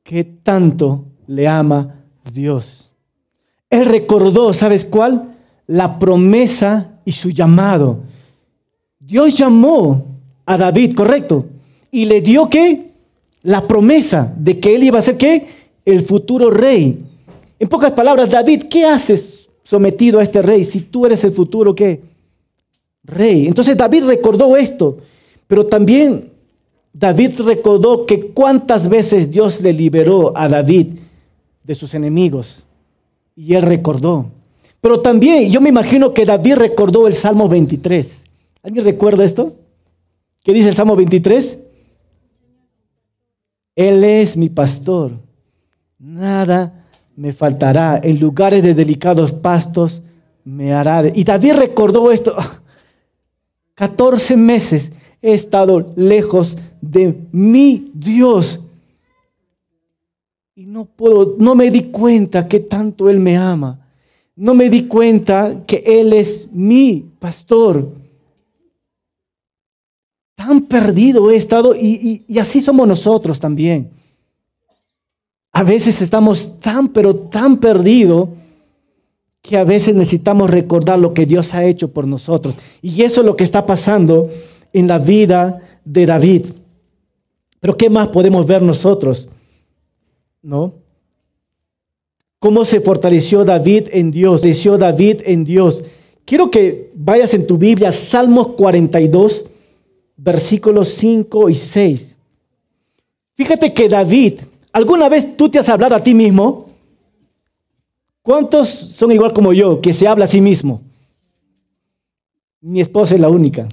que 0.03 0.25
tanto 0.25 1.05
le 1.27 1.47
ama 1.47 2.05
Dios. 2.33 2.93
Él 3.71 3.87
recordó, 3.87 4.53
¿sabes 4.53 4.85
cuál? 4.85 5.37
La 5.67 5.99
promesa 5.99 7.01
y 7.05 7.13
su 7.13 7.31
llamado. 7.31 8.01
Dios 8.99 9.37
llamó 9.37 10.05
a 10.45 10.57
David, 10.57 10.95
correcto, 10.95 11.47
y 11.91 12.05
le 12.05 12.21
dio 12.21 12.51
qué? 12.51 12.93
La 13.43 13.67
promesa 13.67 14.35
de 14.37 14.59
que 14.59 14.75
él 14.75 14.83
iba 14.83 14.99
a 14.99 15.03
ser 15.03 15.17
qué? 15.17 15.47
El 15.89 16.03
futuro 16.03 16.51
rey. 16.51 17.03
En 17.59 17.69
pocas 17.69 17.93
palabras, 17.93 18.29
David, 18.29 18.65
¿qué 18.65 18.85
haces 18.85 19.49
sometido 19.63 20.21
a 20.21 20.23
este 20.23 20.43
rey 20.43 20.63
si 20.63 20.83
tú 20.83 21.07
eres 21.07 21.25
el 21.25 21.31
futuro 21.31 21.75
qué? 21.75 22.03
Rey. 23.05 23.47
Entonces 23.47 23.75
David 23.75 24.05
recordó 24.05 24.55
esto, 24.55 24.99
pero 25.47 25.65
también 25.65 26.31
David 26.93 27.41
recordó 27.41 28.05
que 28.05 28.33
cuántas 28.33 28.87
veces 28.87 29.31
Dios 29.31 29.63
le 29.63 29.73
liberó 29.73 30.37
a 30.37 30.47
David 30.47 30.89
de 31.65 31.75
sus 31.75 31.95
enemigos. 31.95 32.65
Y 33.35 33.55
él 33.55 33.63
recordó. 33.63 34.27
Pero 34.83 35.01
también 35.01 35.51
yo 35.51 35.63
me 35.63 35.71
imagino 35.71 36.13
que 36.13 36.27
David 36.27 36.57
recordó 36.57 37.07
el 37.07 37.15
Salmo 37.15 37.49
23. 37.49 38.27
¿Alguien 38.63 38.85
recuerda 38.85 39.25
esto? 39.25 39.55
¿Qué 40.45 40.53
dice 40.53 40.69
el 40.69 40.77
Salmo 40.77 40.97
23? 40.97 41.59
Él 43.75 44.05
es 44.05 44.37
mi 44.37 44.51
pastor 44.51 45.28
nada 45.99 46.85
me 47.17 47.33
faltará, 47.33 48.01
en 48.03 48.21
lugares 48.21 48.63
de 48.63 48.75
delicados 48.75 49.33
pastos 49.33 50.03
me 50.45 50.73
hará. 50.73 51.03
Y 51.13 51.25
David 51.25 51.55
recordó 51.55 52.13
esto, 52.13 52.37
14 53.75 54.37
meses 54.37 54.93
he 55.21 55.35
estado 55.35 55.91
lejos 55.97 56.57
de 56.81 57.17
mi 57.33 57.91
Dios. 57.93 58.61
Y 60.55 60.67
no 60.67 60.85
puedo, 60.85 61.37
no 61.39 61.55
me 61.55 61.71
di 61.71 61.85
cuenta 61.85 62.47
que 62.47 62.61
tanto 62.61 63.11
Él 63.11 63.19
me 63.19 63.37
ama. 63.37 63.85
No 64.37 64.55
me 64.55 64.71
di 64.71 64.87
cuenta 64.87 65.63
que 65.67 65.83
Él 65.85 66.13
es 66.13 66.49
mi 66.53 67.05
pastor. 67.19 67.89
Tan 70.37 70.61
perdido 70.63 71.33
he 71.33 71.37
estado 71.37 71.75
y, 71.75 72.25
y 72.29 72.39
así 72.39 72.61
somos 72.61 72.87
nosotros 72.87 73.41
también. 73.41 73.98
A 75.59 75.65
veces 75.65 76.01
estamos 76.03 76.61
tan, 76.61 76.87
pero 76.87 77.17
tan 77.17 77.57
perdidos 77.57 78.29
que 79.43 79.57
a 79.57 79.65
veces 79.65 79.93
necesitamos 79.93 80.49
recordar 80.49 81.01
lo 81.01 81.13
que 81.13 81.27
Dios 81.27 81.53
ha 81.53 81.65
hecho 81.65 81.91
por 81.91 82.07
nosotros. 82.07 82.57
Y 82.81 83.03
eso 83.03 83.23
es 83.23 83.27
lo 83.27 83.35
que 83.35 83.43
está 83.43 83.67
pasando 83.67 84.31
en 84.73 84.87
la 84.87 85.01
vida 85.01 85.61
de 85.85 86.07
David. 86.07 86.47
Pero 87.59 87.77
¿qué 87.77 87.91
más 87.91 88.07
podemos 88.07 88.47
ver 88.47 88.63
nosotros? 88.63 89.29
¿No? 90.43 90.75
¿Cómo 92.39 92.65
se 92.65 92.79
fortaleció 92.79 93.45
David 93.45 93.89
en 93.91 94.13
Dios? 94.13 94.43
Fortaleció 94.43 94.79
David 94.79 95.23
en 95.25 95.43
Dios. 95.43 95.83
Quiero 96.25 96.53
que 96.53 96.93
vayas 96.95 97.35
en 97.35 97.49
tu 97.49 97.59
Biblia, 97.59 97.91
Salmos 97.91 98.51
42, 98.53 99.45
versículos 100.19 100.91
5 100.91 101.51
y 101.51 101.57
6. 101.57 102.15
Fíjate 103.35 103.75
que 103.75 103.89
David 103.89 104.35
¿Alguna 104.73 105.09
vez 105.09 105.37
tú 105.37 105.49
te 105.49 105.59
has 105.59 105.69
hablado 105.69 105.95
a 105.95 106.03
ti 106.03 106.15
mismo? 106.15 106.67
¿Cuántos 108.23 108.69
son 108.69 109.13
igual 109.13 109.33
como 109.33 109.53
yo, 109.53 109.81
que 109.81 109.93
se 109.93 110.07
habla 110.07 110.25
a 110.25 110.29
sí 110.29 110.41
mismo? 110.41 110.83
Mi 112.61 112.81
esposa 112.81 113.15
es 113.15 113.21
la 113.21 113.29
única. 113.29 113.69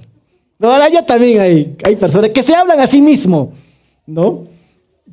Ahora 0.60 0.88
ya 0.88 1.04
también 1.04 1.40
hay, 1.40 1.76
hay 1.84 1.96
personas 1.96 2.30
que 2.30 2.42
se 2.42 2.54
hablan 2.54 2.80
a 2.80 2.86
sí 2.86 3.02
mismo, 3.02 3.52
¿no? 4.06 4.44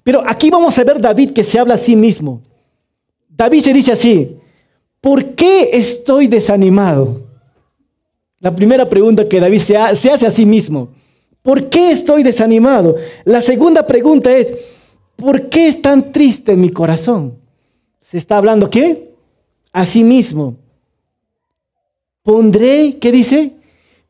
Pero 0.03 0.23
aquí 0.25 0.49
vamos 0.49 0.77
a 0.79 0.83
ver 0.83 1.01
David 1.01 1.31
que 1.31 1.43
se 1.43 1.59
habla 1.59 1.73
a 1.73 1.77
sí 1.77 1.95
mismo. 1.95 2.41
David 3.27 3.61
se 3.61 3.73
dice 3.73 3.91
así, 3.91 4.37
¿por 5.01 5.35
qué 5.35 5.71
estoy 5.73 6.27
desanimado? 6.27 7.23
La 8.39 8.55
primera 8.55 8.87
pregunta 8.87 9.27
que 9.27 9.39
David 9.39 9.59
se, 9.59 9.95
se 9.95 10.11
hace 10.11 10.27
a 10.27 10.29
sí 10.29 10.45
mismo, 10.45 10.89
¿por 11.41 11.69
qué 11.69 11.91
estoy 11.91 12.23
desanimado? 12.23 12.95
La 13.25 13.41
segunda 13.41 13.85
pregunta 13.85 14.35
es, 14.35 14.53
¿por 15.23 15.47
qué 15.47 15.69
es 15.69 15.81
tan 15.81 16.11
triste 16.11 16.57
mi 16.57 16.69
corazón? 16.69 17.37
Se 18.01 18.17
está 18.17 18.35
hablando 18.35 18.69
qué? 18.69 19.13
A 19.71 19.85
sí 19.85 20.03
mismo. 20.03 20.57
Pondré, 22.23 22.97
¿qué 22.99 23.09
dice? 23.09 23.53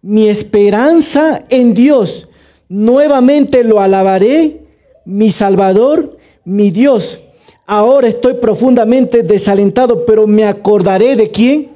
Mi 0.01 0.28
esperanza 0.28 1.43
en 1.49 1.76
Dios. 1.76 2.28
Nuevamente 2.68 3.64
lo 3.64 3.80
alabaré, 3.80 4.64
mi 5.05 5.30
Salvador, 5.30 6.18
mi 6.45 6.72
Dios. 6.72 7.22
Ahora 7.68 8.07
estoy 8.07 8.34
profundamente 8.34 9.22
desalentado, 9.22 10.05
pero 10.05 10.26
me 10.26 10.45
acordaré 10.45 11.16
de 11.16 11.30
quién? 11.30 11.74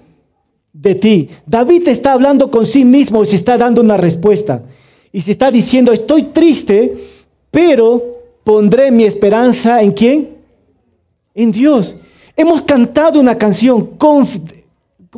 De 0.73 0.95
ti. 0.95 1.29
David 1.45 1.87
está 1.89 2.13
hablando 2.13 2.49
con 2.49 2.65
sí 2.65 2.83
mismo 2.83 3.21
y 3.21 3.27
se 3.27 3.35
está 3.35 3.55
dando 3.55 3.81
una 3.81 3.97
respuesta. 3.97 4.63
Y 5.11 5.21
se 5.21 5.29
está 5.29 5.51
diciendo, 5.51 5.91
estoy 5.91 6.23
triste, 6.23 6.97
pero 7.51 8.16
Pondré 8.47 8.91
mi 8.91 9.03
esperanza 9.03 9.81
en 9.81 9.91
quién? 9.91 10.37
En 11.35 11.51
Dios. 11.51 11.97
Hemos 12.33 12.61
cantado 12.61 13.19
una 13.19 13.37
canción, 13.37 13.87
¿cómo 13.97 14.25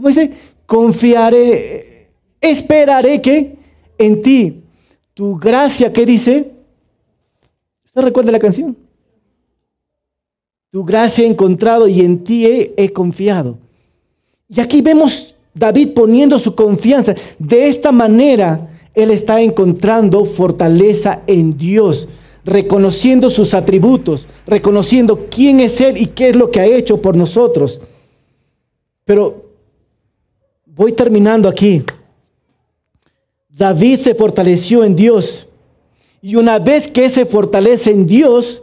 dice? 0.07 0.31
Confiaré, 0.65 2.07
esperaré 2.41 3.21
que 3.21 3.55
en 3.99 4.23
ti. 4.23 4.63
Tu 5.13 5.37
gracia, 5.37 5.93
¿qué 5.93 6.07
dice? 6.07 6.53
¿Usted 7.85 8.01
recuerda 8.01 8.31
la 8.31 8.39
canción? 8.39 8.75
Tu 10.71 10.83
gracia 10.83 11.23
he 11.23 11.27
encontrado 11.27 11.87
y 11.87 12.01
en 12.01 12.23
ti 12.23 12.47
he, 12.47 12.73
he 12.77 12.91
confiado. 12.91 13.59
Y 14.47 14.59
aquí 14.59 14.81
vemos 14.81 15.35
David 15.53 15.89
poniendo 15.93 16.39
su 16.39 16.55
confianza. 16.55 17.13
De 17.37 17.67
esta 17.67 17.91
manera, 17.91 18.71
él 18.95 19.11
está 19.11 19.39
encontrando 19.39 20.25
fortaleza 20.25 21.21
en 21.27 21.55
Dios 21.55 22.07
reconociendo 22.49 23.29
sus 23.29 23.53
atributos, 23.53 24.27
reconociendo 24.45 25.27
quién 25.29 25.59
es 25.59 25.79
Él 25.81 25.97
y 25.97 26.07
qué 26.07 26.29
es 26.29 26.35
lo 26.35 26.51
que 26.51 26.59
ha 26.59 26.65
hecho 26.65 27.01
por 27.01 27.15
nosotros. 27.15 27.81
Pero 29.05 29.45
voy 30.65 30.93
terminando 30.93 31.47
aquí. 31.47 31.83
David 33.49 33.97
se 33.97 34.15
fortaleció 34.15 34.83
en 34.83 34.95
Dios. 34.95 35.47
Y 36.21 36.35
una 36.35 36.59
vez 36.59 36.87
que 36.87 37.09
se 37.09 37.25
fortalece 37.25 37.91
en 37.91 38.05
Dios, 38.05 38.61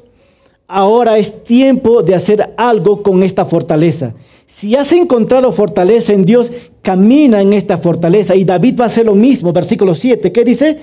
ahora 0.67 1.19
es 1.19 1.45
tiempo 1.45 2.03
de 2.03 2.15
hacer 2.15 2.55
algo 2.57 3.03
con 3.03 3.23
esta 3.23 3.45
fortaleza. 3.45 4.15
Si 4.47 4.75
has 4.75 4.93
encontrado 4.93 5.53
fortaleza 5.53 6.13
en 6.13 6.25
Dios, 6.25 6.51
camina 6.83 7.41
en 7.41 7.53
esta 7.53 7.79
fortaleza. 7.79 8.35
Y 8.35 8.45
David 8.45 8.81
va 8.81 8.85
a 8.85 8.87
hacer 8.87 9.07
lo 9.07 9.15
mismo. 9.15 9.53
Versículo 9.53 9.95
7, 9.95 10.33
¿qué 10.33 10.45
dice? 10.45 10.79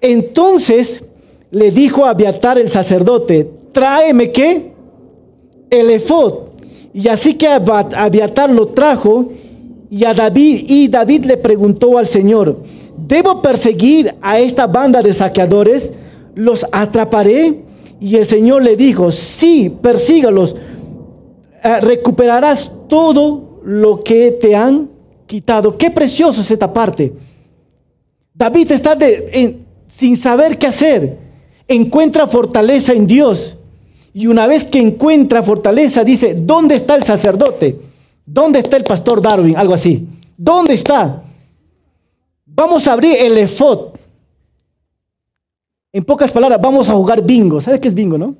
Entonces 0.00 1.04
le 1.52 1.70
dijo 1.70 2.06
a 2.06 2.10
Abiatar 2.10 2.58
el 2.58 2.66
sacerdote, 2.66 3.48
tráeme 3.72 4.32
qué? 4.32 4.72
El 5.68 5.90
efod. 5.90 6.34
Y 6.94 7.08
así 7.08 7.34
que 7.34 7.46
Abiatar 7.46 8.48
lo 8.50 8.68
trajo 8.68 9.30
y 9.90 10.04
a 10.04 10.14
David 10.14 10.64
y 10.66 10.88
David 10.88 11.26
le 11.26 11.36
preguntó 11.36 11.98
al 11.98 12.06
Señor, 12.06 12.62
¿debo 12.96 13.42
perseguir 13.42 14.14
a 14.22 14.40
esta 14.40 14.66
banda 14.66 15.02
de 15.02 15.12
saqueadores? 15.12 15.92
¿Los 16.34 16.66
atraparé? 16.72 17.64
Y 18.00 18.16
el 18.16 18.24
Señor 18.24 18.62
le 18.62 18.74
dijo, 18.74 19.12
sí, 19.12 19.70
persígalos, 19.82 20.56
eh, 21.62 21.80
recuperarás 21.80 22.72
todo 22.88 23.60
lo 23.62 24.02
que 24.02 24.32
te 24.32 24.56
han 24.56 24.88
quitado. 25.26 25.76
Qué 25.76 25.90
precioso 25.90 26.40
es 26.40 26.50
esta 26.50 26.72
parte. 26.72 27.12
David 28.32 28.72
está 28.72 28.96
sin 29.86 30.16
saber 30.16 30.56
qué 30.56 30.68
hacer 30.68 31.21
encuentra 31.74 32.26
fortaleza 32.26 32.92
en 32.92 33.06
Dios. 33.06 33.56
Y 34.14 34.26
una 34.26 34.46
vez 34.46 34.64
que 34.64 34.78
encuentra 34.78 35.42
fortaleza, 35.42 36.04
dice, 36.04 36.34
¿dónde 36.34 36.74
está 36.74 36.94
el 36.94 37.02
sacerdote? 37.02 37.78
¿Dónde 38.26 38.58
está 38.58 38.76
el 38.76 38.84
pastor 38.84 39.22
Darwin? 39.22 39.56
Algo 39.56 39.74
así. 39.74 40.06
¿Dónde 40.36 40.74
está? 40.74 41.22
Vamos 42.46 42.86
a 42.86 42.92
abrir 42.92 43.16
el 43.18 43.38
efod. 43.38 43.92
En 45.92 46.04
pocas 46.04 46.30
palabras, 46.30 46.60
vamos 46.60 46.88
a 46.88 46.94
jugar 46.94 47.22
bingo. 47.22 47.60
¿Sabes 47.60 47.80
qué 47.80 47.88
es 47.88 47.94
bingo, 47.94 48.16
no? 48.16 48.34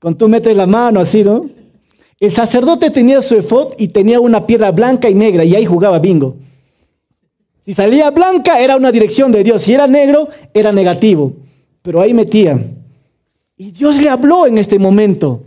Cuando 0.00 0.18
tú 0.18 0.28
metes 0.28 0.56
la 0.56 0.66
mano 0.66 1.00
así, 1.00 1.22
¿no? 1.24 1.48
El 2.18 2.32
sacerdote 2.32 2.90
tenía 2.90 3.20
su 3.22 3.36
efod 3.36 3.74
y 3.78 3.88
tenía 3.88 4.20
una 4.20 4.46
piedra 4.46 4.70
blanca 4.72 5.08
y 5.08 5.14
negra 5.14 5.44
y 5.44 5.54
ahí 5.54 5.66
jugaba 5.66 5.98
bingo. 5.98 6.36
Si 7.60 7.74
salía 7.74 8.10
blanca 8.10 8.60
era 8.60 8.76
una 8.76 8.92
dirección 8.92 9.32
de 9.32 9.42
Dios, 9.42 9.62
si 9.62 9.74
era 9.74 9.86
negro 9.86 10.28
era 10.54 10.72
negativo, 10.72 11.32
pero 11.86 12.00
ahí 12.00 12.12
metía. 12.12 12.60
Y 13.56 13.70
Dios 13.70 14.02
le 14.02 14.08
habló 14.08 14.44
en 14.44 14.58
este 14.58 14.76
momento. 14.76 15.40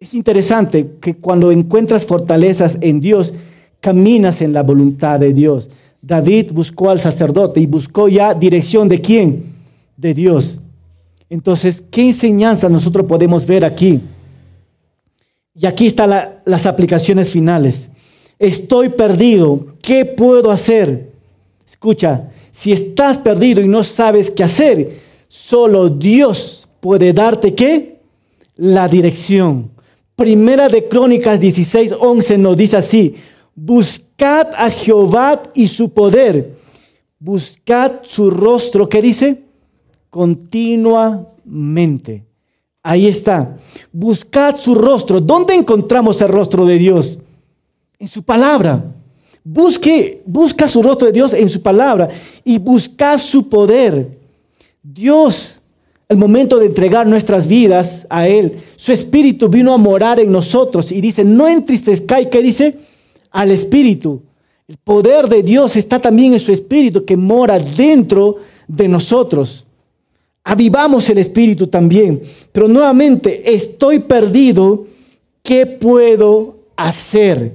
Es 0.00 0.14
interesante 0.14 0.96
que 1.00 1.14
cuando 1.14 1.52
encuentras 1.52 2.04
fortalezas 2.04 2.76
en 2.80 2.98
Dios, 2.98 3.32
caminas 3.78 4.42
en 4.42 4.52
la 4.52 4.64
voluntad 4.64 5.20
de 5.20 5.32
Dios. 5.32 5.70
David 6.02 6.50
buscó 6.52 6.90
al 6.90 6.98
sacerdote 6.98 7.60
y 7.60 7.66
buscó 7.66 8.08
ya 8.08 8.34
dirección 8.34 8.88
de 8.88 9.00
quién? 9.00 9.44
De 9.96 10.12
Dios. 10.12 10.58
Entonces, 11.28 11.84
¿qué 11.88 12.08
enseñanza 12.08 12.68
nosotros 12.68 13.06
podemos 13.06 13.46
ver 13.46 13.64
aquí? 13.64 14.00
Y 15.54 15.66
aquí 15.66 15.86
están 15.86 16.40
las 16.44 16.66
aplicaciones 16.66 17.30
finales. 17.30 17.92
Estoy 18.40 18.88
perdido. 18.88 19.68
¿Qué 19.80 20.04
puedo 20.04 20.50
hacer? 20.50 21.09
Escucha, 21.70 22.30
si 22.50 22.72
estás 22.72 23.16
perdido 23.16 23.60
y 23.60 23.68
no 23.68 23.84
sabes 23.84 24.28
qué 24.28 24.42
hacer, 24.42 24.98
solo 25.28 25.88
Dios 25.88 26.68
puede 26.80 27.12
darte 27.12 27.54
qué? 27.54 28.00
La 28.56 28.88
dirección. 28.88 29.70
Primera 30.16 30.68
de 30.68 30.88
Crónicas 30.88 31.38
16, 31.38 31.94
11 31.98 32.38
nos 32.38 32.56
dice 32.56 32.76
así, 32.76 33.14
buscad 33.54 34.48
a 34.56 34.68
Jehová 34.68 35.44
y 35.54 35.68
su 35.68 35.94
poder, 35.94 36.56
buscad 37.20 38.00
su 38.02 38.30
rostro, 38.30 38.88
¿qué 38.88 39.00
dice? 39.00 39.44
Continuamente. 40.10 42.26
Ahí 42.82 43.06
está, 43.06 43.56
buscad 43.92 44.56
su 44.56 44.74
rostro. 44.74 45.20
¿Dónde 45.20 45.54
encontramos 45.54 46.20
el 46.20 46.30
rostro 46.30 46.66
de 46.66 46.78
Dios? 46.78 47.20
En 47.96 48.08
su 48.08 48.24
palabra. 48.24 48.96
Busque, 49.42 50.22
busca 50.26 50.68
su 50.68 50.82
rostro 50.82 51.06
de 51.06 51.12
Dios 51.12 51.32
en 51.32 51.48
su 51.48 51.62
palabra 51.62 52.08
y 52.44 52.58
busca 52.58 53.18
su 53.18 53.48
poder. 53.48 54.18
Dios 54.82 55.60
el 56.10 56.16
momento 56.16 56.58
de 56.58 56.66
entregar 56.66 57.06
nuestras 57.06 57.46
vidas 57.46 58.04
a 58.10 58.26
Él, 58.26 58.56
su 58.74 58.90
Espíritu 58.90 59.48
vino 59.48 59.72
a 59.72 59.78
morar 59.78 60.18
en 60.18 60.32
nosotros 60.32 60.90
y 60.90 61.00
dice, 61.00 61.22
no 61.22 61.46
entristezcáis, 61.46 62.26
¿qué 62.26 62.42
dice? 62.42 62.74
Al 63.30 63.52
Espíritu. 63.52 64.20
El 64.66 64.76
poder 64.78 65.28
de 65.28 65.44
Dios 65.44 65.76
está 65.76 66.02
también 66.02 66.32
en 66.32 66.40
su 66.40 66.50
Espíritu 66.50 67.04
que 67.04 67.16
mora 67.16 67.60
dentro 67.60 68.38
de 68.66 68.88
nosotros. 68.88 69.64
Avivamos 70.42 71.08
el 71.10 71.18
Espíritu 71.18 71.68
también. 71.68 72.20
Pero 72.50 72.66
nuevamente, 72.66 73.54
estoy 73.54 74.00
perdido, 74.00 74.86
¿qué 75.44 75.64
puedo 75.64 76.56
hacer? 76.74 77.54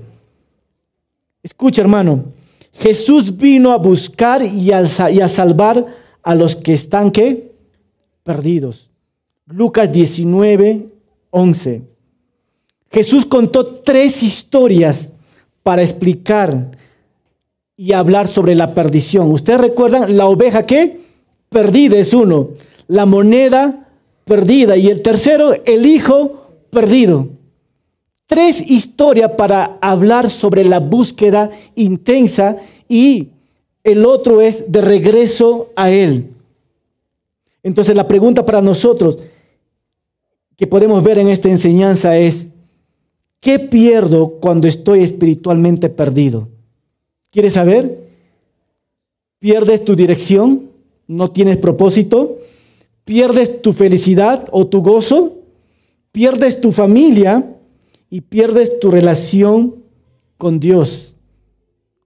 Escucha 1.46 1.84
hermano, 1.84 2.34
Jesús 2.74 3.38
vino 3.38 3.72
a 3.72 3.78
buscar 3.78 4.44
y 4.44 4.72
a, 4.72 4.88
salvar 4.88 5.86
a 6.24 6.34
los 6.34 6.56
que 6.56 6.74
están, 6.74 7.12
¿qué? 7.12 7.52
perdidos. 8.24 8.90
Lucas 9.46 9.92
19, 9.92 10.88
11. 11.30 11.84
Jesús 12.90 13.28
contó 13.28 13.76
tres 13.76 14.24
historias 14.24 15.14
para 15.62 15.84
explicar 15.84 16.72
y 17.78 17.94
hablar 17.94 18.28
sobre 18.28 18.56
la 18.56 18.74
perdición. 18.74 19.30
¿Ustedes 19.30 19.62
recuerdan 19.62 20.18
la 20.18 20.26
oveja 20.26 20.66
qué? 20.66 21.00
Perdida 21.50 22.00
es 22.00 22.12
uno. 22.16 22.50
La 22.88 23.06
moneda 23.06 23.88
perdida. 24.24 24.78
Y 24.78 24.88
el 24.88 25.04
tercero, 25.04 25.54
el 25.64 25.86
hijo 25.86 26.48
perdido. 26.72 27.35
Tres 28.28 28.70
historias 28.70 29.32
para 29.38 29.78
hablar 29.82 30.30
sobre 30.30 30.64
la 30.64 30.80
búsqueda 30.80 31.52
intensa 31.76 32.58
y 32.90 33.30
el 33.84 34.06
otro 34.06 34.42
es 34.42 34.72
de 34.72 34.82
regreso 34.82 35.70
a 35.76 35.92
Él. 35.92 36.32
Entonces 37.62 37.96
la 37.96 38.08
pregunta 38.08 38.46
para 38.46 38.62
nosotros 38.62 39.18
que 40.56 40.68
podemos 40.68 41.04
ver 41.04 41.20
en 41.20 41.28
esta 41.28 41.50
enseñanza 41.50 42.18
es, 42.18 42.48
¿qué 43.40 43.60
pierdo 43.60 44.30
cuando 44.40 44.68
estoy 44.68 45.04
espiritualmente 45.04 45.90
perdido? 45.90 46.48
¿Quieres 47.30 47.54
saber? 47.54 48.10
¿Pierdes 49.40 49.84
tu 49.84 49.96
dirección? 49.96 50.70
¿No 51.08 51.30
tienes 51.30 51.58
propósito? 51.58 52.40
¿Pierdes 53.04 53.62
tu 53.62 53.74
felicidad 53.74 54.48
o 54.52 54.66
tu 54.66 54.82
gozo? 54.82 55.34
¿Pierdes 56.12 56.60
tu 56.60 56.72
familia? 56.72 57.55
Y 58.10 58.22
pierdes 58.22 58.80
tu 58.80 58.92
relación 58.92 59.76
con 60.38 60.60
Dios. 60.60 61.18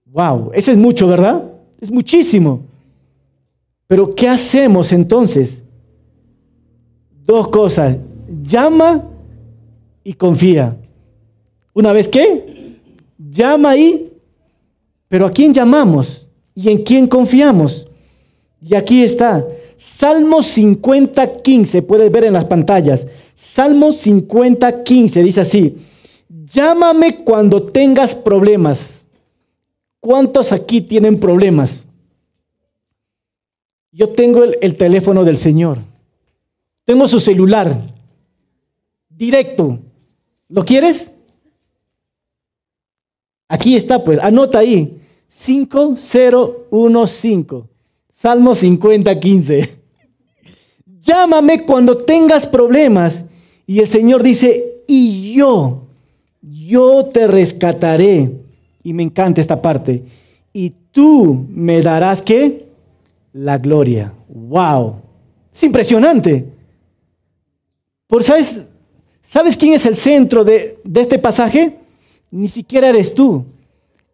Wow, 0.06 0.50
eso 0.54 0.72
es 0.72 0.76
mucho, 0.76 1.06
¿verdad? 1.06 1.44
Es 1.80 1.90
muchísimo. 1.90 2.62
Pero 3.86 4.08
¿qué 4.10 4.28
hacemos 4.28 4.92
entonces? 4.92 5.64
Dos 7.24 7.48
cosas. 7.48 7.96
Llama 8.42 9.04
y 10.04 10.12
confía. 10.14 10.76
Una 11.72 11.92
vez 11.92 12.08
que 12.08 12.78
llama 13.18 13.76
y, 13.76 14.12
pero 15.08 15.26
¿a 15.26 15.30
quién 15.30 15.52
llamamos? 15.52 16.28
¿Y 16.54 16.70
en 16.70 16.82
quién 16.82 17.06
confiamos? 17.06 17.88
Y 18.60 18.74
aquí 18.74 19.02
está. 19.02 19.46
Salmo 19.76 20.42
50, 20.42 21.42
15, 21.42 21.82
puedes 21.82 22.10
ver 22.12 22.24
en 22.24 22.34
las 22.34 22.44
pantallas. 22.44 23.06
Salmo 23.40 23.90
50, 23.90 24.84
15 24.84 25.22
dice 25.22 25.40
así, 25.40 25.78
llámame 26.28 27.24
cuando 27.24 27.64
tengas 27.64 28.14
problemas. 28.14 29.06
¿Cuántos 29.98 30.52
aquí 30.52 30.82
tienen 30.82 31.18
problemas? 31.18 31.86
Yo 33.92 34.10
tengo 34.10 34.44
el, 34.44 34.76
teléfono 34.76 35.24
del 35.24 35.38
Señor. 35.38 35.78
Tengo 36.84 37.08
su 37.08 37.18
celular. 37.18 37.94
Directo. 39.08 39.78
¿Lo 40.48 40.62
quieres? 40.62 41.10
Aquí 43.48 43.74
está, 43.74 44.04
pues. 44.04 44.18
Anota 44.18 44.58
ahí. 44.58 45.00
5015. 45.28 47.64
Salmo 48.10 48.54
50, 48.54 49.18
15. 49.18 49.80
Llámame 51.00 51.64
cuando 51.64 51.96
tengas 51.96 52.46
problemas. 52.46 53.24
Y 53.70 53.78
el 53.78 53.86
Señor 53.86 54.24
dice, 54.24 54.82
y 54.88 55.32
yo, 55.32 55.82
yo 56.42 57.04
te 57.04 57.28
rescataré. 57.28 58.32
Y 58.82 58.92
me 58.92 59.04
encanta 59.04 59.40
esta 59.40 59.62
parte. 59.62 60.02
Y 60.52 60.72
tú 60.90 61.46
me 61.48 61.80
darás 61.80 62.20
qué? 62.20 62.64
la 63.32 63.58
gloria. 63.58 64.12
¡Wow! 64.26 64.96
Es 65.54 65.62
impresionante. 65.62 66.46
Por, 68.08 68.24
¿sabes, 68.24 68.62
¿Sabes 69.22 69.56
quién 69.56 69.74
es 69.74 69.86
el 69.86 69.94
centro 69.94 70.42
de, 70.42 70.78
de 70.82 71.00
este 71.00 71.20
pasaje? 71.20 71.76
Ni 72.32 72.48
siquiera 72.48 72.88
eres 72.88 73.14
tú. 73.14 73.44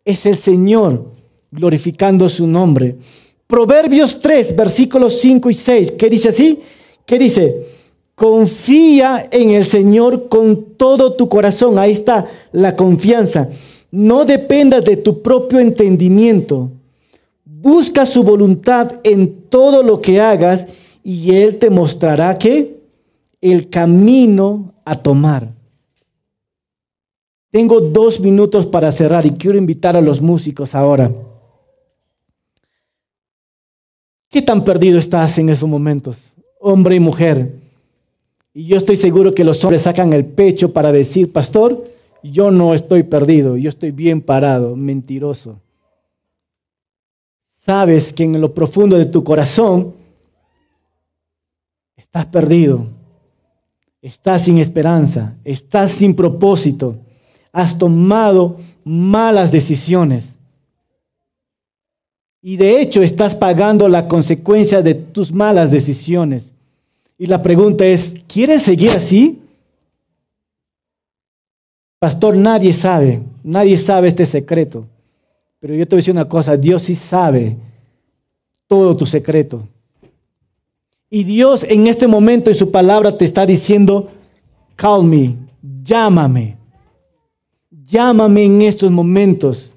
Es 0.05 0.27
el 0.27 0.37
Señor 0.37 1.13
glorificando 1.51 2.29
su 2.29 2.47
nombre. 2.47 2.97
Proverbios 3.47 4.21
3, 4.21 4.55
versículos 4.55 5.19
5 5.19 5.49
y 5.49 5.55
6. 5.55 5.93
¿Qué 5.93 6.11
dice 6.11 6.29
así? 6.29 6.61
¿Qué 7.07 7.19
dice? 7.19 7.76
Confía 8.17 9.29
en 9.31 9.51
el 9.51 9.67
Señor 9.67 10.31
con 10.31 10.73
todo 10.79 11.13
tu 11.17 11.29
corazón. 11.29 11.79
Ahí 11.79 11.93
está 11.93 12.27
la 12.51 12.75
confianza. 12.75 13.51
No 13.91 14.25
dependas 14.25 14.85
de 14.87 14.97
tu 14.97 15.21
propio 15.21 15.61
entendimiento. 15.61 16.71
Busca 17.45 18.07
su 18.07 18.23
voluntad 18.23 19.01
en 19.05 19.43
todo 19.51 19.83
lo 19.83 20.01
que 20.01 20.19
hagas 20.19 20.67
y 21.05 21.37
Él 21.37 21.59
te 21.59 21.69
mostrará 21.69 22.39
que 22.39 22.81
el 23.43 23.69
camino 23.69 24.73
a 24.87 24.97
tomar. 24.97 25.53
Tengo 27.51 27.83
dos 27.83 28.19
minutos 28.19 28.67
para 28.67 28.93
cerrar 28.93 29.27
y 29.27 29.33
quiero 29.33 29.59
invitar 29.59 29.95
a 29.95 30.01
los 30.01 30.23
músicos 30.23 30.75
ahora. 30.75 31.13
¿Qué 34.31 34.41
tan 34.41 34.65
perdido 34.65 34.99
estás 34.99 35.37
en 35.37 35.51
esos 35.51 35.69
momentos, 35.69 36.33
hombre 36.59 36.95
y 36.95 37.01
mujer? 37.01 37.66
Y 38.57 38.65
yo 38.65 38.77
estoy 38.77 38.97
seguro 38.97 39.33
que 39.33 39.45
los 39.45 39.63
hombres 39.63 39.83
sacan 39.83 40.13
el 40.15 40.25
pecho 40.25 40.73
para 40.73 40.91
decir, 40.91 41.31
pastor, 41.31 41.85
yo 42.23 42.51
no 42.51 42.73
estoy 42.73 43.03
perdido, 43.03 43.57
yo 43.57 43.69
estoy 43.69 43.91
bien 43.91 44.21
parado, 44.21 44.75
mentiroso 44.75 45.61
sabes 47.67 48.13
que 48.13 48.23
en 48.23 48.41
lo 48.41 48.55
profundo 48.55 48.97
de 48.97 49.07
tu 49.07 49.25
corazón 49.25 49.93
estás 51.97 52.27
perdido, 52.27 52.87
estás 54.01 54.45
sin 54.45 54.59
esperanza, 54.59 55.35
estás 55.45 55.91
sin 55.91 56.15
propósito. 56.15 56.97
has 57.53 57.77
tomado 57.77 58.59
malas 58.85 59.51
decisiones. 59.51 60.39
Y 62.41 62.57
de 62.57 62.81
hecho 62.81 63.03
estás 63.03 63.35
pagando 63.35 63.89
la 63.89 64.07
consecuencia 64.07 64.81
de 64.83 64.95
tus 64.95 65.33
malas 65.33 65.71
decisiones. 65.73 66.55
Y 67.19 67.27
la 67.27 67.43
pregunta 67.43 67.85
es, 67.87 68.15
¿quieres 68.27 68.63
seguir 68.63 68.91
así? 68.91 69.41
Pastor, 71.99 72.37
nadie 72.37 72.73
sabe, 72.73 73.23
nadie 73.43 73.77
sabe 73.79 74.09
este 74.09 74.27
secreto. 74.27 74.87
Pero 75.61 75.75
yo 75.75 75.87
te 75.87 75.97
voy 75.97 75.99
a 75.99 76.03
decir 76.03 76.13
una 76.13 76.29
cosa, 76.29 76.57
Dios 76.57 76.83
sí 76.83 76.95
sabe 76.95 77.57
todo 78.67 78.97
tu 78.97 79.07
secreto. 79.07 79.67
Y 81.09 81.25
Dios 81.25 81.65
en 81.65 81.87
este 81.87 82.07
momento 82.07 82.51
en 82.51 82.57
su 82.57 82.71
palabra 82.71 83.17
te 83.17 83.25
está 83.25 83.47
diciendo, 83.47 84.09
call 84.75 85.05
me, 85.05 85.37
llámame, 85.83 86.57
llámame 87.71 88.45
en 88.45 88.63
estos 88.63 88.91
momentos. 88.91 89.73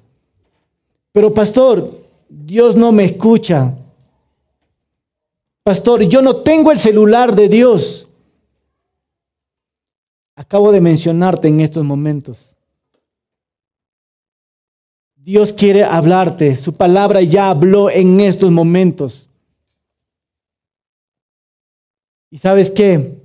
Pero 1.12 1.32
pastor, 1.32 1.90
Dios 2.28 2.76
no 2.76 2.92
me 2.92 3.04
escucha. 3.04 3.74
Pastor, 5.62 6.02
yo 6.02 6.22
no 6.22 6.42
tengo 6.42 6.72
el 6.72 6.78
celular 6.78 7.34
de 7.34 7.48
Dios. 7.48 8.08
Acabo 10.34 10.72
de 10.72 10.80
mencionarte 10.80 11.48
en 11.48 11.60
estos 11.60 11.84
momentos. 11.84 12.54
Dios 15.16 15.52
quiere 15.52 15.84
hablarte. 15.84 16.56
Su 16.56 16.72
palabra 16.72 17.20
ya 17.20 17.50
habló 17.50 17.90
en 17.90 18.20
estos 18.20 18.50
momentos. 18.50 19.28
¿Y 22.30 22.38
sabes 22.38 22.70
qué? 22.70 23.18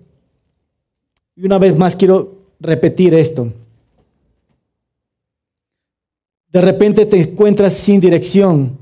Y 1.35 1.45
una 1.45 1.57
vez 1.57 1.77
más 1.77 1.95
quiero 1.95 2.37
repetir 2.59 3.13
esto. 3.13 3.53
De 6.49 6.61
repente 6.61 7.05
te 7.05 7.21
encuentras 7.21 7.73
sin 7.73 7.99
dirección 7.99 8.77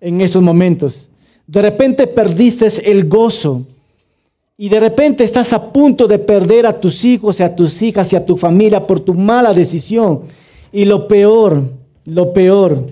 en 0.00 0.20
esos 0.20 0.42
momentos. 0.42 1.10
De 1.48 1.62
repente 1.62 2.06
perdiste 2.06 2.68
el 2.90 3.08
gozo. 3.08 3.64
Y 4.58 4.68
de 4.68 4.80
repente 4.80 5.24
estás 5.24 5.52
a 5.52 5.72
punto 5.72 6.06
de 6.06 6.18
perder 6.18 6.66
a 6.66 6.78
tus 6.78 7.04
hijos 7.04 7.40
y 7.40 7.42
a 7.42 7.56
tus 7.56 7.80
hijas 7.80 8.12
y 8.12 8.16
a 8.16 8.24
tu 8.24 8.36
familia 8.36 8.86
por 8.86 9.00
tu 9.00 9.14
mala 9.14 9.54
decisión. 9.54 10.22
Y 10.72 10.84
lo 10.84 11.08
peor, 11.08 11.62
lo 12.04 12.32
peor, 12.34 12.84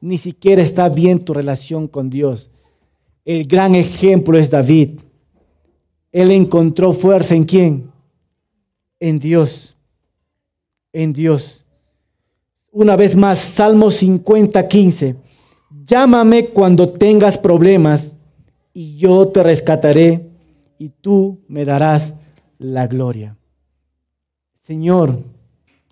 ni 0.00 0.18
siquiera 0.18 0.62
está 0.62 0.88
bien 0.88 1.24
tu 1.24 1.34
relación 1.34 1.88
con 1.88 2.08
Dios. 2.08 2.48
El 3.24 3.44
gran 3.44 3.74
ejemplo 3.74 4.38
es 4.38 4.50
David. 4.50 5.00
Él 6.12 6.30
encontró 6.30 6.92
fuerza 6.92 7.34
en 7.34 7.44
quién? 7.44 7.90
En 9.00 9.18
Dios. 9.18 9.74
En 10.92 11.12
Dios. 11.12 11.64
Una 12.70 12.94
vez 12.94 13.16
más, 13.16 13.40
Salmo 13.40 13.90
50, 13.90 14.68
15. 14.68 15.16
Llámame 15.86 16.48
cuando 16.48 16.88
tengas 16.88 17.38
problemas 17.38 18.14
y 18.74 18.96
yo 18.96 19.26
te 19.26 19.42
rescataré 19.42 20.26
y 20.78 20.88
tú 20.88 21.38
me 21.46 21.64
darás 21.64 22.14
la 22.58 22.88
gloria. 22.88 23.36
Señor, 24.58 25.20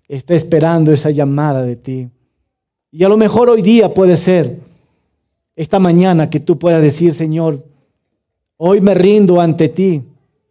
está 0.09 0.33
esperando 0.33 0.91
esa 0.91 1.11
llamada 1.11 1.63
de 1.63 1.77
ti. 1.77 2.09
Y 2.91 3.03
a 3.05 3.09
lo 3.09 3.15
mejor 3.15 3.49
hoy 3.49 3.61
día 3.61 3.93
puede 3.93 4.17
ser, 4.17 4.59
esta 5.55 5.79
mañana, 5.79 6.29
que 6.29 6.41
tú 6.41 6.59
puedas 6.59 6.81
decir, 6.81 7.13
Señor, 7.13 7.63
hoy 8.57 8.81
me 8.81 8.93
rindo 8.93 9.39
ante 9.39 9.69
ti 9.69 10.03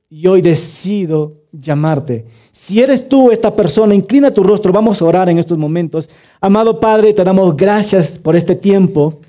y 0.09 0.27
hoy 0.27 0.41
decido 0.41 1.43
llamarte. 1.53 2.25
Si 2.51 2.81
eres 2.81 3.09
tú 3.09 3.31
esta 3.31 3.55
persona, 3.55 3.95
inclina 3.95 4.31
tu 4.31 4.43
rostro, 4.43 4.73
vamos 4.73 5.03
a 5.03 5.05
orar 5.05 5.29
en 5.29 5.39
estos 5.39 5.59
momentos. 5.59 6.09
Amado 6.41 6.81
Padre, 6.81 7.13
te 7.13 7.23
damos 7.23 7.55
gracias 7.55 8.19
por 8.19 8.37
este 8.37 8.55
tiempo. 8.55 9.21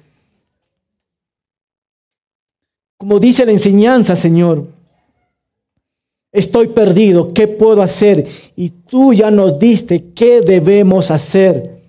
Como 2.98 3.20
dice 3.20 3.46
la 3.46 3.52
enseñanza, 3.52 4.16
Señor, 4.16 4.68
estoy 6.32 6.68
perdido, 6.68 7.28
¿qué 7.34 7.48
puedo 7.48 7.82
hacer? 7.82 8.28
Y 8.56 8.70
tú 8.70 9.14
ya 9.14 9.32
nos 9.32 9.60
diste 9.60 10.12
qué 10.14 10.42
debemos 10.42 11.12
hacer. 11.12 11.82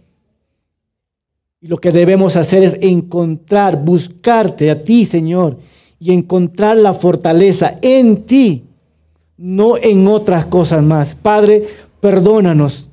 Y 1.60 1.68
lo 1.68 1.78
que 1.78 1.92
debemos 1.92 2.36
hacer 2.36 2.64
es 2.64 2.76
encontrar, 2.80 3.84
buscarte 3.84 4.70
a 4.70 4.82
ti, 4.82 5.04
Señor, 5.04 5.58
y 5.98 6.12
encontrar 6.12 6.76
la 6.76 6.92
fortaleza 6.92 7.76
en 7.82 8.24
ti, 8.24 8.64
no 9.36 9.76
en 9.76 10.08
otras 10.08 10.46
cosas 10.46 10.82
más. 10.82 11.14
Padre, 11.14 11.68
perdónanos 12.00 12.90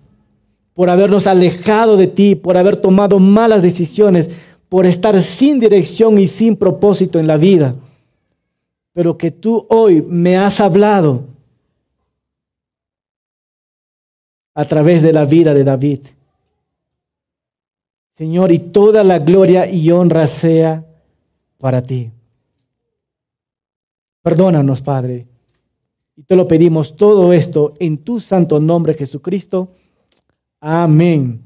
por 0.76 0.90
habernos 0.90 1.28
alejado 1.28 1.98
de 1.98 2.08
ti, 2.08 2.36
por 2.36 2.58
haber 2.58 2.78
tomado 2.78 3.20
malas 3.20 3.62
decisiones, 3.64 4.30
por 4.70 4.86
estar 4.86 5.22
sin 5.22 5.60
dirección 5.60 6.20
y 6.20 6.28
sin 6.28 6.56
propósito 6.56 7.20
en 7.20 7.28
la 7.28 7.38
vida 7.38 7.76
pero 8.94 9.18
que 9.18 9.32
tú 9.32 9.66
hoy 9.70 10.02
me 10.02 10.38
has 10.38 10.62
hablado 10.62 11.26
a 14.54 14.66
través 14.66 15.02
de 15.02 15.12
la 15.12 15.26
vida 15.26 15.54
de 15.54 15.64
David. 15.64 16.00
Señor, 18.16 18.52
y 18.52 18.60
toda 18.60 19.04
la 19.04 19.18
gloria 19.18 19.68
y 19.68 19.90
honra 19.90 20.28
sea 20.28 20.86
para 21.58 21.82
ti. 21.82 22.12
Perdónanos, 24.22 24.82
Padre. 24.82 25.28
Y 26.16 26.24
te 26.24 26.36
lo 26.36 26.48
pedimos 26.48 26.96
todo 26.96 27.34
esto 27.34 27.74
en 27.80 27.98
tu 27.98 28.20
santo 28.20 28.60
nombre, 28.60 28.94
Jesucristo. 28.94 29.72
Amén. 30.60 31.44